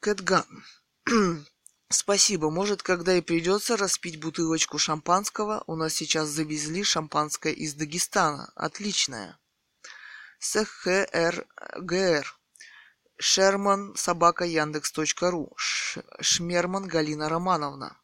Кэтган. 0.00 0.64
Спасибо. 1.88 2.50
Может, 2.50 2.82
когда 2.82 3.14
и 3.16 3.20
придется 3.20 3.76
распить 3.76 4.18
бутылочку 4.18 4.78
шампанского, 4.78 5.62
у 5.66 5.76
нас 5.76 5.94
сейчас 5.94 6.28
завезли 6.28 6.82
шампанское 6.84 7.52
из 7.52 7.74
Дагестана. 7.74 8.50
Отличное. 8.56 9.38
СХРГР. 10.40 11.46
Шерман 13.18 13.94
собака 13.94 14.44
Яндекс.ру. 14.44 15.54
Шмерман 16.20 16.88
Галина 16.88 17.28
Романовна. 17.28 17.96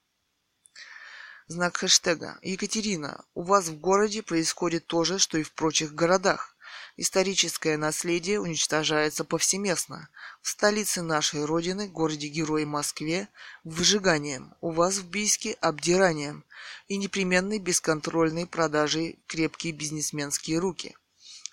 Знак 1.47 1.79
хэштега. 1.79 2.39
Екатерина, 2.43 3.25
у 3.35 3.43
вас 3.43 3.69
в 3.69 3.81
городе 3.81 4.23
происходит 4.23 4.87
то 4.87 5.03
же, 5.05 5.19
что 5.19 5.39
и 5.39 5.43
в 5.43 5.55
прочих 5.55 5.95
городах. 5.95 6.55
Историческое 7.01 7.77
наследие 7.77 8.41
уничтожается 8.41 9.23
повсеместно. 9.23 10.09
В 10.43 10.49
столице 10.49 11.01
нашей 11.01 11.45
Родины, 11.45 11.87
городе-герой 11.87 12.65
Москве, 12.65 13.29
выжиганием, 13.63 14.53
у 14.61 14.73
вас 14.73 14.97
в 14.97 15.09
Бийске 15.09 15.53
обдиранием 15.61 16.45
и 16.89 16.97
непременной 16.97 17.61
бесконтрольной 17.61 18.49
продажей 18.49 19.21
крепкие 19.29 19.75
бизнесменские 19.75 20.59
руки. 20.59 20.97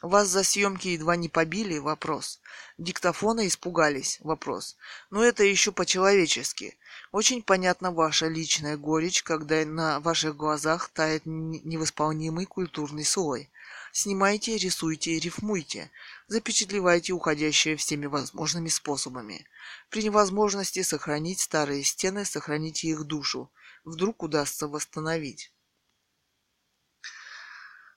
Вас 0.01 0.29
за 0.29 0.43
съемки 0.43 0.87
едва 0.87 1.15
не 1.15 1.29
побили? 1.29 1.77
Вопрос. 1.77 2.39
Диктофона 2.79 3.47
испугались? 3.47 4.17
Вопрос. 4.21 4.75
Но 5.11 5.23
это 5.23 5.43
еще 5.43 5.71
по-человечески. 5.71 6.75
Очень 7.11 7.43
понятна 7.43 7.91
ваша 7.91 8.27
личная 8.27 8.77
горечь, 8.77 9.21
когда 9.21 9.63
на 9.63 9.99
ваших 9.99 10.35
глазах 10.35 10.89
тает 10.89 11.21
невосполнимый 11.25 12.45
культурный 12.47 13.05
слой. 13.05 13.51
Снимайте, 13.97 14.57
рисуйте, 14.57 15.17
рифмуйте. 15.19 15.89
Запечатлевайте 16.27 17.13
уходящее 17.13 17.77
всеми 17.77 18.07
возможными 18.07 18.67
способами. 18.67 19.47
При 19.89 20.03
невозможности 20.03 20.81
сохранить 20.81 21.39
старые 21.39 21.81
стены, 21.85 22.25
сохраните 22.25 22.89
их 22.89 23.05
душу. 23.05 23.53
Вдруг 23.85 24.21
удастся 24.21 24.67
восстановить. 24.67 25.53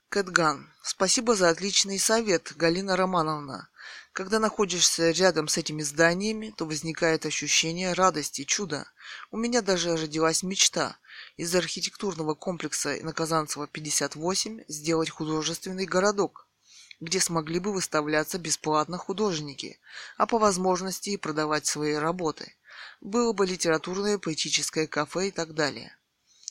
Кэтган. 0.08 0.72
Спасибо 0.84 1.34
за 1.34 1.48
отличный 1.48 1.98
совет, 1.98 2.52
Галина 2.54 2.94
Романовна. 2.94 3.68
Когда 4.12 4.38
находишься 4.38 5.10
рядом 5.10 5.48
с 5.48 5.58
этими 5.58 5.82
зданиями, 5.82 6.54
то 6.56 6.64
возникает 6.64 7.26
ощущение 7.26 7.92
радости, 7.92 8.44
чуда. 8.44 8.88
У 9.32 9.36
меня 9.36 9.62
даже 9.62 9.96
родилась 9.96 10.44
мечта 10.44 10.96
из 11.36 11.54
архитектурного 11.54 12.34
комплекса 12.34 12.96
на 13.02 13.12
Казанцево 13.12 13.66
58 13.66 14.64
сделать 14.68 15.10
художественный 15.10 15.86
городок, 15.86 16.46
где 17.00 17.20
смогли 17.20 17.58
бы 17.58 17.72
выставляться 17.72 18.38
бесплатно 18.38 18.98
художники, 18.98 19.78
а 20.16 20.26
по 20.26 20.38
возможности 20.38 21.10
и 21.10 21.16
продавать 21.16 21.66
свои 21.66 21.94
работы. 21.94 22.54
Было 23.00 23.32
бы 23.32 23.46
литературное 23.46 24.18
поэтическое 24.18 24.86
кафе 24.86 25.28
и 25.28 25.30
так 25.30 25.54
далее. 25.54 25.96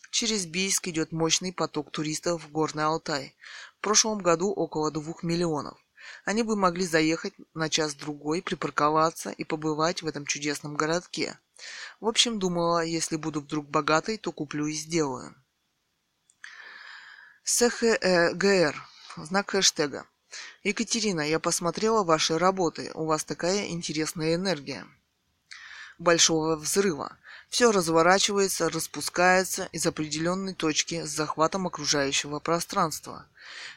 Через 0.10 0.46
Бийск 0.46 0.88
идет 0.88 1.12
мощный 1.12 1.52
поток 1.52 1.92
туристов 1.92 2.44
в 2.44 2.52
Горный 2.52 2.86
Алтай. 2.86 3.36
В 3.78 3.82
прошлом 3.82 4.20
году 4.20 4.52
около 4.52 4.90
двух 4.90 5.24
миллионов. 5.24 5.78
Они 6.24 6.44
бы 6.44 6.56
могли 6.56 6.86
заехать 6.86 7.34
на 7.54 7.70
час-другой, 7.70 8.42
припарковаться 8.42 9.32
и 9.32 9.44
побывать 9.44 10.02
в 10.02 10.08
этом 10.08 10.26
чудесном 10.26 10.76
городке. 10.76 11.38
В 12.00 12.08
общем, 12.08 12.40
думала, 12.40 12.84
если 12.84 13.16
буду 13.16 13.42
вдруг 13.42 13.70
богатой, 13.70 14.18
то 14.18 14.32
куплю 14.32 14.68
и 14.68 14.74
сделаю. 14.74 15.36
СХГР. 17.44 18.76
Знак 19.16 19.52
хэштега. 19.52 20.06
Екатерина, 20.64 21.22
я 21.22 21.40
посмотрела 21.40 22.04
ваши 22.04 22.38
работы. 22.38 22.92
У 22.94 23.06
вас 23.06 23.24
такая 23.24 23.68
интересная 23.68 24.36
энергия. 24.36 24.86
Большого 25.98 26.56
взрыва. 26.56 27.18
Все 27.50 27.72
разворачивается, 27.72 28.70
распускается 28.70 29.70
из 29.72 29.86
определенной 29.86 30.54
точки 30.54 31.06
с 31.06 31.10
захватом 31.10 31.66
окружающего 31.66 32.40
пространства. 32.40 33.26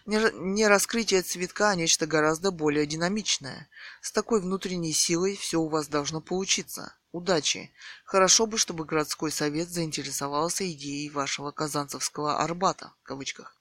Не 0.04 0.66
раскрытие 0.66 1.22
цветка, 1.22 1.70
а 1.70 1.76
нечто 1.76 2.06
гораздо 2.06 2.50
более 2.50 2.84
динамичное. 2.86 3.68
С 4.02 4.10
такой 4.10 4.40
внутренней 4.40 4.92
силой 4.92 5.36
все 5.36 5.60
у 5.60 5.68
вас 5.68 5.86
должно 5.86 6.20
получиться. 6.20 6.92
Удачи! 7.12 7.72
Хорошо 8.04 8.46
бы, 8.46 8.56
чтобы 8.56 8.84
городской 8.84 9.32
совет 9.32 9.68
заинтересовался 9.68 10.70
идеей 10.70 11.10
вашего 11.10 11.50
казанцевского 11.50 12.38
Арбата, 12.38 12.92
в 13.00 13.02
кавычках. 13.02 13.56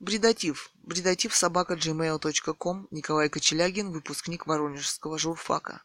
Бредатив. 0.00 0.70
Бредатив 0.82 1.34
собака 1.34 1.74
gmail.com. 1.74 2.88
Николай 2.90 3.28
Кочелягин, 3.28 3.92
выпускник 3.92 4.46
Воронежского 4.46 5.18
журфака. 5.18 5.82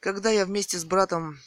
Когда 0.00 0.30
я 0.30 0.44
вместе 0.44 0.78
с 0.78 0.84
братом 0.84 1.38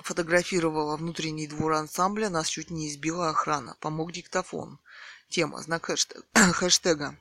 фотографировала 0.00 0.96
внутренний 0.96 1.48
двор 1.48 1.72
ансамбля, 1.72 2.28
нас 2.28 2.48
чуть 2.48 2.70
не 2.70 2.88
избила 2.88 3.30
охрана. 3.30 3.76
Помог 3.80 4.12
диктофон. 4.12 4.78
Тема, 5.28 5.62
знак 5.62 5.86
хэштега. 6.34 7.18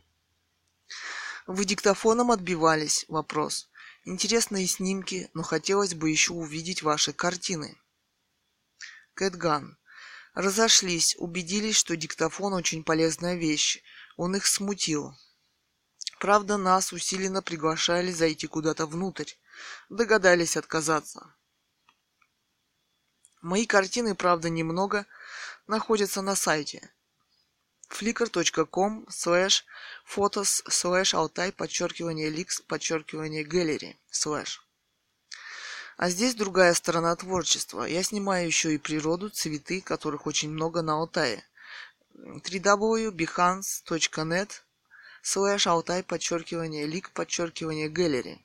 Вы 1.48 1.66
диктофоном 1.66 2.30
отбивались? 2.30 3.06
Вопрос. 3.08 3.70
Интересные 4.06 4.68
снимки, 4.68 5.30
но 5.34 5.44
хотелось 5.44 5.94
бы 5.94 6.10
еще 6.10 6.34
увидеть 6.34 6.84
ваши 6.84 7.14
картины. 7.14 7.78
Кэтган. 9.14 9.78
Разошлись, 10.34 11.16
убедились, 11.20 11.78
что 11.78 11.96
диктофон 11.96 12.54
очень 12.54 12.84
полезная 12.84 13.36
вещь. 13.36 13.82
Он 14.18 14.36
их 14.36 14.46
смутил. 14.46 15.16
Правда, 16.20 16.58
нас 16.58 16.92
усиленно 16.92 17.42
приглашали 17.42 18.12
зайти 18.12 18.48
куда-то 18.48 18.88
внутрь. 18.88 19.32
Догадались 19.90 20.58
отказаться. 20.58 21.34
Мои 23.42 23.66
картины, 23.66 24.16
правда, 24.16 24.50
немного, 24.50 25.06
находятся 25.68 26.22
на 26.22 26.36
сайте 26.36 26.92
flickr.com 27.94 29.06
slash 29.10 29.64
photos 30.06 30.64
slash 30.68 31.14
alтай 31.14 31.52
подчеркивание 31.52 32.30
ликс 32.30 32.62
подчеркивание 32.62 33.44
gallery 33.44 33.98
slash. 34.12 34.60
А 35.98 36.10
здесь 36.10 36.36
другая 36.36 36.74
сторона 36.74 37.16
творчества. 37.16 37.84
Я 37.84 38.02
снимаю 38.04 38.48
еще 38.48 38.74
и 38.74 38.80
природу, 38.80 39.30
цветы, 39.30 39.82
которых 39.82 40.26
очень 40.26 40.50
много 40.50 40.82
на 40.82 40.94
Алтае. 40.94 41.46
www.behance.net 42.16 44.50
slash 45.24 45.68
алтай 45.68 46.02
подчеркивание 46.04 46.88
лик 46.88 47.12
подчеркивание 47.12 47.90
gallery. 47.90 48.40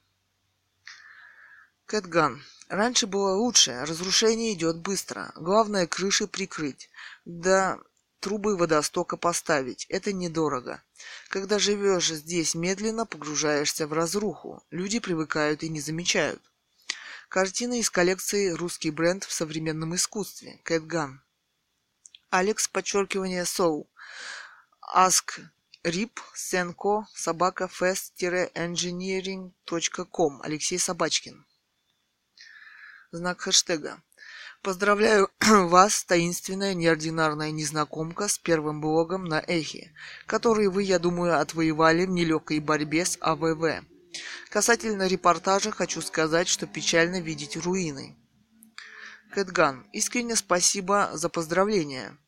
Кэтган. 1.87 2.45
Раньше 2.69 3.07
было 3.07 3.33
лучше, 3.33 3.83
разрушение 3.87 4.53
идет 4.53 4.77
быстро. 4.77 5.33
Главное 5.35 5.87
крыши 5.87 6.27
прикрыть. 6.27 6.91
Да 7.25 7.81
трубы 8.21 8.57
водостока 8.57 9.17
поставить. 9.17 9.87
Это 9.89 10.13
недорого. 10.13 10.83
Когда 11.29 11.59
живешь 11.59 12.09
здесь 12.09 12.55
медленно, 12.55 13.07
погружаешься 13.07 13.87
в 13.87 13.93
разруху. 13.93 14.63
Люди 14.71 14.99
привыкают 14.99 15.63
и 15.63 15.69
не 15.69 15.81
замечают. 15.81 16.43
Картина 17.29 17.79
из 17.79 17.91
коллекции 17.91 18.51
«Русский 18.51 18.91
бренд 18.91 19.25
в 19.25 19.33
современном 19.33 19.95
искусстве» 19.95 20.59
Кэтган. 20.65 21.23
Алекс, 22.31 22.67
подчеркивание, 22.69 23.45
Соу. 23.45 23.91
Ask 24.95 25.41
Rip 25.85 26.19
Senko 26.35 27.05
собака 27.15 27.69
fest-engineering.com 27.69 30.43
Алексей 30.43 30.79
Собачкин. 30.79 31.45
Знак 33.11 33.41
хэштега. 33.41 34.03
Поздравляю 34.63 35.31
вас, 35.41 36.05
таинственная 36.05 36.75
неординарная 36.75 37.53
незнакомка 37.53 38.27
с 38.27 38.39
первым 38.39 38.81
блогом 38.81 39.25
на 39.25 39.39
Эхе, 39.47 39.93
который 40.27 40.67
вы, 40.69 40.83
я 40.83 40.99
думаю, 40.99 41.41
отвоевали 41.41 42.07
в 42.07 42.11
нелегкой 42.11 42.59
борьбе 42.59 43.05
с 43.05 43.17
АВВ. 43.21 43.85
Касательно 44.51 45.07
репортажа 45.07 45.71
хочу 45.71 46.01
сказать, 46.03 46.49
что 46.49 46.67
печально 46.67 47.21
видеть 47.21 47.57
руины. 47.57 48.17
Кэтган, 49.33 49.87
искренне 49.93 50.35
спасибо 50.35 51.11
за 51.13 51.29
поздравления. 51.29 52.19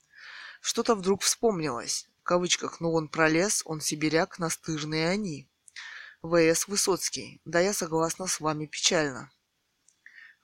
Что-то 0.61 0.95
вдруг 0.95 1.23
вспомнилось. 1.23 2.07
В 2.21 2.23
кавычках, 2.23 2.81
но 2.81 2.93
он 2.93 3.09
пролез, 3.09 3.63
он 3.65 3.81
сибиряк, 3.81 4.39
настырные 4.39 5.09
они. 5.09 5.49
В.С. 6.23 6.69
Высоцкий. 6.69 7.41
Да, 7.45 7.59
я 7.59 7.73
согласна 7.73 8.27
с 8.29 8.39
вами 8.39 8.67
печально. 8.67 9.33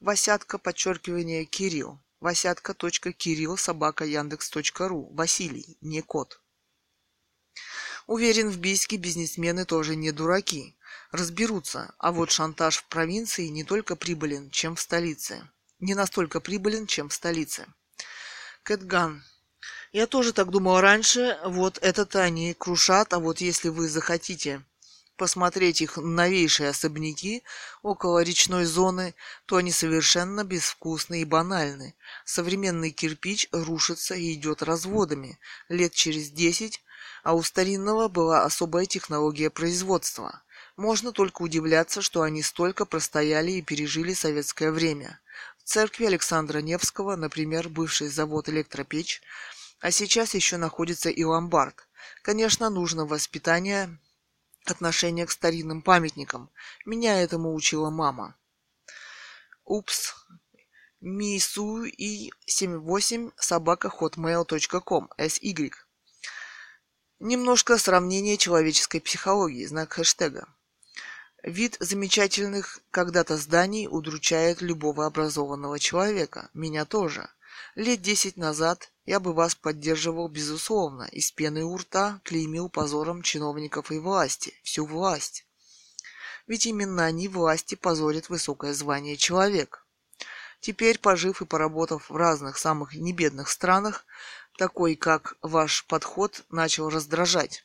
Васятка, 0.01 0.59
подчеркивание, 0.59 1.47
Кирилл. 1.47 1.99
Васятка. 2.21 2.75
Кирилл, 2.75 3.57
собака, 3.57 4.05
Яндекс.ру. 4.05 5.11
Василий, 5.15 5.79
не 5.81 6.03
кот. 6.03 6.41
Уверен, 8.07 8.51
в 8.51 8.59
Бийске 8.59 8.99
бизнесмены 8.99 9.65
тоже 9.65 9.97
не 9.97 10.13
дураки. 10.13 10.77
Разберутся, 11.13 11.95
а 11.99 12.13
вот 12.13 12.31
шантаж 12.31 12.77
в 12.77 12.89
провинции 12.89 13.47
не 13.47 13.65
только 13.65 13.97
прибылен, 13.97 14.51
чем 14.51 14.77
в 14.77 14.81
столице. 14.81 15.49
Не 15.81 15.95
настолько 15.95 16.41
прибылен, 16.41 16.87
чем 16.87 17.09
в 17.09 17.15
столице. 17.15 17.67
Кэтган. 18.65 19.25
Я 19.93 20.07
тоже 20.07 20.33
так 20.35 20.51
думал 20.51 20.81
раньше, 20.81 21.39
вот 21.45 21.79
это-то 21.81 22.23
они 22.23 22.55
крушат, 22.55 23.15
а 23.15 23.19
вот 23.19 23.41
если 23.41 23.71
вы 23.71 23.89
захотите 23.89 24.63
посмотреть 25.17 25.81
их 25.81 25.97
новейшие 25.97 26.71
особняки 26.71 27.43
около 27.83 28.23
речной 28.23 28.65
зоны, 28.65 29.15
то 29.47 29.57
они 29.57 29.73
совершенно 29.73 30.45
безвкусны 30.45 31.23
и 31.23 31.25
банальны. 31.25 31.95
Современный 32.25 32.91
кирпич 32.91 33.49
рушится 33.53 34.15
и 34.15 34.35
идет 34.35 34.63
разводами 34.63 35.39
лет 35.69 35.93
через 35.93 36.31
десять, 36.31 36.83
а 37.23 37.35
у 37.35 37.43
старинного 37.43 38.09
была 38.09 38.45
особая 38.45 38.87
технология 38.87 39.51
производства. 39.51 40.43
Можно 40.77 41.13
только 41.13 41.43
удивляться, 41.43 42.03
что 42.03 42.23
они 42.23 42.43
столько 42.43 42.85
простояли 42.85 43.53
и 43.53 43.63
пережили 43.63 44.13
советское 44.13 44.71
время. 44.71 45.21
В 45.59 45.69
церкви 45.69 46.05
Александра 46.05 46.59
Невского, 46.59 47.17
например, 47.17 47.69
бывший 47.69 48.09
завод 48.09 48.49
«Электропечь», 48.49 49.23
а 49.81 49.91
сейчас 49.91 50.35
еще 50.35 50.57
находится 50.57 51.11
и 51.11 51.25
ломбард. 51.25 51.87
Конечно, 52.23 52.71
нужно 52.71 53.07
воспитание 53.07 53.99
отношение 54.71 55.27
к 55.27 55.31
старинным 55.31 55.83
памятникам. 55.83 56.51
Меня 56.85 57.21
этому 57.21 57.55
учила 57.55 57.91
мама. 57.91 58.37
Упс. 59.65 60.15
Мису 61.01 61.85
и 61.85 62.33
78 62.47 63.31
собака 63.37 63.89
hotmail.com 63.89 65.11
SY. 65.19 65.73
Немножко 67.19 67.79
сравнение 67.79 68.37
человеческой 68.37 69.01
психологии, 69.01 69.67
знак 69.67 69.93
хэштега. 69.93 70.49
Вид 71.43 71.77
замечательных 71.81 72.81
когда-то 72.91 73.37
зданий 73.37 73.87
удручает 73.89 74.63
любого 74.63 75.07
образованного 75.07 75.79
человека. 75.79 76.51
Меня 76.55 76.85
тоже. 76.85 77.31
Лет 77.75 78.03
десять 78.03 78.37
назад 78.37 78.91
я 79.07 79.21
бы 79.21 79.33
вас 79.33 79.55
поддерживал 79.55 80.29
безусловно, 80.29 81.05
из 81.05 81.31
пены 81.31 81.65
у 81.65 81.77
рта 81.77 82.21
клеймил 82.25 82.69
позором 82.69 83.23
чиновников 83.23 83.93
и 83.93 83.99
власти, 83.99 84.53
всю 84.65 84.85
власть. 84.85 85.47
Ведь 86.49 86.67
именно 86.67 87.05
они 87.05 87.29
власти 87.29 87.77
позорят 87.77 88.29
высокое 88.29 88.75
звание 88.75 89.17
человек. 89.17 89.87
Теперь, 90.61 90.99
пожив 90.99 91.41
и 91.41 91.45
поработав 91.45 92.11
в 92.11 92.17
разных 92.17 92.59
самых 92.59 92.95
небедных 92.95 93.49
странах, 93.49 94.05
такой, 94.59 94.97
как 94.97 95.37
ваш 95.41 95.85
подход, 95.87 96.45
начал 96.51 96.89
раздражать. 96.89 97.65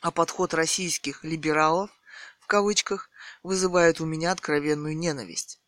А 0.00 0.10
подход 0.10 0.52
российских 0.52 1.24
«либералов» 1.24 1.90
в 2.40 2.46
кавычках 2.46 3.08
вызывает 3.42 4.00
у 4.00 4.06
меня 4.06 4.32
откровенную 4.32 4.96
ненависть. 4.96 5.60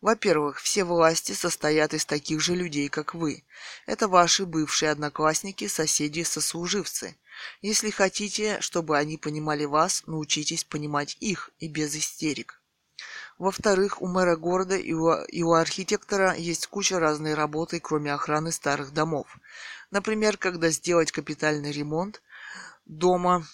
Во-первых, 0.00 0.60
все 0.60 0.84
власти 0.84 1.32
состоят 1.32 1.92
из 1.92 2.04
таких 2.04 2.40
же 2.40 2.54
людей, 2.54 2.88
как 2.88 3.14
вы. 3.14 3.44
Это 3.86 4.06
ваши 4.06 4.46
бывшие 4.46 4.92
одноклассники, 4.92 5.66
соседи, 5.66 6.22
сослуживцы. 6.22 7.16
Если 7.62 7.90
хотите, 7.90 8.60
чтобы 8.60 8.96
они 8.96 9.16
понимали 9.16 9.64
вас, 9.64 10.04
научитесь 10.06 10.62
понимать 10.62 11.16
их 11.18 11.50
и 11.58 11.68
без 11.68 11.96
истерик. 11.96 12.60
Во-вторых, 13.38 14.02
у 14.02 14.08
мэра 14.08 14.36
города 14.36 14.76
и 14.76 14.92
у, 14.92 15.12
и 15.24 15.42
у 15.42 15.52
архитектора 15.52 16.34
есть 16.34 16.66
куча 16.66 16.98
разной 16.98 17.34
работы, 17.34 17.80
кроме 17.80 18.12
охраны 18.12 18.52
старых 18.52 18.92
домов. 18.92 19.38
Например, 19.90 20.36
когда 20.36 20.70
сделать 20.70 21.12
капитальный 21.12 21.72
ремонт 21.72 22.22
дома, 22.84 23.46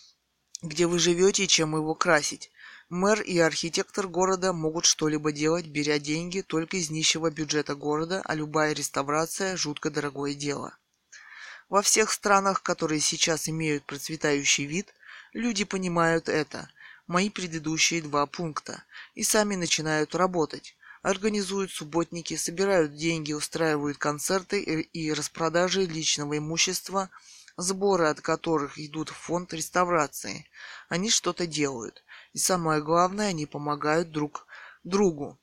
где 0.62 0.87
вы 0.87 0.99
живете 0.99 1.45
и 1.45 1.49
чем 1.49 1.75
его 1.75 1.95
красить. 1.95 2.51
Мэр 2.95 3.23
и 3.23 3.41
архитектор 3.41 4.07
города 4.07 4.53
могут 4.53 4.85
что-либо 4.85 5.33
делать, 5.33 5.66
беря 5.66 5.99
деньги 5.99 6.43
только 6.43 6.77
из 6.77 6.91
нищего 6.91 7.29
бюджета 7.29 7.75
города, 7.75 8.23
а 8.25 8.37
любая 8.37 8.73
реставрация– 8.73 9.57
жутко 9.57 9.91
дорогое 9.91 10.33
дело. 10.33 10.79
Во 11.69 11.83
всех 11.83 12.12
странах, 12.12 12.62
которые 12.62 13.01
сейчас 13.01 13.49
имеют 13.49 13.83
процветающий 13.85 14.66
вид, 14.66 14.95
люди 15.33 15.65
понимают 15.65 16.29
это, 16.29 16.71
мои 17.09 17.31
предыдущие 17.31 18.01
два 18.01 18.27
пункта, 18.27 18.85
и 19.16 19.25
сами 19.25 19.57
начинают 19.57 20.15
работать. 20.15 20.77
Организуют 21.03 21.73
субботники, 21.73 22.37
собирают 22.37 22.95
деньги, 22.95 23.33
устраивают 23.33 23.99
концерты 23.99 24.62
и 24.62 25.12
распродажи 25.12 25.85
личного 25.85 26.39
имущества, 26.39 27.11
сборы 27.57 28.07
от 28.07 28.21
которых 28.21 28.79
идут 28.79 29.09
в 29.09 29.16
фонд 29.16 29.53
реставрации. 29.53 30.47
Они 30.89 31.11
что-то 31.11 31.49
делают. 31.49 32.03
И 32.35 32.39
самое 32.39 32.82
главное, 32.82 33.28
они 33.28 33.47
помогают 33.47 34.11
друг 34.11 34.47
другу. 34.82 35.39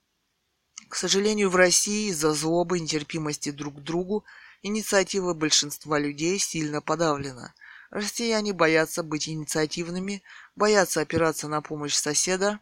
К 0.89 0.95
сожалению, 0.95 1.49
в 1.49 1.55
России 1.55 2.09
из-за 2.09 2.33
злобы 2.33 2.77
и 2.77 2.81
нетерпимости 2.81 3.49
друг 3.51 3.77
к 3.77 3.79
другу 3.79 4.25
инициатива 4.61 5.33
большинства 5.33 5.97
людей 5.97 6.37
сильно 6.37 6.81
подавлена. 6.81 7.53
Россияне 7.91 8.51
боятся 8.51 9.03
быть 9.03 9.29
инициативными, 9.29 10.21
боятся 10.57 10.99
опираться 10.99 11.47
на 11.47 11.61
помощь 11.61 11.95
соседа 11.95 12.59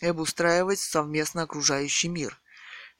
и 0.00 0.06
обустраивать 0.06 0.78
совместно 0.78 1.42
окружающий 1.42 2.08
мир. 2.08 2.40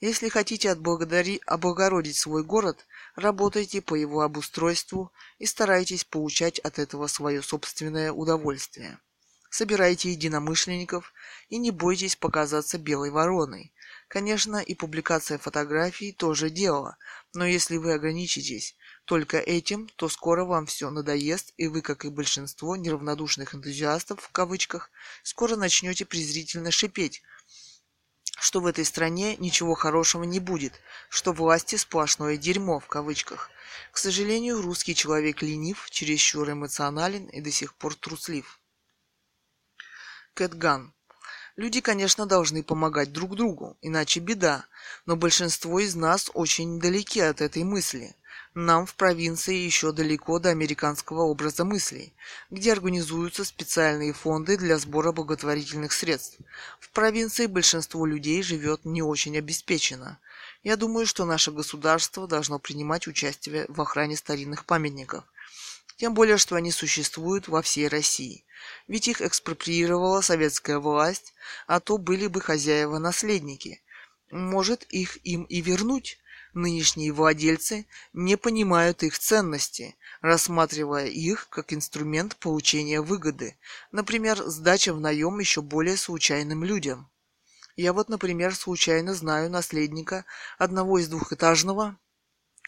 Если 0.01 0.29
хотите 0.29 0.73
облагородить 0.73 2.17
свой 2.17 2.43
город, 2.43 2.87
работайте 3.15 3.83
по 3.83 3.95
его 3.95 4.23
обустройству 4.23 5.13
и 5.39 5.47
старайтесь 5.47 6.05
получать 6.05 6.59
от 6.59 6.81
этого 6.81 7.07
свое 7.07 7.41
собственное 7.41 8.11
удовольствие. 8.11 8.99
Собирайте 9.55 10.11
единомышленников 10.11 11.13
и 11.51 11.59
не 11.59 11.71
бойтесь 11.71 12.17
показаться 12.17 12.79
белой 12.79 13.11
вороной. 13.11 13.75
Конечно, 14.09 14.57
и 14.57 14.75
публикация 14.75 15.37
фотографий 15.37 16.13
тоже 16.13 16.49
дело, 16.49 16.97
но 17.35 17.45
если 17.45 17.77
вы 17.77 17.93
ограничитесь 17.93 18.75
только 19.05 19.37
этим, 19.39 19.91
то 19.97 20.09
скоро 20.09 20.47
вам 20.47 20.65
все 20.65 20.89
надоест, 20.89 21.53
и 21.59 21.67
вы, 21.69 21.83
как 21.83 22.07
и 22.07 22.09
большинство 22.09 22.77
неравнодушных 22.77 23.55
энтузиастов, 23.55 24.23
в 24.23 24.33
кавычках, 24.33 24.91
скоро 25.23 25.55
начнете 25.55 26.07
презрительно 26.07 26.71
шипеть, 26.71 27.23
что 28.41 28.61
в 28.61 28.67
этой 28.67 28.87
стране 28.87 29.37
ничего 29.37 29.75
хорошего 29.75 30.25
не 30.25 30.41
будет, 30.41 30.81
что 31.11 31.35
власти 31.35 31.77
сплошное 31.77 32.39
дерьмо 32.39 32.81
в 32.81 32.87
кавычках. 32.87 33.51
К 33.91 33.99
сожалению, 33.99 34.63
русский 34.63 34.95
человек 34.95 35.43
ленив, 35.43 35.91
чересчур 35.91 36.51
эмоционален 36.51 37.27
и 37.27 37.43
до 37.43 37.51
сих 37.51 37.75
пор 37.75 37.95
труслив. 37.95 38.59
Кэтган. 40.35 40.93
Люди, 41.57 41.83
конечно, 41.83 42.25
должны 42.25 42.63
помогать 42.63 43.13
друг 43.13 43.37
другу, 43.37 43.77
иначе 43.83 44.21
беда, 44.21 44.65
но 45.05 45.17
большинство 45.17 45.79
из 45.81 45.95
нас 45.95 46.31
очень 46.33 46.81
далеки 46.81 47.21
от 47.21 47.43
этой 47.43 47.63
мысли. 47.65 48.17
Нам 48.55 48.87
в 48.87 48.95
провинции 48.95 49.55
еще 49.55 49.93
далеко 49.93 50.39
до 50.39 50.49
американского 50.51 51.23
образа 51.23 51.65
мыслей, 51.65 52.15
где 52.51 52.73
организуются 52.73 53.45
специальные 53.45 54.15
фонды 54.15 54.57
для 54.57 54.79
сбора 54.79 55.13
благотворительных 55.13 55.93
средств. 55.93 56.39
В 56.81 56.91
провинции 56.91 57.47
большинство 57.47 58.07
людей 58.07 58.43
живет 58.43 58.85
не 58.85 59.03
очень 59.03 59.37
обеспеченно. 59.37 60.19
Я 60.63 60.77
думаю, 60.77 61.07
что 61.07 61.25
наше 61.25 61.51
государство 61.51 62.27
должно 62.27 62.59
принимать 62.59 63.07
участие 63.07 63.67
в 63.69 63.81
охране 63.81 64.17
старинных 64.17 64.65
памятников. 64.65 65.25
Тем 66.03 66.15
более, 66.15 66.37
что 66.37 66.57
они 66.57 66.73
существуют 66.73 67.47
во 67.47 67.63
всей 67.63 67.87
России. 67.87 68.45
Ведь 68.89 69.07
их 69.07 69.23
экспроприировала 69.23 70.21
советская 70.21 70.81
власть, 70.81 71.33
а 71.69 71.79
то 71.79 71.97
были 71.97 72.27
бы 72.27 72.41
хозяева-наследники. 72.41 73.85
Может, 74.33 74.83
их 74.91 75.25
им 75.25 75.45
и 75.45 75.61
вернуть? 75.61 76.19
Нынешние 76.55 77.13
владельцы 77.13 77.87
не 78.13 78.37
понимают 78.37 79.05
их 79.05 79.17
ценности, 79.17 79.95
рассматривая 80.23 81.07
их 81.07 81.49
как 81.51 81.73
инструмент 81.73 82.35
получения 82.35 83.01
выгоды, 83.01 83.57
например, 83.93 84.43
сдача 84.43 84.93
в 84.93 84.99
наем 84.99 85.39
еще 85.39 85.63
более 85.63 85.97
случайным 85.97 86.65
людям. 86.65 87.13
Я 87.77 87.93
вот, 87.93 88.09
например, 88.09 88.57
случайно 88.57 89.15
знаю 89.15 89.51
наследника 89.51 90.25
одного 90.59 90.99
из 90.99 91.07
двухэтажного 91.07 91.97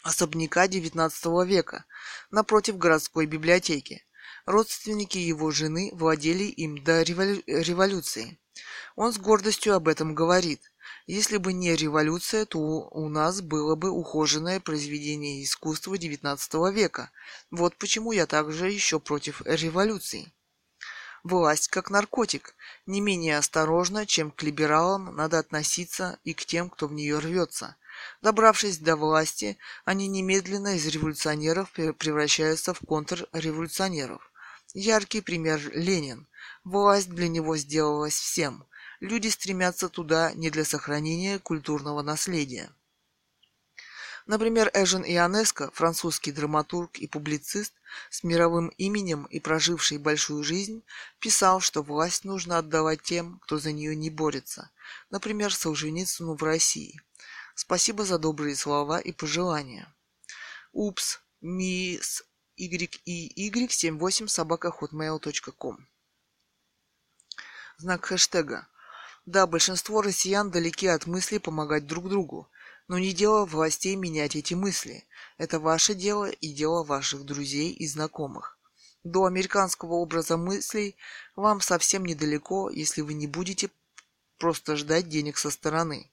особняка 0.05 0.67
XIX 0.67 1.45
века 1.45 1.85
напротив 2.31 2.77
городской 2.77 3.25
библиотеки. 3.25 4.05
Родственники 4.45 5.17
его 5.17 5.51
жены 5.51 5.91
владели 5.93 6.43
им 6.43 6.83
до 6.83 7.01
революции. 7.01 8.39
Он 8.95 9.11
с 9.11 9.17
гордостью 9.17 9.75
об 9.75 9.87
этом 9.87 10.15
говорит– 10.15 10.61
если 11.07 11.37
бы 11.37 11.53
не 11.53 11.75
революция, 11.75 12.45
то 12.45 12.59
у 12.59 13.09
нас 13.09 13.41
было 13.41 13.75
бы 13.75 13.91
ухоженное 13.91 14.59
произведение 14.59 15.43
искусства 15.43 15.95
XIX 15.95 16.73
века. 16.73 17.11
Вот 17.51 17.75
почему 17.77 18.11
я 18.11 18.25
также 18.25 18.71
еще 18.71 18.99
против 18.99 19.43
революции. 19.45 20.33
Власть 21.23 21.67
как 21.67 21.91
наркотик. 21.91 22.55
Не 22.87 23.01
менее 23.01 23.37
осторожно, 23.37 24.07
чем 24.07 24.31
к 24.31 24.41
либералам 24.41 25.15
надо 25.15 25.37
относиться 25.37 26.19
и 26.23 26.33
к 26.33 26.45
тем, 26.45 26.71
кто 26.71 26.87
в 26.87 26.93
нее 26.93 27.19
рвется. 27.19 27.75
Добравшись 28.21 28.77
до 28.77 28.95
власти, 28.95 29.57
они 29.83 30.07
немедленно 30.07 30.75
из 30.75 30.85
революционеров 30.87 31.71
превращаются 31.71 32.73
в 32.73 32.79
контрреволюционеров. 32.79 34.31
Яркий 34.73 35.21
пример 35.21 35.59
Ленин. 35.73 36.27
Власть 36.63 37.09
для 37.09 37.27
него 37.27 37.55
сделалась 37.57 38.15
всем 38.15 38.65
люди 38.99 39.27
стремятся 39.27 39.89
туда 39.89 40.33
не 40.33 40.49
для 40.49 40.65
сохранения 40.65 41.39
культурного 41.39 42.01
наследия. 42.01 42.69
Например, 44.25 44.71
Эжен 44.73 45.03
Ионеско, 45.03 45.69
французский 45.71 46.31
драматург 46.31 46.97
и 46.97 47.07
публицист 47.07 47.73
с 48.09 48.23
мировым 48.23 48.69
именем 48.69 49.25
и 49.25 49.39
проживший 49.39 49.99
большую 49.99 50.43
жизнь, 50.43 50.83
писал, 51.19 51.59
что 51.59 51.83
власть 51.83 52.23
нужно 52.23 52.57
отдавать 52.57 53.03
тем, 53.03 53.37
кто 53.43 53.59
за 53.59 53.71
нее 53.71 53.95
не 53.95 54.09
борется. 54.09 54.71
Например, 55.11 55.53
Солженицыну 55.53 56.35
в 56.35 56.41
России. 56.41 56.99
Спасибо 57.55 58.03
за 58.03 58.17
добрые 58.19 58.53
слова 58.53 58.99
и 58.99 59.13
пожелания. 59.13 59.87
Упс, 60.73 61.21
мисс 61.39 62.23
YY78 62.59 64.27
собака 64.27 64.73
hotmail.com 64.77 65.77
Знак 67.77 68.05
хэштега. 68.05 68.67
Да, 69.25 69.47
большинство 69.47 70.01
россиян 70.01 70.51
далеки 70.51 70.87
от 70.87 71.07
мысли 71.07 71.37
помогать 71.37 71.87
друг 71.87 72.09
другу, 72.09 72.49
но 72.89 72.99
не 72.99 73.13
дело 73.13 73.45
властей 73.45 73.95
менять 73.95 74.35
эти 74.35 74.53
мысли. 74.53 75.07
Это 75.37 75.57
ваше 75.57 75.95
дело 75.95 76.29
и 76.29 76.53
дело 76.53 76.83
ваших 76.83 77.23
друзей 77.23 77.71
и 77.71 77.87
знакомых. 77.87 78.59
До 79.05 79.25
американского 79.25 79.93
образа 79.93 80.35
мыслей 80.35 80.97
вам 81.37 81.61
совсем 81.61 82.03
недалеко, 82.03 82.69
если 82.69 82.99
вы 82.99 83.13
не 83.13 83.27
будете 83.27 83.69
просто 84.37 84.75
ждать 84.75 85.07
денег 85.07 85.37
со 85.37 85.49
стороны. 85.51 86.11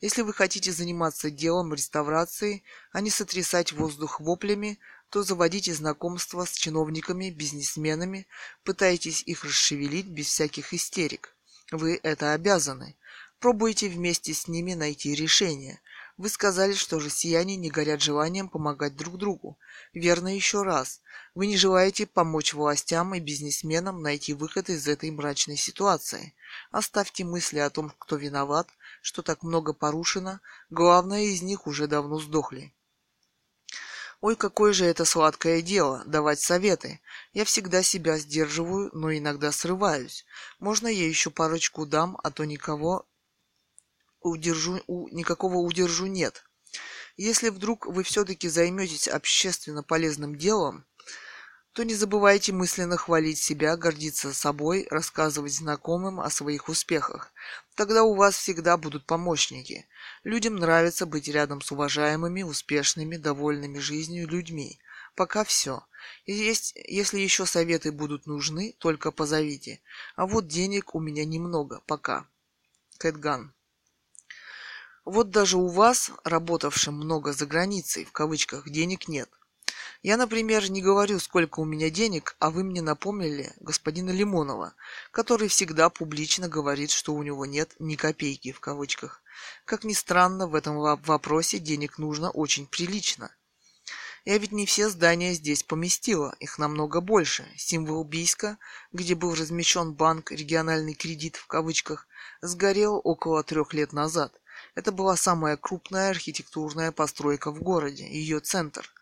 Если 0.00 0.22
вы 0.22 0.32
хотите 0.32 0.72
заниматься 0.72 1.30
делом 1.30 1.74
реставрации, 1.74 2.62
а 2.92 3.00
не 3.00 3.10
сотрясать 3.10 3.72
воздух 3.72 4.20
воплями, 4.20 4.78
то 5.10 5.22
заводите 5.22 5.74
знакомства 5.74 6.44
с 6.44 6.52
чиновниками, 6.52 7.30
бизнесменами, 7.30 8.26
пытайтесь 8.64 9.22
их 9.26 9.44
расшевелить 9.44 10.06
без 10.06 10.26
всяких 10.28 10.72
истерик. 10.72 11.34
Вы 11.72 12.00
это 12.02 12.32
обязаны. 12.32 12.96
Пробуйте 13.40 13.88
вместе 13.88 14.34
с 14.34 14.48
ними 14.48 14.74
найти 14.74 15.14
решение. 15.14 15.80
Вы 16.16 16.28
сказали, 16.28 16.74
что 16.74 16.98
россияне 16.98 17.56
не 17.56 17.70
горят 17.70 18.02
желанием 18.02 18.48
помогать 18.50 18.94
друг 18.94 19.16
другу. 19.16 19.58
Верно 19.94 20.34
еще 20.34 20.62
раз. 20.62 21.00
Вы 21.34 21.46
не 21.46 21.56
желаете 21.56 22.06
помочь 22.06 22.52
властям 22.52 23.14
и 23.14 23.20
бизнесменам 23.20 24.02
найти 24.02 24.34
выход 24.34 24.68
из 24.68 24.86
этой 24.86 25.10
мрачной 25.10 25.56
ситуации. 25.56 26.34
Оставьте 26.70 27.24
мысли 27.24 27.58
о 27.58 27.70
том, 27.70 27.90
кто 27.98 28.16
виноват, 28.16 28.68
что 29.00 29.22
так 29.22 29.42
много 29.42 29.72
порушено. 29.72 30.40
Главное 30.68 31.22
из 31.22 31.42
них 31.42 31.66
уже 31.66 31.86
давно 31.86 32.18
сдохли. 32.18 32.74
Ой, 34.20 34.36
какое 34.36 34.74
же 34.74 34.84
это 34.84 35.06
сладкое 35.06 35.62
дело– 35.62 36.02
давать 36.06 36.40
советы. 36.40 37.00
Я 37.32 37.46
всегда 37.46 37.82
себя 37.82 38.18
сдерживаю, 38.18 38.90
но 38.92 39.12
иногда 39.12 39.50
срываюсь. 39.50 40.26
Можно 40.58 40.88
я 40.88 41.08
еще 41.08 41.30
парочку 41.30 41.86
дам, 41.86 42.18
а 42.22 42.30
то 42.30 42.44
никого 42.44 43.06
удержу, 44.20 44.82
у, 44.86 45.08
никакого 45.08 45.56
удержу 45.56 46.04
нет. 46.06 46.44
Если 47.16 47.48
вдруг 47.48 47.86
вы 47.86 48.02
все-таки 48.02 48.48
займетесь 48.48 49.08
общественно 49.08 49.82
полезным 49.82 50.36
делом, 50.36 50.84
то 51.72 51.84
не 51.84 51.94
забывайте 51.94 52.52
мысленно 52.52 52.96
хвалить 52.96 53.38
себя, 53.38 53.76
гордиться 53.76 54.32
собой, 54.32 54.88
рассказывать 54.90 55.54
знакомым 55.54 56.20
о 56.20 56.28
своих 56.28 56.68
успехах. 56.68 57.32
Тогда 57.76 58.02
у 58.02 58.14
вас 58.14 58.36
всегда 58.36 58.76
будут 58.76 59.06
помощники. 59.06 59.86
Людям 60.24 60.56
нравится 60.56 61.06
быть 61.06 61.28
рядом 61.28 61.60
с 61.60 61.70
уважаемыми, 61.70 62.42
успешными, 62.42 63.16
довольными 63.16 63.78
жизнью 63.78 64.28
людьми. 64.28 64.80
Пока 65.14 65.44
все. 65.44 65.84
Есть, 66.26 66.72
если 66.88 67.20
еще 67.20 67.46
советы 67.46 67.92
будут 67.92 68.26
нужны, 68.26 68.74
только 68.78 69.12
позовите. 69.12 69.80
А 70.16 70.26
вот 70.26 70.48
денег 70.48 70.94
у 70.94 71.00
меня 71.00 71.24
немного, 71.24 71.82
пока. 71.86 72.26
Кэтган. 72.98 73.52
Вот 75.04 75.30
даже 75.30 75.56
у 75.56 75.68
вас, 75.68 76.10
работавшим 76.24 76.94
много 76.94 77.32
за 77.32 77.46
границей, 77.46 78.04
в 78.04 78.12
кавычках, 78.12 78.68
денег 78.68 79.08
нет. 79.08 79.30
Я, 80.02 80.16
например, 80.16 80.70
не 80.70 80.80
говорю, 80.80 81.20
сколько 81.20 81.60
у 81.60 81.66
меня 81.66 81.90
денег, 81.90 82.34
а 82.38 82.50
вы 82.50 82.64
мне 82.64 82.80
напомнили 82.80 83.52
господина 83.60 84.08
Лимонова, 84.08 84.72
который 85.10 85.48
всегда 85.48 85.90
публично 85.90 86.48
говорит, 86.48 86.90
что 86.90 87.12
у 87.12 87.22
него 87.22 87.44
нет 87.44 87.74
ни 87.78 87.96
копейки 87.96 88.52
в 88.52 88.60
кавычках. 88.60 89.22
Как 89.66 89.84
ни 89.84 89.92
странно, 89.92 90.46
в 90.46 90.54
этом 90.54 90.78
вопросе 90.78 91.58
денег 91.58 91.98
нужно 91.98 92.30
очень 92.30 92.66
прилично. 92.66 93.30
Я 94.24 94.38
ведь 94.38 94.52
не 94.52 94.64
все 94.64 94.88
здания 94.88 95.34
здесь 95.34 95.62
поместила, 95.62 96.34
их 96.40 96.58
намного 96.58 97.02
больше. 97.02 97.46
Символ 97.56 98.02
Бийска, 98.02 98.56
где 98.92 99.14
был 99.14 99.34
размещен 99.34 99.92
банк 99.92 100.32
«Региональный 100.32 100.94
кредит» 100.94 101.36
в 101.36 101.46
кавычках, 101.46 102.06
сгорел 102.40 103.02
около 103.04 103.42
трех 103.42 103.74
лет 103.74 103.92
назад. 103.92 104.32
Это 104.74 104.92
была 104.92 105.16
самая 105.16 105.58
крупная 105.58 106.08
архитектурная 106.08 106.90
постройка 106.90 107.50
в 107.50 107.60
городе, 107.60 108.10
ее 108.10 108.40
центр– 108.40 108.90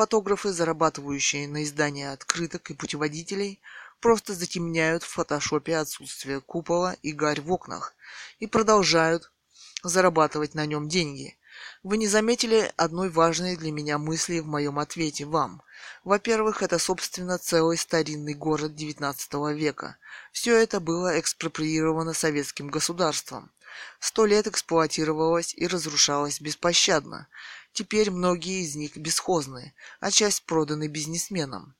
Фотографы, 0.00 0.50
зарабатывающие 0.50 1.46
на 1.46 1.62
издание 1.62 2.12
открыток 2.12 2.70
и 2.70 2.74
путеводителей, 2.74 3.60
просто 4.00 4.32
затемняют 4.32 5.02
в 5.02 5.08
фотошопе 5.08 5.76
отсутствие 5.76 6.40
купола 6.40 6.96
и 7.02 7.12
гарь 7.12 7.42
в 7.42 7.52
окнах 7.52 7.94
и 8.38 8.46
продолжают 8.46 9.30
зарабатывать 9.82 10.54
на 10.54 10.64
нем 10.64 10.88
деньги. 10.88 11.36
Вы 11.82 11.98
не 11.98 12.06
заметили 12.06 12.72
одной 12.78 13.10
важной 13.10 13.58
для 13.58 13.72
меня 13.72 13.98
мысли 13.98 14.38
в 14.38 14.46
моем 14.46 14.78
ответе 14.78 15.26
вам. 15.26 15.60
Во-первых, 16.02 16.62
это, 16.62 16.78
собственно, 16.78 17.36
целый 17.36 17.76
старинный 17.76 18.32
город 18.32 18.72
XIX 18.72 19.52
века. 19.52 19.98
Все 20.32 20.56
это 20.56 20.80
было 20.80 21.20
экспроприировано 21.20 22.14
советским 22.14 22.68
государством. 22.68 23.50
Сто 23.98 24.26
лет 24.26 24.46
эксплуатировалось 24.46 25.54
и 25.54 25.66
разрушалось 25.66 26.40
беспощадно. 26.40 27.28
Теперь 27.72 28.10
многие 28.10 28.62
из 28.62 28.74
них 28.76 28.96
бесхозны, 28.96 29.74
а 30.00 30.10
часть 30.10 30.44
проданы 30.44 30.88
бизнесменам. 30.88 31.74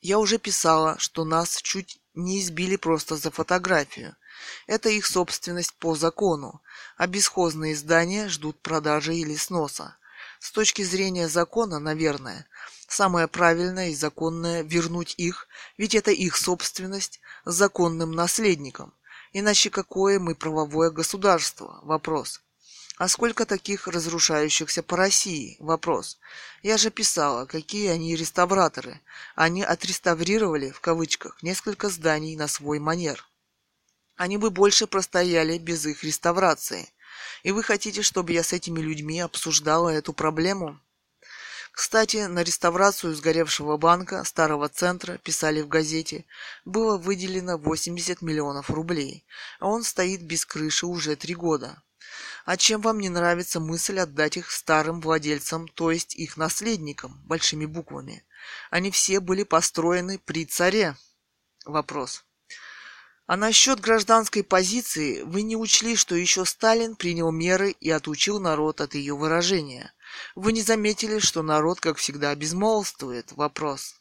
Я 0.00 0.18
уже 0.18 0.38
писала, 0.38 0.98
что 0.98 1.24
нас 1.24 1.56
чуть 1.62 2.00
не 2.14 2.40
избили 2.40 2.76
просто 2.76 3.16
за 3.16 3.30
фотографию. 3.30 4.16
Это 4.66 4.88
их 4.88 5.06
собственность 5.06 5.74
по 5.74 5.94
закону, 5.94 6.62
а 6.96 7.06
бесхозные 7.06 7.74
здания 7.76 8.28
ждут 8.28 8.60
продажи 8.60 9.14
или 9.14 9.36
сноса. 9.36 9.96
С 10.40 10.52
точки 10.52 10.82
зрения 10.82 11.28
закона, 11.28 11.78
наверное, 11.78 12.46
самое 12.88 13.26
правильное 13.28 13.90
и 13.90 13.94
законное 13.94 14.62
вернуть 14.62 15.14
их, 15.16 15.48
ведь 15.78 15.94
это 15.94 16.10
их 16.10 16.36
собственность 16.36 17.20
законным 17.44 18.12
наследникам. 18.12 18.94
Иначе 19.38 19.68
какое 19.68 20.18
мы 20.18 20.34
правовое 20.34 20.90
государство? 20.90 21.78
Вопрос. 21.82 22.40
А 22.96 23.06
сколько 23.06 23.44
таких 23.44 23.86
разрушающихся 23.86 24.82
по 24.82 24.96
России? 24.96 25.58
Вопрос. 25.60 26.18
Я 26.62 26.78
же 26.78 26.90
писала, 26.90 27.44
какие 27.44 27.88
они 27.88 28.16
реставраторы. 28.16 28.98
Они 29.34 29.62
отреставрировали, 29.62 30.70
в 30.70 30.80
кавычках, 30.80 31.42
несколько 31.42 31.90
зданий 31.90 32.34
на 32.34 32.48
свой 32.48 32.78
манер. 32.78 33.28
Они 34.16 34.38
бы 34.38 34.48
больше 34.48 34.86
простояли 34.86 35.58
без 35.58 35.84
их 35.84 36.02
реставрации. 36.02 36.88
И 37.42 37.50
вы 37.50 37.62
хотите, 37.62 38.00
чтобы 38.00 38.32
я 38.32 38.42
с 38.42 38.54
этими 38.54 38.80
людьми 38.80 39.20
обсуждала 39.20 39.90
эту 39.90 40.14
проблему? 40.14 40.80
Кстати, 41.76 42.24
на 42.24 42.42
реставрацию 42.42 43.14
сгоревшего 43.14 43.76
банка 43.76 44.24
старого 44.24 44.66
центра, 44.70 45.18
писали 45.18 45.60
в 45.60 45.68
газете, 45.68 46.24
было 46.64 46.96
выделено 46.96 47.58
80 47.58 48.22
миллионов 48.22 48.70
рублей, 48.70 49.26
а 49.60 49.68
он 49.68 49.82
стоит 49.82 50.22
без 50.22 50.46
крыши 50.46 50.86
уже 50.86 51.16
три 51.16 51.34
года. 51.34 51.82
А 52.46 52.56
чем 52.56 52.80
вам 52.80 52.98
не 52.98 53.10
нравится 53.10 53.60
мысль 53.60 53.98
отдать 53.98 54.38
их 54.38 54.50
старым 54.50 55.02
владельцам, 55.02 55.68
то 55.68 55.90
есть 55.90 56.14
их 56.14 56.38
наследникам, 56.38 57.20
большими 57.26 57.66
буквами? 57.66 58.24
Они 58.70 58.90
все 58.90 59.20
были 59.20 59.42
построены 59.42 60.18
при 60.18 60.46
царе. 60.46 60.96
Вопрос. 61.66 62.24
А 63.26 63.36
насчет 63.36 63.80
гражданской 63.80 64.42
позиции 64.44 65.20
вы 65.20 65.42
не 65.42 65.56
учли, 65.56 65.94
что 65.94 66.14
еще 66.14 66.46
Сталин 66.46 66.96
принял 66.96 67.30
меры 67.30 67.72
и 67.72 67.90
отучил 67.90 68.40
народ 68.40 68.80
от 68.80 68.94
ее 68.94 69.14
выражения. 69.14 69.92
Вы 70.34 70.52
не 70.52 70.62
заметили, 70.62 71.18
что 71.18 71.42
народ, 71.42 71.80
как 71.80 71.98
всегда, 71.98 72.34
безмолвствует? 72.34 73.32
Вопрос. 73.32 73.95